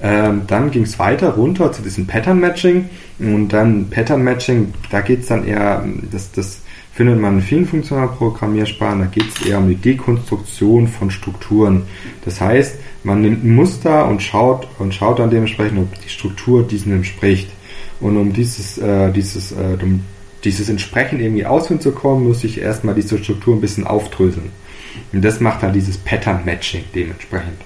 [0.00, 2.88] Ähm, dann ging es weiter runter zu diesem Pattern Matching
[3.18, 6.60] und dann Pattern Matching, da geht es dann eher, das, das
[6.92, 11.82] findet man in vielen funktionalen Programmiersprachen, da geht es eher um die Dekonstruktion von Strukturen.
[12.24, 16.66] Das heißt, man nimmt ein Muster und schaut und schaut dann dementsprechend, ob die Struktur
[16.66, 17.50] diesem entspricht.
[18.00, 20.00] Und um dieses, äh, dieses, äh, um
[20.46, 24.50] dieses entsprechend irgendwie ausführen zu kommen, muss ich erstmal diese Struktur ein bisschen aufdröseln.
[25.12, 27.60] Und das macht dann dieses Pattern Matching dementsprechend.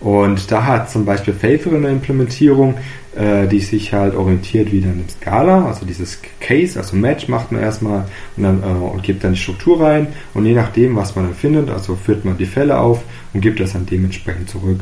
[0.00, 2.76] Und da hat zum Beispiel Favor eine Implementierung,
[3.14, 7.52] äh, die sich halt orientiert wieder an dem Skala, also dieses Case, also Match macht
[7.52, 8.06] man erstmal
[8.36, 11.34] und, dann, äh, und gibt dann die Struktur rein und je nachdem, was man dann
[11.34, 13.02] findet, also führt man die Fälle auf
[13.34, 14.80] und gibt das dann dementsprechend zurück.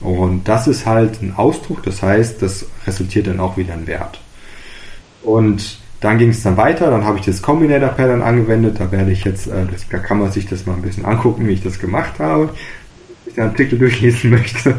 [0.00, 4.20] Und das ist halt ein Ausdruck, das heißt, das resultiert dann auch wieder in Wert.
[5.22, 9.10] Und dann ging es dann weiter, dann habe ich das Combinator Pattern angewendet, da werde
[9.10, 11.62] ich jetzt, äh, das, da kann man sich das mal ein bisschen angucken, wie ich
[11.62, 12.50] das gemacht habe
[13.38, 14.74] den Artikel durchlesen möchte.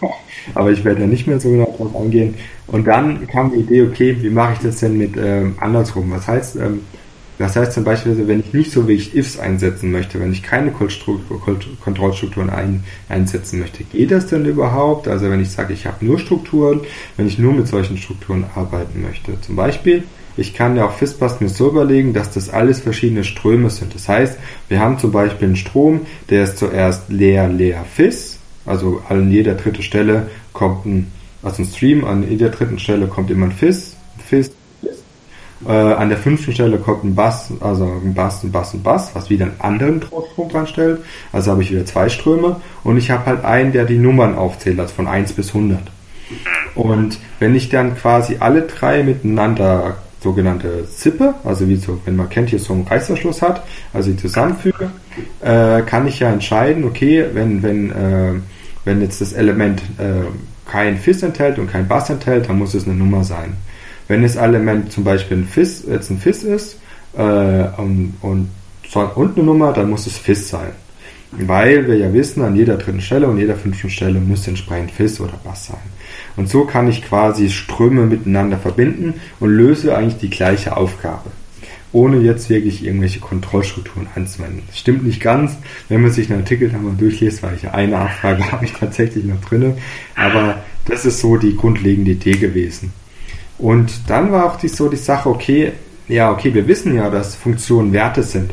[0.54, 2.34] Aber ich werde da nicht mehr so genau drauf eingehen.
[2.66, 6.10] Und dann kam die Idee, okay, wie mache ich das denn mit ähm, andersrum?
[6.10, 6.80] Was heißt, ähm,
[7.38, 10.42] das heißt zum Beispiel, wenn ich nicht so wie ich ifs einsetzen möchte, wenn ich
[10.42, 15.08] keine Kontrollstrukturen ein, einsetzen möchte, geht das denn überhaupt?
[15.08, 16.80] Also wenn ich sage, ich habe nur Strukturen,
[17.16, 19.40] wenn ich nur mit solchen Strukturen arbeiten möchte.
[19.40, 20.04] Zum Beispiel,
[20.40, 23.94] ich kann ja auch FISPAS mir so überlegen, dass das alles verschiedene Ströme sind.
[23.94, 24.38] Das heißt,
[24.68, 26.00] wir haben zum Beispiel einen Strom,
[26.30, 28.38] der ist zuerst leer, leer, FIS.
[28.64, 31.12] Also an jeder dritten Stelle kommt ein,
[31.42, 33.96] also ein Stream, an jeder dritten Stelle kommt immer ein FIS,
[34.26, 34.50] FIS.
[35.66, 39.10] Äh, an der fünften Stelle kommt ein Bass, also ein Bass, ein Bass, ein Bass,
[39.12, 40.02] was wieder einen anderen
[40.32, 41.00] Strom dran stellt.
[41.32, 44.80] Also habe ich wieder zwei Ströme und ich habe halt einen, der die Nummern aufzählt,
[44.80, 45.80] also von 1 bis 100.
[46.74, 52.28] Und wenn ich dann quasi alle drei miteinander sogenannte Zippe, also wie so, wenn man
[52.28, 54.90] kennt, hier so einen Reißverschluss hat, also die zusammenfüge,
[55.40, 58.32] äh, kann ich ja entscheiden, okay, wenn, wenn, äh,
[58.84, 60.26] wenn jetzt das Element äh,
[60.70, 63.54] kein Fis enthält und kein Bass enthält, dann muss es eine Nummer sein.
[64.08, 66.78] Wenn das Element zum Beispiel ein Fis, jetzt ein Fis ist
[67.16, 68.48] äh, und, und,
[69.14, 70.70] und eine Nummer, dann muss es Fis sein.
[71.32, 75.20] Weil wir ja wissen, an jeder dritten Stelle und jeder fünften Stelle muss entsprechend Fis
[75.20, 75.99] oder Bass sein.
[76.40, 81.30] Und so kann ich quasi Ströme miteinander verbinden und löse eigentlich die gleiche Aufgabe
[81.92, 84.62] ohne jetzt wirklich irgendwelche Kontrollstrukturen anzuwenden.
[84.68, 85.58] Das stimmt nicht ganz.
[85.90, 89.24] Wenn man sich einen Artikel da mal durchliest, weil ich eine Nachfrage habe ich tatsächlich
[89.24, 89.76] noch drinne.
[90.14, 92.92] Aber das ist so die grundlegende Idee gewesen.
[93.58, 95.72] Und dann war auch die, so die Sache, okay,
[96.08, 98.52] ja, okay, wir wissen ja, dass Funktionen Werte sind.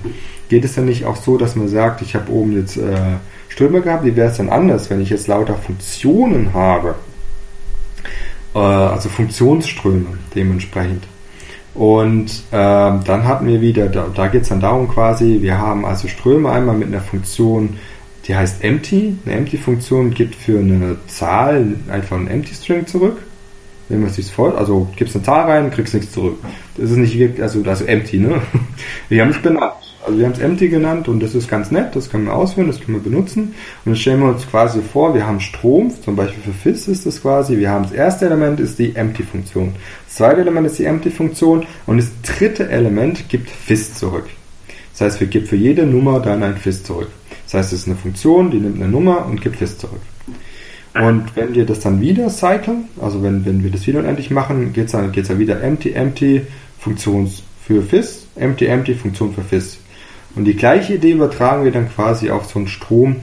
[0.49, 3.81] Geht es dann nicht auch so, dass man sagt, ich habe oben jetzt äh, Ströme
[3.81, 6.95] gehabt, wie wäre es dann anders, wenn ich jetzt lauter Funktionen habe?
[8.57, 11.03] Äh, also Funktionsströme dementsprechend.
[11.75, 15.85] Und ähm, dann hatten wir wieder, da, da geht es dann darum quasi, wir haben
[15.85, 17.77] also Ströme einmal mit einer Funktion,
[18.25, 19.15] die heißt empty.
[19.25, 23.17] Eine empty-Funktion gibt für eine Zahl einfach einen empty string zurück.
[23.89, 26.37] Wenn man sich vor, also gibst eine Zahl rein, kriegst nichts zurück.
[26.75, 28.41] Das ist nicht wirklich, also, also empty, ne?
[29.09, 29.86] Wir haben es benannt.
[30.07, 32.67] Also wir haben es empty genannt und das ist ganz nett, das können wir ausführen,
[32.67, 33.53] das können wir benutzen.
[33.83, 37.05] Und jetzt stellen wir uns quasi vor, wir haben Strom, zum Beispiel für Fis ist
[37.05, 39.73] das quasi, wir haben das erste Element ist die empty-Funktion.
[40.05, 44.27] Das zweite Element ist die empty-Funktion und das dritte Element gibt Fis zurück.
[44.93, 47.09] Das heißt, wir geben für jede Nummer dann ein Fis zurück.
[47.43, 49.99] Das heißt, es ist eine Funktion, die nimmt eine Nummer und gibt Fis zurück.
[50.93, 54.71] Und wenn wir das dann wieder cyclen, also wenn, wenn wir das wieder unendlich machen,
[54.71, 56.43] geht es dann, dann wieder empty, empty,
[56.79, 57.29] Funktion
[57.61, 59.79] für Fis, empty, empty, Funktion für Fis.
[60.35, 63.17] Und die gleiche Idee übertragen wir dann quasi auf so einen Strom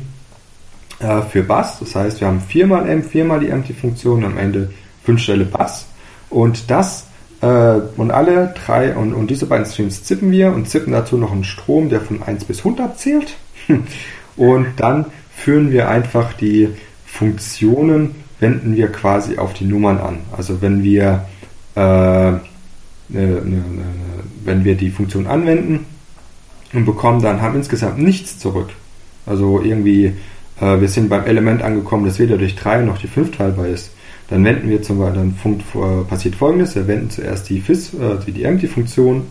[0.99, 1.79] äh, für Bass.
[1.79, 4.71] Das heißt, wir haben viermal M, viermal die Empty-Funktion, am Ende
[5.05, 5.87] fünf Stelle Bass.
[6.31, 7.07] Und das
[7.45, 11.33] äh, und alle drei und, und diese beiden Streams zippen wir und zippen dazu noch
[11.33, 13.35] einen Strom, der von 1 bis 100 zählt.
[14.37, 16.71] und dann führen wir einfach die
[17.05, 20.19] Funktionen, wenden wir quasi auf die Nummern an.
[20.37, 21.27] Also wenn wir,
[21.77, 22.41] äh, ne,
[23.09, 23.85] ne, ne,
[24.45, 25.87] wenn wir die Funktion anwenden,
[26.75, 28.71] und bekommen dann, haben insgesamt nichts zurück.
[29.27, 30.13] Also irgendwie,
[30.61, 33.91] äh, wir sind beim Element angekommen, das weder durch 3 noch die 5 teilbar ist.
[34.29, 37.95] Dann wenden wir zum Beispiel, dann funkt, äh, passiert folgendes, wir wenden zuerst die Fis,
[37.95, 39.27] äh, die, die Empty-Funktion,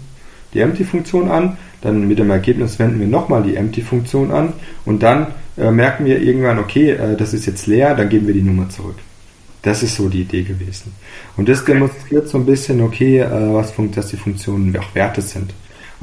[0.54, 4.54] die Empty-Funktion an, dann mit dem Ergebnis wenden wir nochmal die Empty-Funktion an
[4.86, 8.34] und dann äh, merken wir irgendwann, okay, äh, das ist jetzt leer, dann geben wir
[8.34, 8.96] die Nummer zurück.
[9.64, 10.94] Das ist so die Idee gewesen.
[11.38, 15.54] Und das demonstriert so ein bisschen, okay, äh, was, dass die Funktionen auch Werte sind.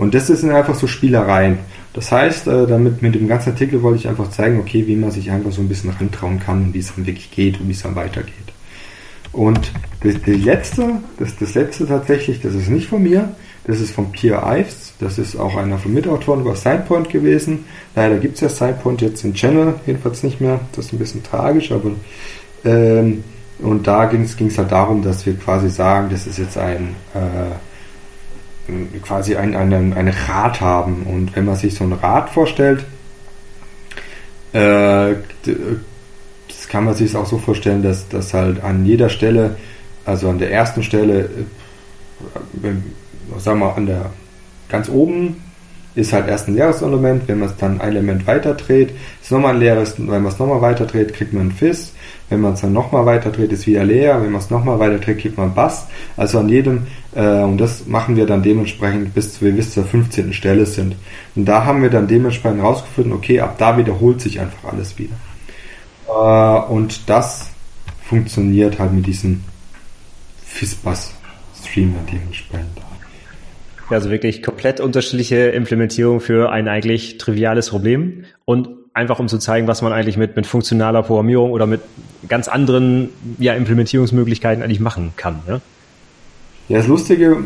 [0.01, 1.59] Und das sind einfach so Spielereien.
[1.93, 5.11] Das heißt, äh, damit mit dem ganzen Artikel wollte ich einfach zeigen, okay, wie man
[5.11, 7.73] sich einfach so ein bisschen rantrauen kann und wie es dann wirklich geht und wie
[7.73, 8.33] es dann weitergeht.
[9.31, 9.71] Und
[10.03, 13.29] das, letzte, das, das letzte tatsächlich, das ist nicht von mir,
[13.65, 17.67] das ist von Pierre Ives, das ist auch einer von Mitautoren über Sidepoint gewesen.
[17.95, 20.61] Leider gibt es ja Sidepoint jetzt im Channel, jedenfalls nicht mehr.
[20.75, 21.91] Das ist ein bisschen tragisch, aber
[22.65, 23.23] ähm,
[23.59, 27.51] und da ging es halt darum, dass wir quasi sagen, das ist jetzt ein äh,
[29.03, 31.05] quasi ein, ein, ein Rad haben.
[31.05, 32.85] Und wenn man sich so ein Rad vorstellt,
[34.53, 35.15] äh,
[36.49, 39.57] das kann man sich auch so vorstellen, dass, dass halt an jeder Stelle,
[40.05, 41.31] also an der ersten Stelle,
[42.63, 44.11] äh, sagen wir an der
[44.69, 45.37] ganz oben
[45.95, 49.33] ist halt erst ein leeres Element, wenn man es dann ein Element weiter dreht, ist
[49.33, 51.93] nochmal ein leeres, wenn man es nochmal weiter dreht, kriegt man ein Fis,
[52.31, 54.99] wenn man es dann nochmal weiter dreht, ist wieder leer, wenn man es nochmal weiter
[54.99, 59.43] dreht, kriegt man Bass, also an jedem, äh, und das machen wir dann dementsprechend, bis
[59.43, 60.33] wir bis zur 15.
[60.33, 60.95] Stelle sind.
[61.35, 65.17] Und da haben wir dann dementsprechend rausgefunden, okay, ab da wiederholt sich einfach alles wieder.
[66.09, 67.51] Äh, und das
[68.03, 69.43] funktioniert halt mit diesem
[70.45, 72.81] Fizz-Bass-Streamer dementsprechend.
[73.89, 79.67] Also wirklich komplett unterschiedliche Implementierung für ein eigentlich triviales Problem und einfach um zu zeigen,
[79.67, 81.81] was man eigentlich mit, mit funktionaler Programmierung oder mit
[82.29, 85.41] ganz anderen ja, Implementierungsmöglichkeiten eigentlich machen kann.
[85.47, 85.61] Ja,
[86.69, 87.37] ja das Lustige,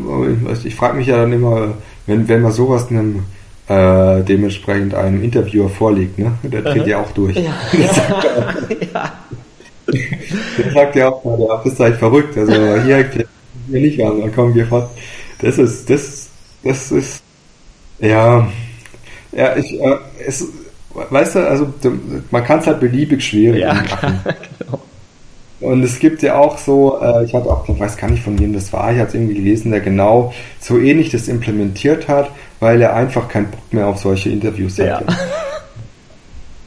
[0.63, 1.75] ich frage mich ja dann immer,
[2.07, 3.23] wenn, wenn man sowas einem
[3.67, 6.33] äh, dementsprechend einem Interviewer vorlegt, ne?
[6.43, 7.35] der dreht ja auch durch.
[7.35, 7.53] Ja.
[7.77, 8.23] Der, sagt
[8.93, 9.13] ja,
[10.57, 12.35] der sagt ja auch, der bist halt verrückt.
[12.37, 13.05] Also hier,
[13.67, 14.89] hier nicht an, dann kommen wir fort.
[15.39, 16.29] Das ist, das
[16.65, 17.21] das ist,
[17.99, 18.51] ja,
[19.31, 20.47] ja, ich, äh, es,
[21.09, 21.73] weißt du, also
[22.31, 24.19] man kann es halt beliebig schwierig ja, machen.
[24.59, 24.79] genau.
[25.61, 28.37] Und es gibt ja auch so, äh, ich hatte auch, ich weiß gar nicht von
[28.39, 32.29] wem das war, ich hatte es irgendwie gelesen, der genau so ähnlich das implementiert hat,
[32.59, 35.05] weil er einfach keinen Bock mehr auf solche Interviews hatte.
[35.07, 35.17] Ja.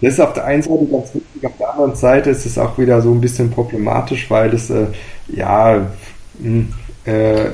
[0.01, 2.79] Das ist auf der einen Seite ganz wichtig, auf der anderen Seite ist es auch
[2.79, 4.87] wieder so ein bisschen problematisch, weil das, äh,
[5.27, 5.89] ja,
[6.41, 6.73] hm,
[7.05, 7.47] äh,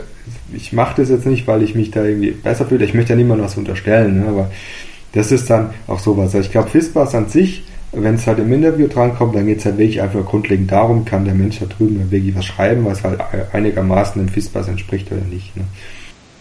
[0.53, 2.85] ich mache das jetzt nicht, weil ich mich da irgendwie besser fühle.
[2.85, 4.29] Ich möchte ja niemandem was unterstellen, ne?
[4.29, 4.51] aber
[5.15, 6.35] das ist dann auch sowas.
[6.35, 7.65] Also ich glaube, FISPAS an sich
[7.97, 11.25] wenn es halt im Interview drankommt, dann geht es halt wirklich einfach grundlegend darum, kann
[11.25, 13.21] der Mensch da drüben wirklich was schreiben, was halt
[13.53, 15.57] einigermaßen dem FISPAS entspricht oder nicht.
[15.57, 15.65] Ne?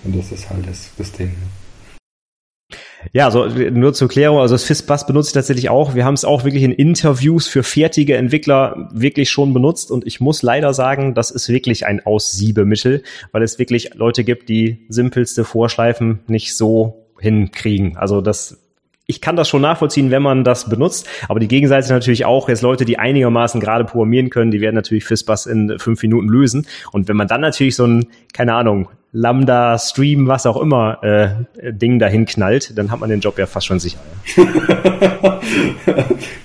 [0.04, 1.28] Und das ist halt das, das Ding.
[1.28, 2.78] Ne?
[3.12, 5.94] Ja, also nur zur Klärung, also das FISBUS benutze ich tatsächlich auch.
[5.94, 10.22] Wir haben es auch wirklich in Interviews für fertige Entwickler wirklich schon benutzt und ich
[10.22, 15.44] muss leider sagen, das ist wirklich ein Aussiebemittel, weil es wirklich Leute gibt, die simpelste
[15.44, 17.98] Vorschleifen nicht so hinkriegen.
[17.98, 18.63] Also das
[19.06, 22.48] ich kann das schon nachvollziehen, wenn man das benutzt, aber die Gegenseite ist natürlich auch
[22.48, 26.68] jetzt Leute, die einigermaßen gerade programmieren können, die werden natürlich FISBUS in fünf Minuten lösen.
[26.92, 31.72] Und wenn man dann natürlich so ein, keine Ahnung, Lambda, Stream, was auch immer, äh,
[31.72, 34.00] Ding dahin knallt, dann hat man den Job ja fast schon sicher.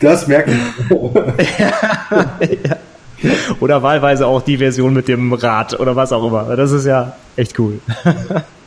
[0.01, 0.61] das merkt man.
[1.59, 2.77] ja.
[3.61, 6.57] Oder wahlweise auch die Version mit dem Rad oder was auch immer.
[6.57, 7.81] Das ist ja echt cool.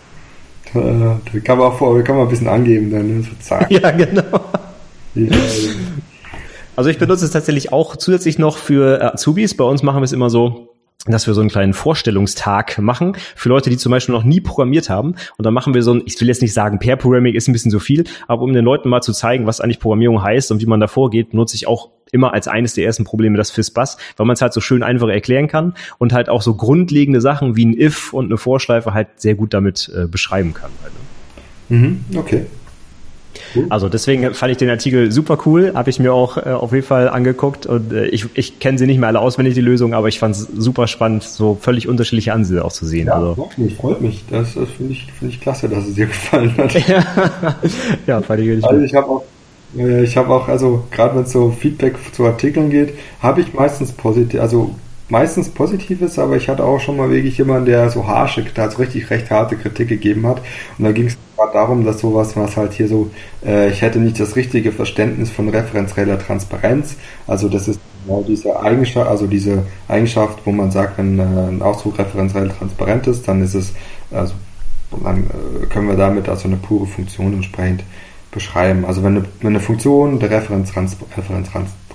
[0.73, 3.23] da kann man auch vor, kann man ein bisschen angeben dann, ne?
[3.41, 4.23] so Ja, genau.
[5.15, 5.38] Ja.
[6.76, 9.56] Also ich benutze es tatsächlich auch zusätzlich noch für Azubis.
[9.56, 10.69] Bei uns machen wir es immer so,
[11.06, 14.89] dass wir so einen kleinen Vorstellungstag machen für Leute, die zum Beispiel noch nie programmiert
[14.89, 15.15] haben.
[15.38, 17.53] Und dann machen wir so ein, ich will jetzt nicht sagen, Pair Programming ist ein
[17.53, 20.61] bisschen so viel, aber um den Leuten mal zu zeigen, was eigentlich Programmierung heißt und
[20.61, 23.97] wie man da vorgeht, benutze ich auch immer als eines der ersten Probleme das FISBUS,
[24.17, 27.55] weil man es halt so schön einfach erklären kann und halt auch so grundlegende Sachen
[27.55, 30.71] wie ein If und eine Vorschleife halt sehr gut damit äh, beschreiben kann.
[30.83, 31.77] Halt, ne?
[31.77, 32.45] Mhm, okay.
[33.69, 36.85] Also deswegen fand ich den Artikel super cool, habe ich mir auch äh, auf jeden
[36.85, 40.07] Fall angeguckt und äh, ich, ich kenne sie nicht mehr alle auswendig, die Lösung, aber
[40.07, 43.07] ich fand es super spannend, so völlig unterschiedliche Ansätze auch zu sehen.
[43.07, 43.49] Ja, also.
[43.57, 44.23] mich, freut mich.
[44.29, 46.73] Das, das finde ich, find ich klasse, dass es dir gefallen hat.
[48.07, 49.31] ja, fand ich richtig Also ich habe auch äh,
[49.73, 53.91] ich habe auch, also gerade wenn es so Feedback zu Artikeln geht, habe ich meistens
[53.91, 54.76] positiv, also
[55.11, 59.10] meistens Positives, aber ich hatte auch schon mal wirklich jemanden, der so harsche, also richtig
[59.10, 60.41] recht harte Kritik gegeben hat.
[60.77, 63.11] Und da ging es gerade darum, dass sowas, was halt hier so,
[63.45, 66.95] äh, ich hätte nicht das richtige Verständnis von referenzieller Transparenz.
[67.27, 71.61] Also das ist genau diese Eigenschaft, also diese Eigenschaft, wo man sagt, wenn äh, ein
[71.61, 73.73] Ausdruck referenziell transparent ist, dann ist es,
[74.11, 74.34] also
[75.03, 77.84] dann äh, können wir damit also eine pure Funktion entsprechend
[78.32, 78.86] beschreiben.
[78.86, 81.49] Also wenn eine, wenn eine Funktion der Referenz, Referenz,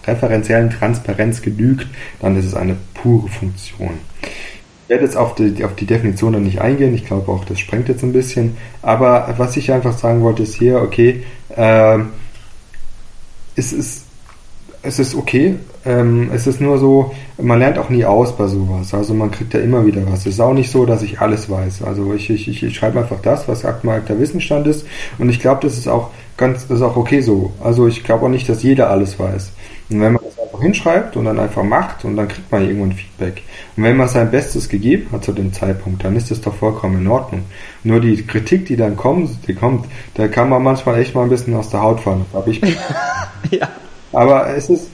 [0.07, 1.87] referenziellen Transparenz genügt,
[2.21, 3.99] dann ist es eine pure Funktion.
[4.85, 7.59] Ich werde jetzt auf die, auf die Definition dann nicht eingehen, ich glaube auch, das
[7.59, 11.25] sprengt jetzt ein bisschen, aber was ich einfach sagen wollte, ist hier, okay,
[11.57, 11.99] äh,
[13.57, 14.07] es ist
[14.87, 15.57] es ist okay.
[15.85, 18.95] Ähm, es ist nur so, man lernt auch nie aus bei sowas.
[18.95, 20.21] Also man kriegt ja immer wieder was.
[20.21, 21.83] Es ist auch nicht so, dass ich alles weiß.
[21.83, 24.87] Also ich, ich, ich schreibe einfach das, was aktuell der Wissensstand ist.
[25.19, 27.53] Und ich glaube, das ist auch ganz, ist auch okay so.
[27.63, 29.53] Also ich glaube auch nicht, dass jeder alles weiß.
[29.89, 32.93] Und wenn man das einfach hinschreibt und dann einfach macht und dann kriegt man irgendwann
[32.93, 33.43] Feedback.
[33.77, 37.01] Und wenn man sein Bestes gegeben hat zu dem Zeitpunkt, dann ist das doch vollkommen
[37.01, 37.43] in Ordnung.
[37.85, 41.31] Nur die Kritik, die dann kommt, die kommt, da kann man manchmal echt mal ein
[41.31, 42.27] bisschen aus der Haut fahren.
[42.33, 42.61] Das ich.
[43.51, 43.69] ja.
[44.13, 44.89] Aber es ist,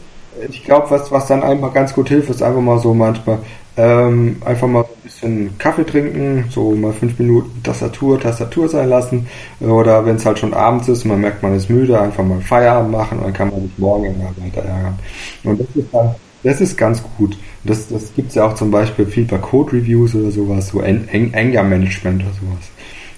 [0.51, 3.39] ich glaube, was, was dann einfach ganz gut hilft, ist einfach mal so manchmal
[3.77, 4.85] ähm, einfach mal
[5.23, 9.27] ein bisschen Kaffee trinken, so mal fünf Minuten Tastatur, Tastatur sein lassen.
[9.61, 12.41] Oder wenn es halt schon abends ist und man merkt, man ist müde, einfach mal
[12.41, 14.99] Feierabend machen und dann kann man sich morgen immer weiter ärgern.
[15.45, 17.37] Und das ist dann, das ist ganz gut.
[17.65, 20.81] Das, das gibt es ja auch zum Beispiel viel bei Code Reviews oder sowas, so
[20.81, 22.71] Anger Management oder sowas.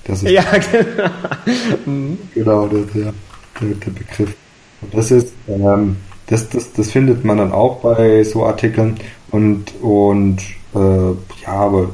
[0.05, 0.45] Das ist ja,
[1.85, 2.17] genau.
[2.35, 3.13] genau der, der,
[3.61, 4.37] der Begriff.
[4.83, 8.97] Und das ist, ähm, das, das, das findet man dann auch bei so Artikeln
[9.31, 10.43] und, und
[10.75, 11.91] äh, ja, aber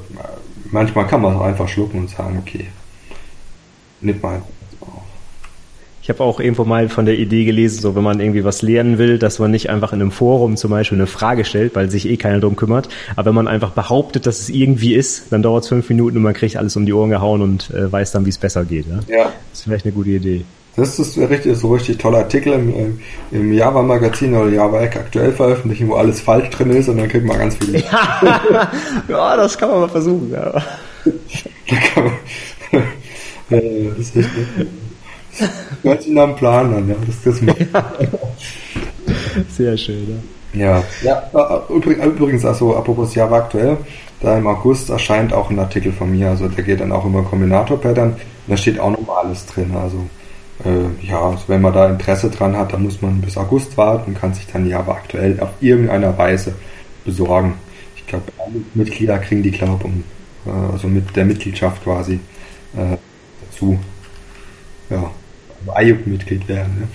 [0.71, 2.67] manchmal kann man auch einfach schlucken und sagen, okay,
[4.01, 4.43] nimmt mal
[6.03, 8.97] ich habe auch irgendwo mal von der Idee gelesen, so wenn man irgendwie was lernen
[8.97, 12.09] will, dass man nicht einfach in einem Forum zum Beispiel eine Frage stellt, weil sich
[12.09, 12.89] eh keiner drum kümmert.
[13.17, 16.23] Aber wenn man einfach behauptet, dass es irgendwie ist, dann dauert es fünf Minuten und
[16.23, 18.87] man kriegt alles um die Ohren gehauen und äh, weiß dann, wie es besser geht.
[18.89, 19.01] Ja?
[19.09, 19.25] ja.
[19.51, 20.45] Das ist vielleicht eine gute Idee.
[20.81, 22.99] Das ist richtig, so richtig toller Artikel im,
[23.31, 27.39] im Java-Magazin oder Java-Eck aktuell veröffentlichen, wo alles falsch drin ist und dann kriegt man
[27.39, 27.81] ganz viel.
[27.81, 28.41] Ja,
[29.09, 30.31] ja das kann man mal versuchen.
[30.31, 30.51] Ja.
[30.51, 32.13] da kann man,
[33.51, 34.31] ja, das ist echt,
[35.83, 36.89] hört sich nach einem Plan an.
[36.89, 36.95] Ja.
[37.07, 37.85] Das, das ja.
[39.51, 40.23] Sehr schön.
[40.55, 40.83] Ja.
[41.03, 41.23] ja.
[41.35, 43.77] ja übrigens, also apropos Java aktuell,
[44.23, 47.23] da im August erscheint auch ein Artikel von mir, also der geht dann auch über
[47.23, 48.17] Kombinator-Pattern,
[48.47, 50.07] da steht auch nochmal alles drin, also
[50.65, 54.15] äh, ja, also wenn man da Interesse dran hat, dann muss man bis August warten
[54.15, 56.55] kann sich dann Java aktuell auf irgendeiner Weise
[57.05, 57.55] besorgen.
[57.97, 60.05] Ich glaube, alle Mitglieder kriegen die, glaube um,
[60.47, 62.21] äh, also mit der Mitgliedschaft quasi
[62.77, 62.97] äh,
[63.47, 63.79] dazu.
[64.91, 65.11] Ja,
[65.67, 66.81] IUP-Mitglied werden.
[66.81, 66.89] Ne?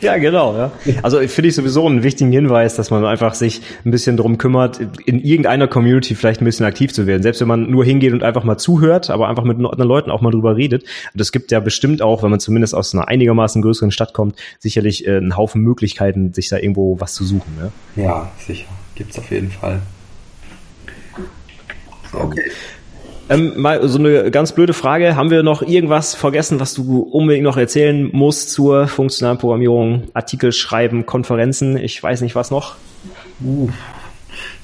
[0.00, 0.56] Ja, genau.
[0.56, 0.72] Ja.
[1.02, 4.80] Also finde ich sowieso einen wichtigen Hinweis, dass man einfach sich ein bisschen drum kümmert,
[5.06, 7.22] in irgendeiner Community vielleicht ein bisschen aktiv zu werden.
[7.22, 10.20] Selbst wenn man nur hingeht und einfach mal zuhört, aber einfach mit anderen Leuten auch
[10.20, 10.84] mal drüber redet.
[11.12, 14.36] Und es gibt ja bestimmt auch, wenn man zumindest aus einer einigermaßen größeren Stadt kommt,
[14.58, 17.56] sicherlich äh, einen Haufen Möglichkeiten, sich da irgendwo was zu suchen.
[17.58, 17.72] Ne?
[17.96, 18.68] Ja, sicher.
[18.94, 19.80] Gibt's auf jeden Fall.
[22.12, 22.50] Okay.
[23.30, 25.14] Ähm, mal so eine ganz blöde Frage.
[25.14, 30.04] Haben wir noch irgendwas vergessen, was du unbedingt noch erzählen musst zur funktionalen Programmierung?
[30.14, 32.76] Artikel schreiben, Konferenzen, ich weiß nicht was noch.
[33.44, 33.68] Uh.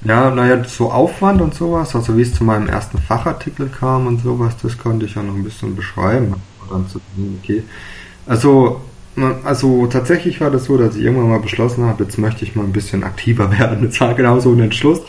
[0.04, 4.22] Ja, naja, so Aufwand und sowas, also wie es zu meinem ersten Fachartikel kam und
[4.22, 6.34] sowas, das konnte ich ja noch ein bisschen beschreiben.
[7.42, 7.62] Okay.
[8.26, 8.80] Also,
[9.44, 12.64] also tatsächlich war das so, dass ich irgendwann mal beschlossen habe, jetzt möchte ich mal
[12.64, 13.86] ein bisschen aktiver werden.
[13.86, 15.00] Das war genau so ein Entschluss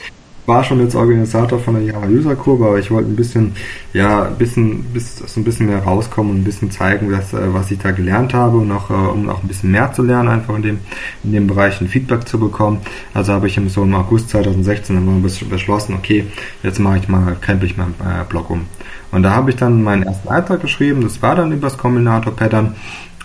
[0.45, 3.53] war schon jetzt Organisator von der Java User Kurve, aber ich wollte ein bisschen,
[3.93, 7.53] ja, ein bisschen, bis, so ein bisschen mehr rauskommen und ein bisschen zeigen, was, äh,
[7.53, 10.29] was ich da gelernt habe und auch, äh, um auch ein bisschen mehr zu lernen,
[10.29, 10.79] einfach in dem,
[11.23, 12.79] in dem Bereich ein Feedback zu bekommen.
[13.13, 16.25] Also habe ich im so im August 2016 dann beschlossen, okay,
[16.63, 18.65] jetzt mache ich mal, krempel ich meinen äh, Blog um.
[19.11, 22.75] Und da habe ich dann meinen ersten Eintrag geschrieben, das war dann über das Kombinator-Pattern.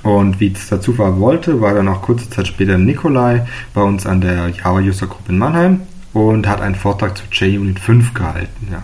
[0.03, 4.07] Und wie es der Zufall wollte, war dann auch kurze Zeit später Nikolai bei uns
[4.07, 5.81] an der Java User Group in Mannheim
[6.13, 8.83] und hat einen Vortrag zu JUnit 5 gehalten, ja.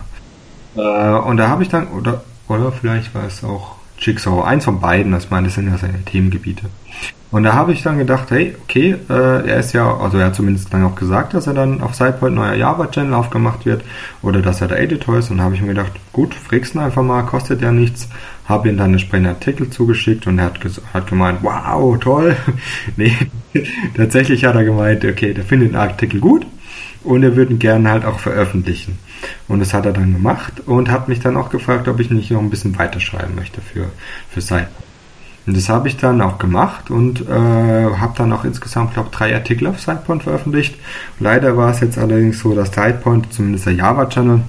[0.77, 4.79] Äh, und da habe ich dann, oder, oder vielleicht war es auch Jigsaw, eins von
[4.79, 6.65] beiden, das meine, das sind ja seine Themengebiete.
[7.29, 10.35] Und da habe ich dann gedacht, hey, okay, äh, er ist ja, also er hat
[10.35, 13.83] zumindest dann auch gesagt, dass er dann auf SidePoint neuer Java-Channel aufgemacht wird
[14.21, 15.29] oder dass er der Editor ist.
[15.29, 18.07] Und da habe ich mir gedacht, gut, fragst ihn einfach mal, kostet ja nichts.
[18.45, 20.59] Habe ihm dann entsprechende Artikel zugeschickt und er hat,
[20.93, 22.37] hat gemeint, wow, toll.
[22.95, 23.13] nee,
[23.97, 26.45] tatsächlich hat er gemeint, okay, der findet den Artikel gut
[27.03, 28.99] und er würde ihn gerne halt auch veröffentlichen.
[29.47, 32.31] Und das hat er dann gemacht und hat mich dann auch gefragt, ob ich nicht
[32.31, 33.87] noch ein bisschen weiterschreiben möchte für,
[34.29, 34.73] für Seiten.
[35.47, 39.33] Und das habe ich dann auch gemacht und äh, habe dann auch insgesamt, glaube drei
[39.33, 40.75] Artikel auf SidePoint veröffentlicht.
[41.19, 44.41] Leider war es jetzt allerdings so, dass SidePoint, zumindest der Java-Channel,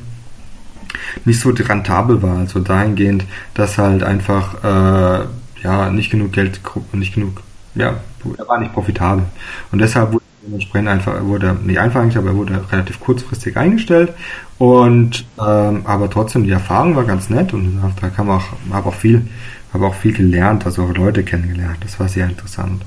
[1.25, 2.39] nicht so rentabel war.
[2.39, 5.27] Also dahingehend, dass halt einfach äh,
[5.63, 6.61] ja nicht genug Geld,
[6.93, 7.43] nicht genug,
[7.77, 7.95] ja,
[8.37, 9.25] er war nicht profitabel.
[9.71, 14.15] Und deshalb wurde Dementsprechend einfach, wurde nicht einfach eigentlich, aber er wurde relativ kurzfristig eingestellt.
[14.57, 18.95] Und ähm, aber trotzdem die Erfahrung war ganz nett und da kam auch, habe auch
[18.95, 19.27] viel,
[19.75, 21.77] habe auch viel gelernt, also auch Leute kennengelernt.
[21.83, 22.83] Das war sehr interessant.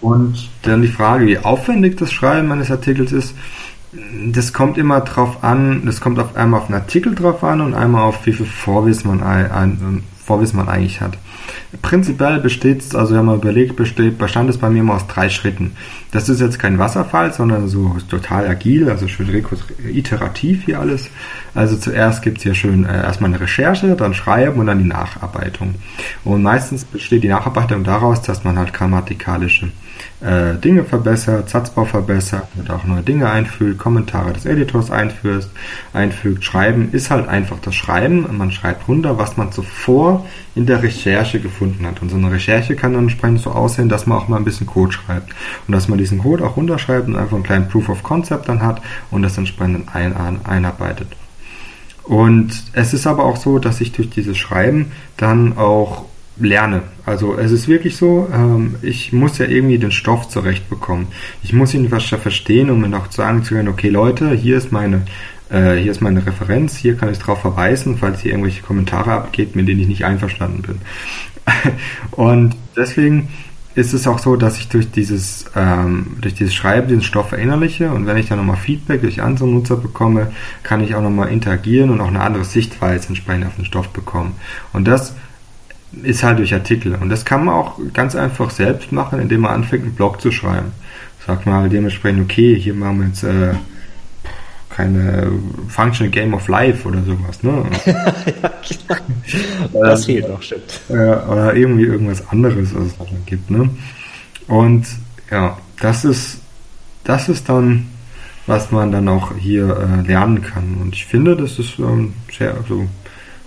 [0.00, 3.34] Und dann die Frage, wie aufwendig das Schreiben eines Artikels ist,
[4.30, 7.74] das kommt immer drauf an, das kommt auf einmal auf den Artikel drauf an und
[7.74, 11.18] einmal auf wie viel Vorwissen man, ein, ein, Vorwissen man eigentlich hat.
[11.82, 15.28] Prinzipiell besteht es, also wenn man überlegt, besteht, bestand es bei mir immer aus drei
[15.28, 15.72] Schritten.
[16.12, 19.28] Das ist jetzt kein Wasserfall, sondern so total agil, also schön
[19.92, 21.10] iterativ hier alles.
[21.54, 24.88] Also zuerst gibt es hier schön äh, erstmal eine Recherche, dann Schreiben und dann die
[24.88, 25.74] Nacharbeitung.
[26.24, 29.70] Und meistens besteht die Nacharbeitung daraus, dass man halt grammatikalische
[30.20, 35.50] äh, Dinge verbessert, Satzbau verbessert und auch neue Dinge einfügt, Kommentare des Editors einführst,
[35.92, 36.44] einfügt.
[36.44, 38.26] Schreiben ist halt einfach das Schreiben.
[38.36, 42.00] Man schreibt runter, was man zuvor in der Recherche gefunden hat.
[42.00, 44.66] Und so eine Recherche kann dann entsprechend so aussehen, dass man auch mal ein bisschen
[44.66, 45.30] Code schreibt.
[45.66, 48.62] Und dass man diesen Code auch runterschreibt und einfach einen kleinen Proof of Concept dann
[48.62, 48.80] hat
[49.10, 50.14] und das entsprechend ein,
[50.44, 51.08] einarbeitet.
[52.04, 56.04] Und es ist aber auch so, dass ich durch dieses Schreiben dann auch
[56.36, 56.82] lerne.
[57.06, 61.08] Also es ist wirklich so, ähm, ich muss ja irgendwie den Stoff zurechtbekommen.
[61.42, 65.02] Ich muss ihn verstehen, um mir auch sagen zu können, okay Leute, hier ist meine,
[65.50, 69.54] äh, hier ist meine Referenz, hier kann ich darauf verweisen, falls ihr irgendwelche Kommentare abgebt,
[69.54, 70.78] mit denen ich nicht einverstanden bin.
[72.10, 73.28] Und deswegen
[73.76, 77.90] ist es auch so, dass ich durch dieses, ähm, durch dieses Schreiben den Stoff verinnerliche
[77.90, 80.30] und wenn ich dann nochmal Feedback durch andere Nutzer bekomme,
[80.62, 84.34] kann ich auch nochmal interagieren und auch eine andere Sichtweise entsprechend auf den Stoff bekommen.
[84.72, 85.16] Und das
[86.02, 86.94] ist halt durch Artikel.
[86.94, 90.30] Und das kann man auch ganz einfach selbst machen, indem man anfängt, einen Blog zu
[90.30, 90.72] schreiben.
[91.26, 93.54] Sagt man halt dementsprechend, okay, hier machen wir jetzt äh,
[94.74, 95.30] keine
[95.68, 97.64] Functional Game of Life oder sowas, ne?
[97.86, 98.98] ja, klar.
[99.72, 100.80] Das fehlt noch, stimmt.
[100.88, 103.70] Äh, oder irgendwie irgendwas anderes, was es da gibt, ne?
[104.48, 104.86] Und
[105.30, 106.40] ja, das ist,
[107.04, 107.86] das ist dann,
[108.46, 110.76] was man dann auch hier äh, lernen kann.
[110.80, 112.86] Und ich finde, das ist ähm, sehr, also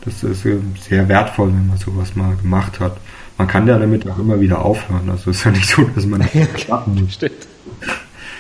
[0.08, 0.44] das ist
[0.88, 2.98] sehr wertvoll, wenn man sowas mal gemacht hat.
[3.38, 5.10] Man kann ja damit auch immer wieder aufhören.
[5.10, 7.48] Also ist ja nicht so, dass man ja, klar, stimmt.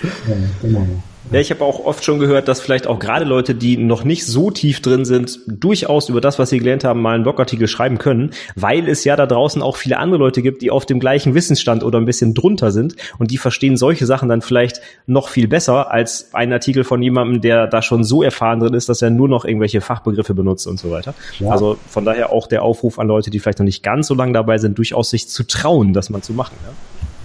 [0.02, 0.88] Ja, genau.
[1.30, 4.26] Ja, ich habe auch oft schon gehört, dass vielleicht auch gerade Leute, die noch nicht
[4.26, 7.98] so tief drin sind, durchaus über das, was sie gelernt haben, mal einen Blogartikel schreiben
[7.98, 11.36] können, weil es ja da draußen auch viele andere Leute gibt, die auf dem gleichen
[11.36, 15.50] Wissensstand oder ein bisschen drunter sind und die verstehen solche Sachen dann vielleicht noch viel
[15.50, 19.10] besser als ein Artikel von jemandem, der da schon so erfahren drin ist, dass er
[19.10, 21.14] nur noch irgendwelche Fachbegriffe benutzt und so weiter.
[21.40, 21.52] Ja.
[21.52, 24.32] Also von daher auch der Aufruf an Leute, die vielleicht noch nicht ganz so lange
[24.32, 26.56] dabei sind, durchaus sich zu trauen, das mal zu machen.
[26.66, 26.72] Ja,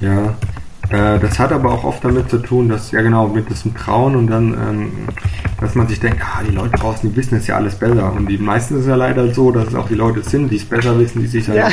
[0.01, 0.35] ja
[0.91, 4.15] Äh, das hat aber auch oft damit zu tun, dass, ja genau, mit diesem Trauen
[4.17, 4.93] und dann, ähm,
[5.61, 8.13] dass man sich denkt, ah, die Leute draußen, die wissen es ja alles besser.
[8.13, 10.65] Und die meisten ist ja leider so, dass es auch die Leute sind, die es
[10.65, 11.69] besser wissen, die sich dann ja.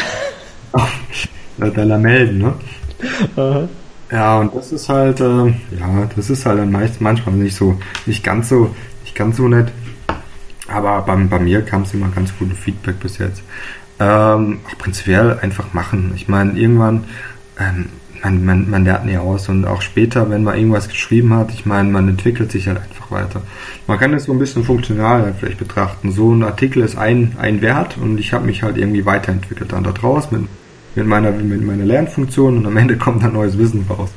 [1.58, 2.54] da melden, ne?
[3.36, 3.68] Aha.
[4.12, 5.48] Ja, und das ist halt, äh,
[5.78, 8.74] ja, das ist halt dann meist, manchmal nicht so, nicht ganz so,
[9.04, 9.72] nicht ganz so nett.
[10.68, 13.44] Aber bei, bei mir kam es immer ganz gutes Feedback bis jetzt.
[14.00, 16.14] Ähm, auch prinzipiell einfach machen.
[16.16, 17.04] Ich meine, irgendwann,
[17.60, 17.90] ähm,
[18.24, 21.66] man, man, man lernt nie aus und auch später, wenn man irgendwas geschrieben hat, ich
[21.66, 23.42] meine, man entwickelt sich halt einfach weiter.
[23.88, 26.12] Man kann das so ein bisschen funktional vielleicht betrachten.
[26.12, 29.84] So ein Artikel ist ein, ein Wert und ich habe mich halt irgendwie weiterentwickelt dann
[29.84, 30.44] da draus mit
[30.96, 34.12] mit meiner, mit meiner Lernfunktion und am Ende kommt dann neues Wissen raus.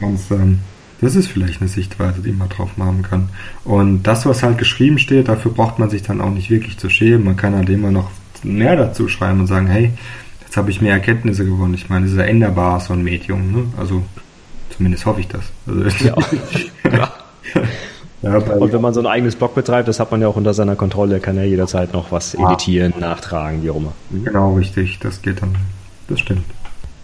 [0.00, 0.58] Und ähm,
[1.00, 3.28] das ist vielleicht eine Sichtweise, die man drauf machen kann.
[3.64, 6.88] Und das, was halt geschrieben steht, dafür braucht man sich dann auch nicht wirklich zu
[6.88, 7.24] schämen.
[7.24, 8.10] Man kann halt immer noch
[8.42, 9.92] mehr dazu schreiben und sagen, hey,
[10.52, 11.72] jetzt habe ich mehr Erkenntnisse gewonnen.
[11.72, 13.52] Ich meine, es ist ja änderbar, so ein Medium.
[13.52, 13.64] Ne?
[13.78, 14.02] Also
[14.68, 15.44] zumindest hoffe ich das.
[15.66, 16.14] Also, ja.
[16.92, 17.12] ja.
[18.20, 20.54] Ja, und wenn man so ein eigenes Blog betreibt, das hat man ja auch unter
[20.54, 23.94] seiner Kontrolle, kann er jederzeit noch was editieren, nachtragen, wie auch immer.
[24.10, 25.56] Genau, richtig, das geht dann
[26.06, 26.44] das stimmt.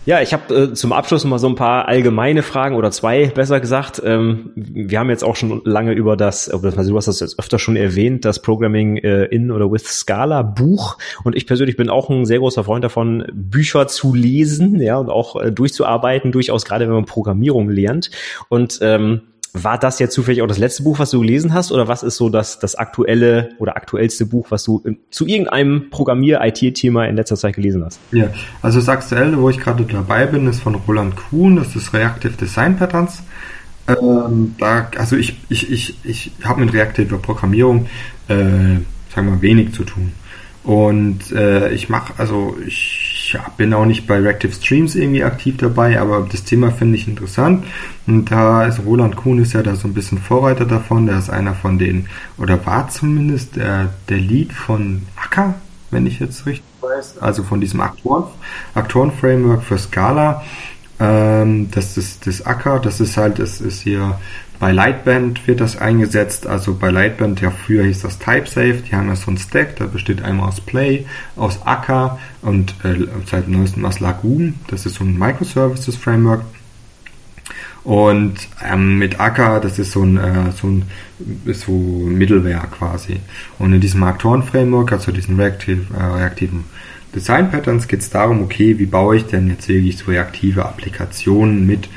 [0.08, 3.60] Ja, ich habe äh, zum Abschluss mal so ein paar allgemeine Fragen oder zwei, besser
[3.60, 4.00] gesagt.
[4.02, 7.76] Ähm, wir haben jetzt auch schon lange über das, du hast das jetzt öfter schon
[7.76, 10.96] erwähnt, das Programming äh, in oder with Scala Buch.
[11.24, 15.10] Und ich persönlich bin auch ein sehr großer Freund davon, Bücher zu lesen, ja, und
[15.10, 18.10] auch äh, durchzuarbeiten, durchaus gerade wenn man Programmierung lernt.
[18.48, 19.20] Und ähm,
[19.52, 22.16] war das jetzt zufällig auch das letzte Buch, was du gelesen hast, oder was ist
[22.16, 27.54] so das, das aktuelle oder aktuellste Buch, was du zu irgendeinem Programmier-IT-Thema in letzter Zeit
[27.54, 27.98] gelesen hast?
[28.12, 28.30] Ja,
[28.62, 32.32] also das aktuelle, wo ich gerade dabei bin, ist von Roland Kuhn, das ist Reactive
[32.32, 33.22] Design Patterns.
[33.88, 37.86] Ähm, da, also ich, ich, ich, ich habe mit reaktiver Programmierung,
[38.28, 38.84] äh, sagen
[39.14, 40.12] wir mal, wenig zu tun.
[40.62, 45.56] Und äh, ich mache, also ich ja, bin auch nicht bei Reactive Streams irgendwie aktiv
[45.56, 47.64] dabei, aber das Thema finde ich interessant.
[48.06, 51.06] Und da ist Roland Kuhn ist ja da so ein bisschen Vorreiter davon.
[51.06, 52.06] Der ist einer von den,
[52.36, 55.54] oder war zumindest der, der Lead von Acker,
[55.90, 57.18] wenn ich jetzt richtig weiß.
[57.18, 58.24] Also von diesem Aktoren,
[58.74, 60.42] Aktoren-Framework für Scala.
[61.00, 64.18] Ähm, das ist das Acker, das ist halt, das ist hier
[64.58, 69.08] bei Lightband wird das eingesetzt, also bei Lightband, ja früher hieß das TypeSafe, die haben
[69.08, 71.06] ja so ein Stack, da besteht einmal aus Play,
[71.36, 76.42] aus Akka und äh, seit neuestem aus Lagoon, das ist so ein Microservices Framework.
[77.84, 80.82] Und ähm, mit Akka, das ist so ein, äh, so ein
[81.46, 83.20] so Middleware quasi.
[83.58, 86.64] Und in diesem Aktoren-Framework, also diesen reaktiv, äh, reaktiven
[87.14, 91.66] Design Patterns, geht es darum, okay, wie baue ich denn jetzt wirklich so reaktive Applikationen
[91.66, 91.88] mit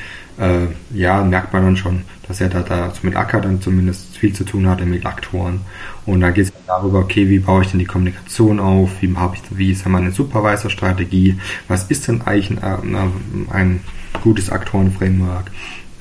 [0.42, 4.34] äh, ja, merkt man dann schon, dass er da, da mit Acker dann zumindest viel
[4.34, 5.62] zu tun hat mit Aktoren.
[6.06, 9.36] Und da geht es darüber, okay, wie baue ich denn die Kommunikation auf, wie habe
[9.36, 11.38] ich, wie ist meine Supervisor-Strategie,
[11.68, 13.82] was ist denn eigentlich ein, äh, ein
[14.24, 15.52] gutes Aktoren-Framework?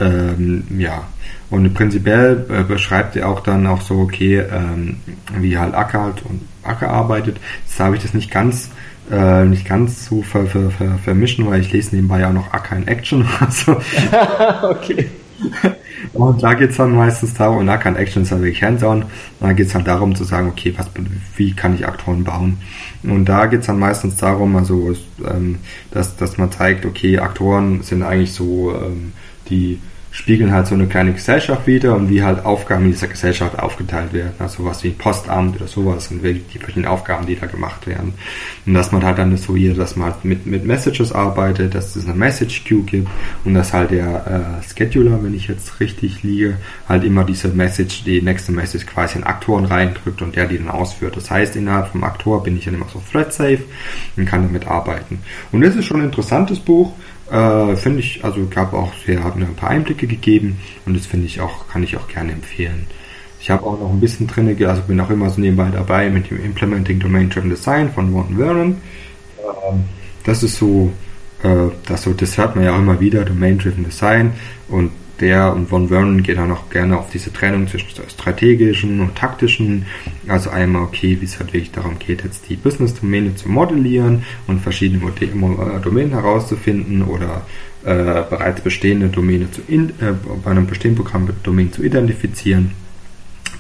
[0.00, 1.04] Ähm, ja,
[1.50, 4.96] und prinzipiell äh, beschreibt er auch dann auch so, okay, ähm,
[5.38, 7.38] wie halt Acker halt und Acker arbeitet.
[7.66, 8.70] Jetzt habe ich das nicht ganz
[9.10, 12.76] äh, nicht ganz so ver, ver, ver, vermischen, weil ich lese nebenbei ja noch Acker
[12.76, 13.26] in Action.
[13.40, 13.76] Also,
[14.70, 15.06] okay.
[16.12, 19.04] Und da geht es dann meistens darum, und Acker in Action ist halt wirklich hands-on,
[19.38, 20.90] da geht es halt darum zu sagen, okay, was,
[21.36, 22.58] wie kann ich Aktoren bauen?
[23.02, 24.94] Und da geht es dann meistens darum, also,
[25.26, 25.58] ähm,
[25.90, 29.12] dass, dass man zeigt, okay, Aktoren sind eigentlich so ähm,
[29.48, 29.78] die
[30.12, 34.12] spiegeln halt so eine kleine Gesellschaft wieder und wie halt Aufgaben in dieser Gesellschaft aufgeteilt
[34.12, 34.32] werden.
[34.38, 38.14] Also was wie ein Postamt oder sowas und die verschiedenen Aufgaben, die da gemacht werden.
[38.66, 41.94] Und dass man halt dann so hier, dass man halt mit, mit Messages arbeitet, dass
[41.94, 43.08] es eine Message Queue gibt
[43.44, 46.56] und dass halt der äh, Scheduler, wenn ich jetzt richtig liege,
[46.88, 50.70] halt immer diese Message, die nächste Message quasi in Aktoren reindrückt und der die dann
[50.70, 51.16] ausführt.
[51.16, 53.62] Das heißt, innerhalb vom Aktor bin ich dann immer so thread safe
[54.16, 55.20] und kann damit arbeiten.
[55.52, 56.92] Und das ist schon ein interessantes Buch.
[57.30, 61.26] Äh, finde ich, also gab auch sehr, mir ein paar Einblicke gegeben und das finde
[61.26, 62.86] ich auch, kann ich auch gerne empfehlen.
[63.40, 66.30] Ich habe auch noch ein bisschen drin, also bin auch immer so nebenbei dabei mit
[66.30, 68.76] dem Implementing Domain Driven Design von Ron Vernon.
[69.38, 69.84] Ähm,
[70.24, 70.92] das ist so,
[71.44, 74.32] äh, das so, das hört man ja auch immer wieder, Domain Driven Design
[74.68, 74.90] und
[75.20, 79.86] der und Von Vernon geht dann auch gerne auf diese Trennung zwischen strategischen und taktischen.
[80.26, 84.60] Also einmal, okay, wie es halt wirklich darum geht, jetzt die Business-Domäne zu modellieren und
[84.60, 87.42] verschiedene äh, Domänen herauszufinden oder
[87.84, 90.12] äh, bereits bestehende Domäne zu in, äh,
[90.44, 92.72] bei einem bestehenden Programm Domänen zu identifizieren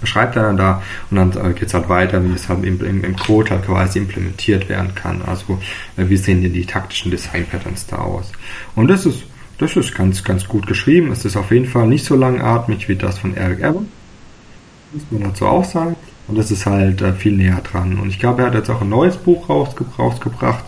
[0.00, 2.82] beschreibt er dann da und dann äh, geht es halt weiter, wie es halt im,
[2.84, 5.22] im, im, Code halt quasi implementiert werden kann.
[5.26, 5.60] Also
[5.96, 8.32] äh, wie sehen denn die taktischen Design Patterns da aus?
[8.74, 9.24] Und das ist
[9.60, 11.12] das ist ganz, ganz gut geschrieben.
[11.12, 13.88] Es ist auf jeden Fall nicht so langatmig wie das von Eric Evan.
[14.92, 15.96] Muss man dazu auch sagen.
[16.28, 17.98] Und das ist halt äh, viel näher dran.
[17.98, 20.64] Und ich glaube, er hat jetzt auch ein neues Buch rausge rausgebracht.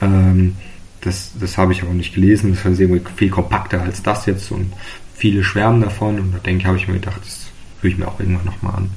[0.00, 0.56] Ähm,
[1.02, 2.54] das, das habe ich auch nicht gelesen.
[2.54, 4.72] Das ist sehr viel kompakter als das jetzt und
[5.14, 6.18] viele schwärmen davon.
[6.18, 7.50] Und da denke habe ich mir gedacht, das
[7.82, 8.90] höre ich mir auch irgendwann nochmal an.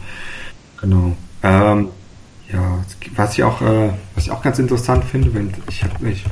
[0.79, 1.17] Genau.
[1.43, 1.89] Ähm,
[2.53, 2.85] ja,
[3.15, 6.23] was ich auch, äh, was ich auch ganz interessant finde, wenn ich habe ich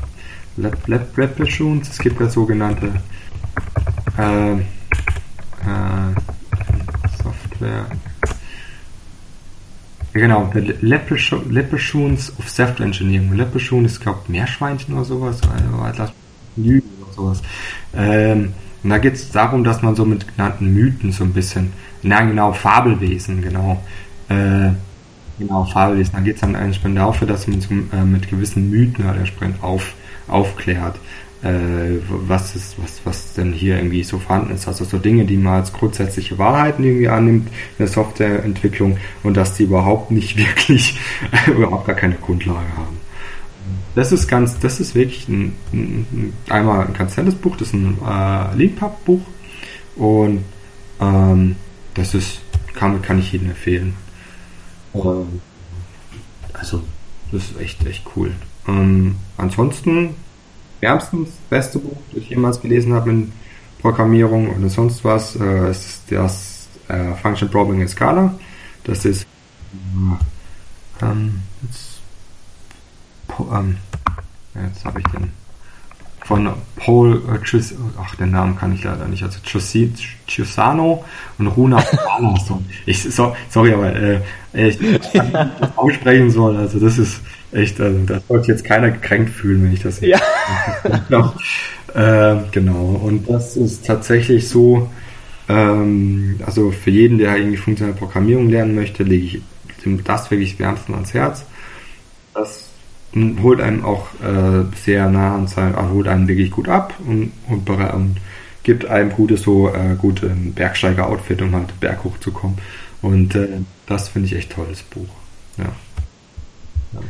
[0.57, 2.93] Lab, Lab, Repetitions, es gibt ja sogenannte
[4.17, 4.57] äh, äh,
[7.23, 7.85] Software.
[10.13, 13.33] Ja, genau, Leprechaun of Self-Engineering.
[13.33, 15.41] Leprechaun ist, glaube ich, Meerschweinchen oder sowas,
[17.01, 17.41] oder sowas.
[17.95, 18.53] Ähm,
[18.83, 21.73] und da geht es darum, dass man so mit genannten Mythen so ein bisschen,
[22.03, 23.81] na genau, Fabelwesen, genau,
[24.29, 24.69] äh,
[25.39, 29.05] genau, Fabelwesen, da geht es dann eigentlich dafür, dass man so, äh, mit gewissen Mythen
[29.05, 29.95] halt entsprechend auf,
[30.33, 30.97] aufklärt
[31.43, 34.67] äh, was ist, was, was denn hier irgendwie so vorhanden ist.
[34.67, 39.55] Also so Dinge, die man als grundsätzliche Wahrheiten irgendwie annimmt in der Softwareentwicklung und dass
[39.55, 40.97] die überhaupt nicht wirklich
[41.47, 42.97] überhaupt gar keine Grundlage haben.
[43.95, 47.73] Das ist ganz, das ist wirklich ein, ein einmal ein ganz nettes Buch, das ist
[47.75, 49.21] ein äh, Leanpub-Buch
[49.97, 50.43] und
[50.99, 51.55] ähm,
[51.93, 52.41] das ist,
[52.73, 53.93] kann, kann ich jedem empfehlen.
[54.95, 55.41] Ähm,
[56.53, 56.81] also,
[57.31, 58.31] das ist echt, echt cool.
[58.67, 60.15] Ähm, ansonsten
[60.83, 63.31] wärmstens beste Buch, das ich jemals gelesen habe in
[63.81, 68.35] Programmierung oder sonst was, äh, ist das äh, Function Problem in Scala.
[68.83, 72.01] Das ist äh, ähm, jetzt,
[73.39, 73.77] ähm,
[74.55, 75.42] jetzt habe ich den
[76.25, 79.39] von Paul äh, Chus, ach den Namen kann ich leider nicht, also
[80.27, 81.03] Chusano
[81.37, 81.83] und Runa
[82.85, 84.21] Ich so, sorry, aber äh,
[84.53, 85.21] ich, ich
[85.75, 87.21] aussprechen soll, also das ist
[87.53, 90.19] Echt, also da sollte jetzt keiner gekränkt fühlen, wenn ich das ja.
[91.93, 94.89] äh, genau, und das ist tatsächlich so,
[95.47, 99.41] ähm, also für jeden, der irgendwie funktionelle Programmierung lernen möchte, lege ich
[100.03, 101.45] das wirklich wärmstens ans Herz.
[102.33, 102.69] Das
[103.41, 107.31] holt einem auch äh, sehr nah an sein, also holt einen wirklich gut ab und,
[107.47, 108.17] und, und
[108.63, 112.57] gibt einem gutes so äh, gut ein Bergsteiger-Outfit, um halt Berg hochzukommen.
[113.01, 115.09] Und äh, das finde ich echt tolles Buch.
[115.57, 115.65] Ja.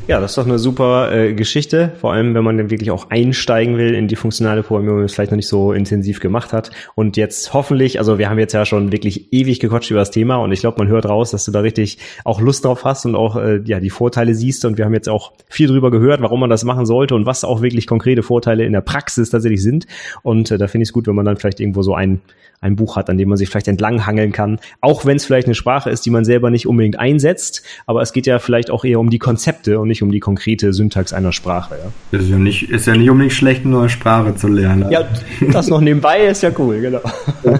[0.07, 3.09] Ja, das ist doch eine super äh, Geschichte, vor allem wenn man dann wirklich auch
[3.09, 6.71] einsteigen will in die funktionale Programmierung, die es vielleicht noch nicht so intensiv gemacht hat.
[6.95, 10.37] Und jetzt hoffentlich, also wir haben jetzt ja schon wirklich ewig gequatscht über das Thema
[10.37, 13.15] und ich glaube, man hört raus, dass du da richtig auch Lust drauf hast und
[13.15, 14.65] auch äh, ja die Vorteile siehst.
[14.65, 17.43] Und wir haben jetzt auch viel drüber gehört, warum man das machen sollte und was
[17.43, 19.87] auch wirklich konkrete Vorteile in der Praxis tatsächlich sind.
[20.21, 22.21] Und äh, da finde ich es gut, wenn man dann vielleicht irgendwo so ein
[22.63, 25.55] ein Buch hat, an dem man sich vielleicht entlanghangeln kann, auch wenn es vielleicht eine
[25.55, 28.99] Sprache ist, die man selber nicht unbedingt einsetzt, aber es geht ja vielleicht auch eher
[28.99, 31.75] um die Konzepte und nicht um die konkrete Syntax einer Sprache.
[31.75, 31.91] Ja.
[32.11, 34.89] Das ist ja nicht, ist ja nicht unbedingt schlecht, eine neue Sprache zu lernen.
[34.91, 35.07] Ja,
[35.51, 37.01] das noch nebenbei ist ja cool, genau.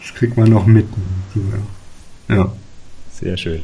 [0.00, 0.86] Das kriegt man noch mit.
[2.28, 2.50] Ja.
[3.10, 3.60] Sehr schön.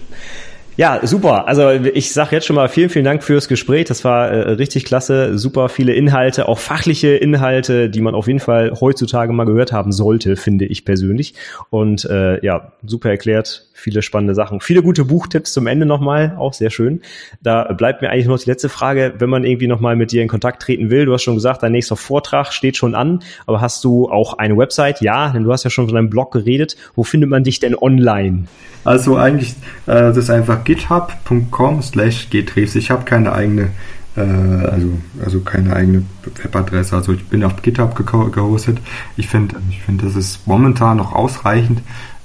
[0.77, 1.47] Ja, super.
[1.47, 3.85] Also ich sage jetzt schon mal vielen, vielen Dank fürs Gespräch.
[3.86, 5.36] Das war äh, richtig klasse.
[5.36, 9.93] Super viele Inhalte, auch fachliche Inhalte, die man auf jeden Fall heutzutage mal gehört haben
[9.93, 11.35] sollte, finde ich persönlich.
[11.69, 14.60] Und äh, ja, super erklärt, viele spannende Sachen.
[14.60, 17.02] Viele gute Buchtipps zum Ende nochmal, auch sehr schön.
[17.42, 20.28] Da bleibt mir eigentlich noch die letzte Frage, wenn man irgendwie nochmal mit dir in
[20.28, 21.04] Kontakt treten will.
[21.04, 24.56] Du hast schon gesagt, dein nächster Vortrag steht schon an, aber hast du auch eine
[24.56, 25.00] Website?
[25.00, 26.76] Ja, denn du hast ja schon von deinem Blog geredet.
[26.94, 28.44] Wo findet man dich denn online?
[28.84, 29.50] Also eigentlich,
[29.86, 32.76] äh, das ist einfach github.com slash gtreves.
[32.76, 33.70] Ich habe keine eigene,
[34.16, 34.88] äh, also,
[35.24, 36.04] also keine eigene
[36.42, 36.94] Webadresse.
[36.94, 37.96] Also ich bin auf GitHub
[38.32, 38.78] gehostet.
[39.16, 41.82] Ich finde, ich finde, das ist momentan noch ausreichend.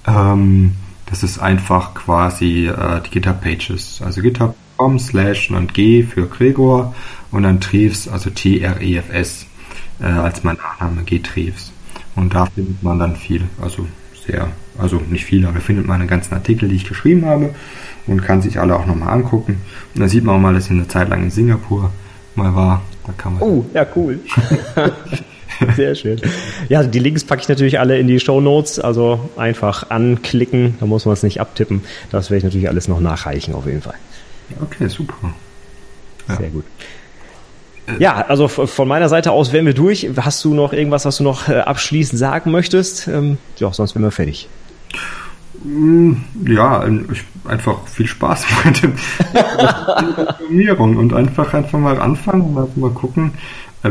[0.07, 0.73] Ähm,
[1.09, 4.01] das ist einfach quasi äh, die GitHub-Pages.
[4.03, 6.93] Also github.com slash und G für Gregor
[7.31, 9.45] und dann Treves, also T-R-E-F-S
[9.99, 11.71] äh, als mein Nachname, G Treves.
[12.15, 13.43] Und da findet man dann viel.
[13.61, 13.88] Also
[14.25, 17.55] sehr, also nicht viele, aber findet man einen ganzen Artikel, die ich geschrieben habe
[18.05, 19.61] und kann sich alle auch nochmal angucken.
[19.93, 21.91] Und dann sieht man auch mal, dass ich eine Zeit lang in Singapur
[22.35, 22.81] mal war.
[23.05, 24.19] Da kann man oh, ja, cool.
[25.75, 26.21] Sehr schön.
[26.69, 30.85] Ja, die Links packe ich natürlich alle in die Show Notes, also einfach anklicken, da
[30.85, 31.83] muss man es nicht abtippen.
[32.11, 33.95] Das werde ich natürlich alles noch nachreichen, auf jeden Fall.
[34.61, 35.15] Okay, super.
[36.27, 36.35] Ja.
[36.35, 36.65] Sehr gut.
[37.99, 40.09] Ja, also von meiner Seite aus wären wir durch.
[40.17, 43.07] Hast du noch irgendwas, was du noch äh, abschließend sagen möchtest?
[43.07, 44.49] Ähm, ja, sonst wären wir fertig.
[45.63, 46.13] Mm,
[46.45, 46.85] ja,
[47.45, 48.91] einfach viel Spaß mit der
[50.13, 53.33] Programmierung und einfach einfach mal anfangen und mal gucken,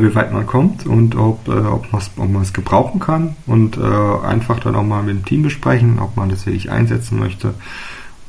[0.03, 1.87] wie weit man kommt und ob, äh, ob
[2.17, 6.29] man es gebrauchen kann und einfach dann auch mal mit dem Team besprechen, ob man
[6.29, 7.55] das wirklich einsetzen möchte.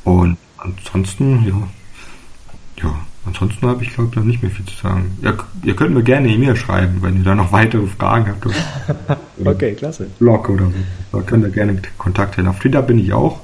[0.04, 2.94] Und ansonsten, ja, ja,
[3.28, 5.18] Ansonsten habe ich, glaube ich, noch nicht mehr viel zu sagen.
[5.22, 9.20] Ihr, ihr könnt mir gerne E-Mail schreiben, wenn ihr da noch weitere Fragen habt.
[9.44, 10.08] okay, klasse.
[10.18, 10.72] Blog oder so.
[11.12, 12.46] Da könnt ihr gerne Kontakt hin.
[12.46, 13.40] Auf Twitter bin ich auch.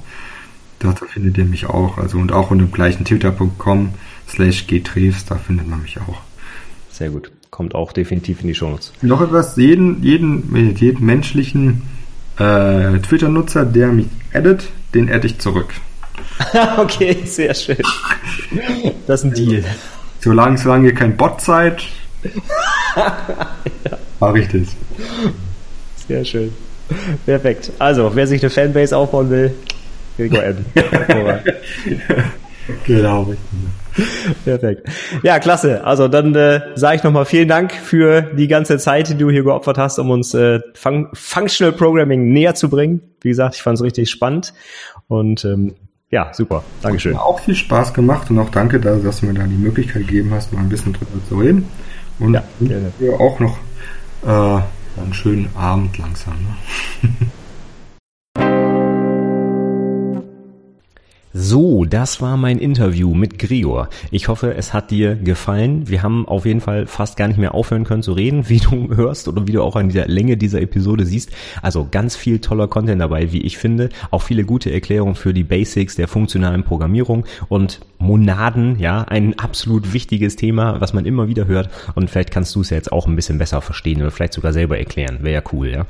[0.78, 1.98] Da findet ihr mich auch.
[1.98, 3.94] Also und auch unter dem gleichen twitter.com
[4.28, 6.20] slash gtreves, da findet man mich auch.
[6.90, 7.30] Sehr gut.
[7.54, 8.92] Kommt auch definitiv in die Shownotes.
[9.00, 11.82] Noch etwas, jeden, jeden, jeden menschlichen
[12.36, 15.72] äh, Twitter-Nutzer, der mich addet, den adde ich zurück.
[16.78, 17.76] okay, sehr schön.
[19.06, 19.64] Das ist ein Deal.
[20.18, 21.84] Solange, solange ihr kein Bot seid,
[24.18, 24.74] mache ich das.
[26.08, 26.52] Sehr schön.
[27.24, 27.70] Perfekt.
[27.78, 29.54] Also, wer sich eine Fanbase aufbauen will,
[30.16, 30.64] Gregor N.
[32.84, 33.48] genau, richtig.
[34.44, 34.88] Perfekt.
[35.22, 35.84] Ja, klasse.
[35.84, 39.44] Also dann äh, sage ich nochmal vielen Dank für die ganze Zeit, die du hier
[39.44, 43.00] geopfert hast, um uns äh, Fun Functional Programming näher zu bringen.
[43.20, 44.52] Wie gesagt, ich fand es richtig spannend
[45.08, 45.74] und ähm,
[46.10, 46.62] ja, super.
[46.82, 47.14] Dankeschön.
[47.14, 50.32] Hat auch viel Spaß gemacht und auch danke, dass du mir da die Möglichkeit gegeben
[50.32, 51.68] hast, mal ein bisschen drüber zu reden.
[52.20, 52.42] Und ja,
[53.18, 53.58] auch noch
[54.24, 56.34] äh, einen schönen Abend langsam.
[57.02, 57.10] Ne?
[61.36, 63.88] So, das war mein Interview mit Gregor.
[64.12, 65.88] Ich hoffe, es hat dir gefallen.
[65.88, 68.94] Wir haben auf jeden Fall fast gar nicht mehr aufhören können zu reden, wie du
[68.94, 71.32] hörst oder wie du auch an der Länge dieser Episode siehst.
[71.60, 73.88] Also ganz viel toller Content dabei, wie ich finde.
[74.12, 79.92] Auch viele gute Erklärungen für die Basics der funktionalen Programmierung und Monaden, ja, ein absolut
[79.92, 81.70] wichtiges Thema, was man immer wieder hört.
[81.94, 84.52] Und vielleicht kannst du es ja jetzt auch ein bisschen besser verstehen oder vielleicht sogar
[84.52, 85.18] selber erklären.
[85.22, 85.86] Wäre ja cool, ja.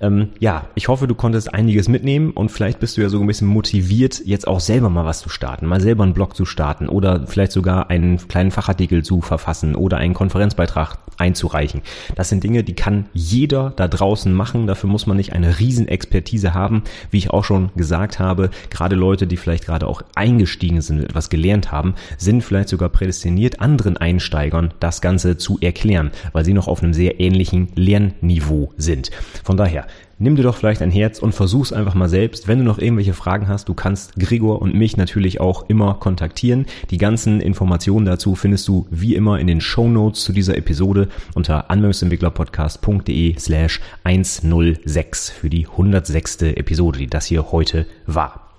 [0.00, 3.26] Ähm, ja, ich hoffe, du konntest einiges mitnehmen und vielleicht bist du ja so ein
[3.26, 6.88] bisschen motiviert, jetzt auch selber mal was zu starten, mal selber einen Blog zu starten
[6.88, 11.82] oder vielleicht sogar einen kleinen Fachartikel zu verfassen oder einen Konferenzbeitrag einzureichen.
[12.14, 14.66] Das sind Dinge, die kann jeder da draußen machen.
[14.66, 18.48] Dafür muss man nicht eine Riesenexpertise haben, wie ich auch schon gesagt habe.
[18.70, 23.60] Gerade Leute, die vielleicht gerade auch eingestiegen sind, etwas gelernt haben, sind vielleicht sogar prädestiniert,
[23.60, 29.10] anderen Einsteigern das Ganze zu erklären, weil sie noch auf einem sehr ähnlichen Lernniveau sind.
[29.42, 29.86] Von daher,
[30.20, 32.46] nimm dir doch vielleicht ein Herz und versuch's einfach mal selbst.
[32.46, 36.66] Wenn du noch irgendwelche Fragen hast, du kannst Gregor und mich natürlich auch immer kontaktieren.
[36.90, 41.70] Die ganzen Informationen dazu findest du wie immer in den Show zu dieser Episode unter
[41.70, 46.42] anwendungsentwicklerpodcast.de slash 106 für die 106.
[46.42, 48.49] Episode, die das hier heute war.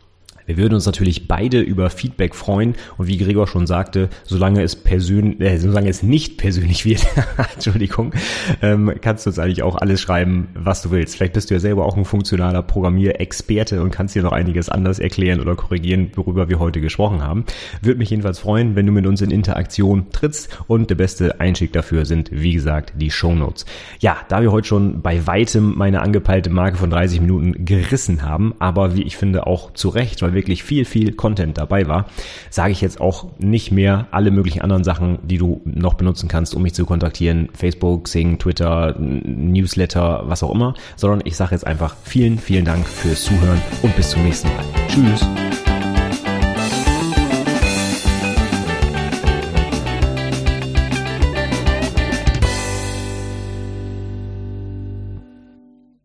[0.45, 4.75] Wir würden uns natürlich beide über Feedback freuen und wie Gregor schon sagte, solange es
[4.75, 7.05] persönlich, äh, solange es nicht persönlich wird,
[7.53, 8.13] Entschuldigung,
[8.61, 11.15] ähm, kannst du uns eigentlich auch alles schreiben, was du willst.
[11.15, 14.99] Vielleicht bist du ja selber auch ein funktionaler Programmierexperte und kannst dir noch einiges anders
[14.99, 17.45] erklären oder korrigieren, worüber wir heute gesprochen haben.
[17.81, 21.73] Würde mich jedenfalls freuen, wenn du mit uns in Interaktion trittst und der beste Einstieg
[21.73, 23.65] dafür sind, wie gesagt, die Show Notes.
[23.99, 28.53] Ja, da wir heute schon bei weitem meine angepeilte Marke von 30 Minuten gerissen haben,
[28.59, 32.07] aber wie ich finde auch zu Recht, weil wir wirklich viel, viel Content dabei war,
[32.49, 36.55] sage ich jetzt auch nicht mehr alle möglichen anderen Sachen, die du noch benutzen kannst,
[36.55, 37.49] um mich zu kontaktieren.
[37.53, 42.87] Facebook, Sing, Twitter, Newsletter, was auch immer, sondern ich sage jetzt einfach vielen, vielen Dank
[42.87, 44.65] fürs Zuhören und bis zum nächsten Mal.
[44.87, 45.70] Tschüss.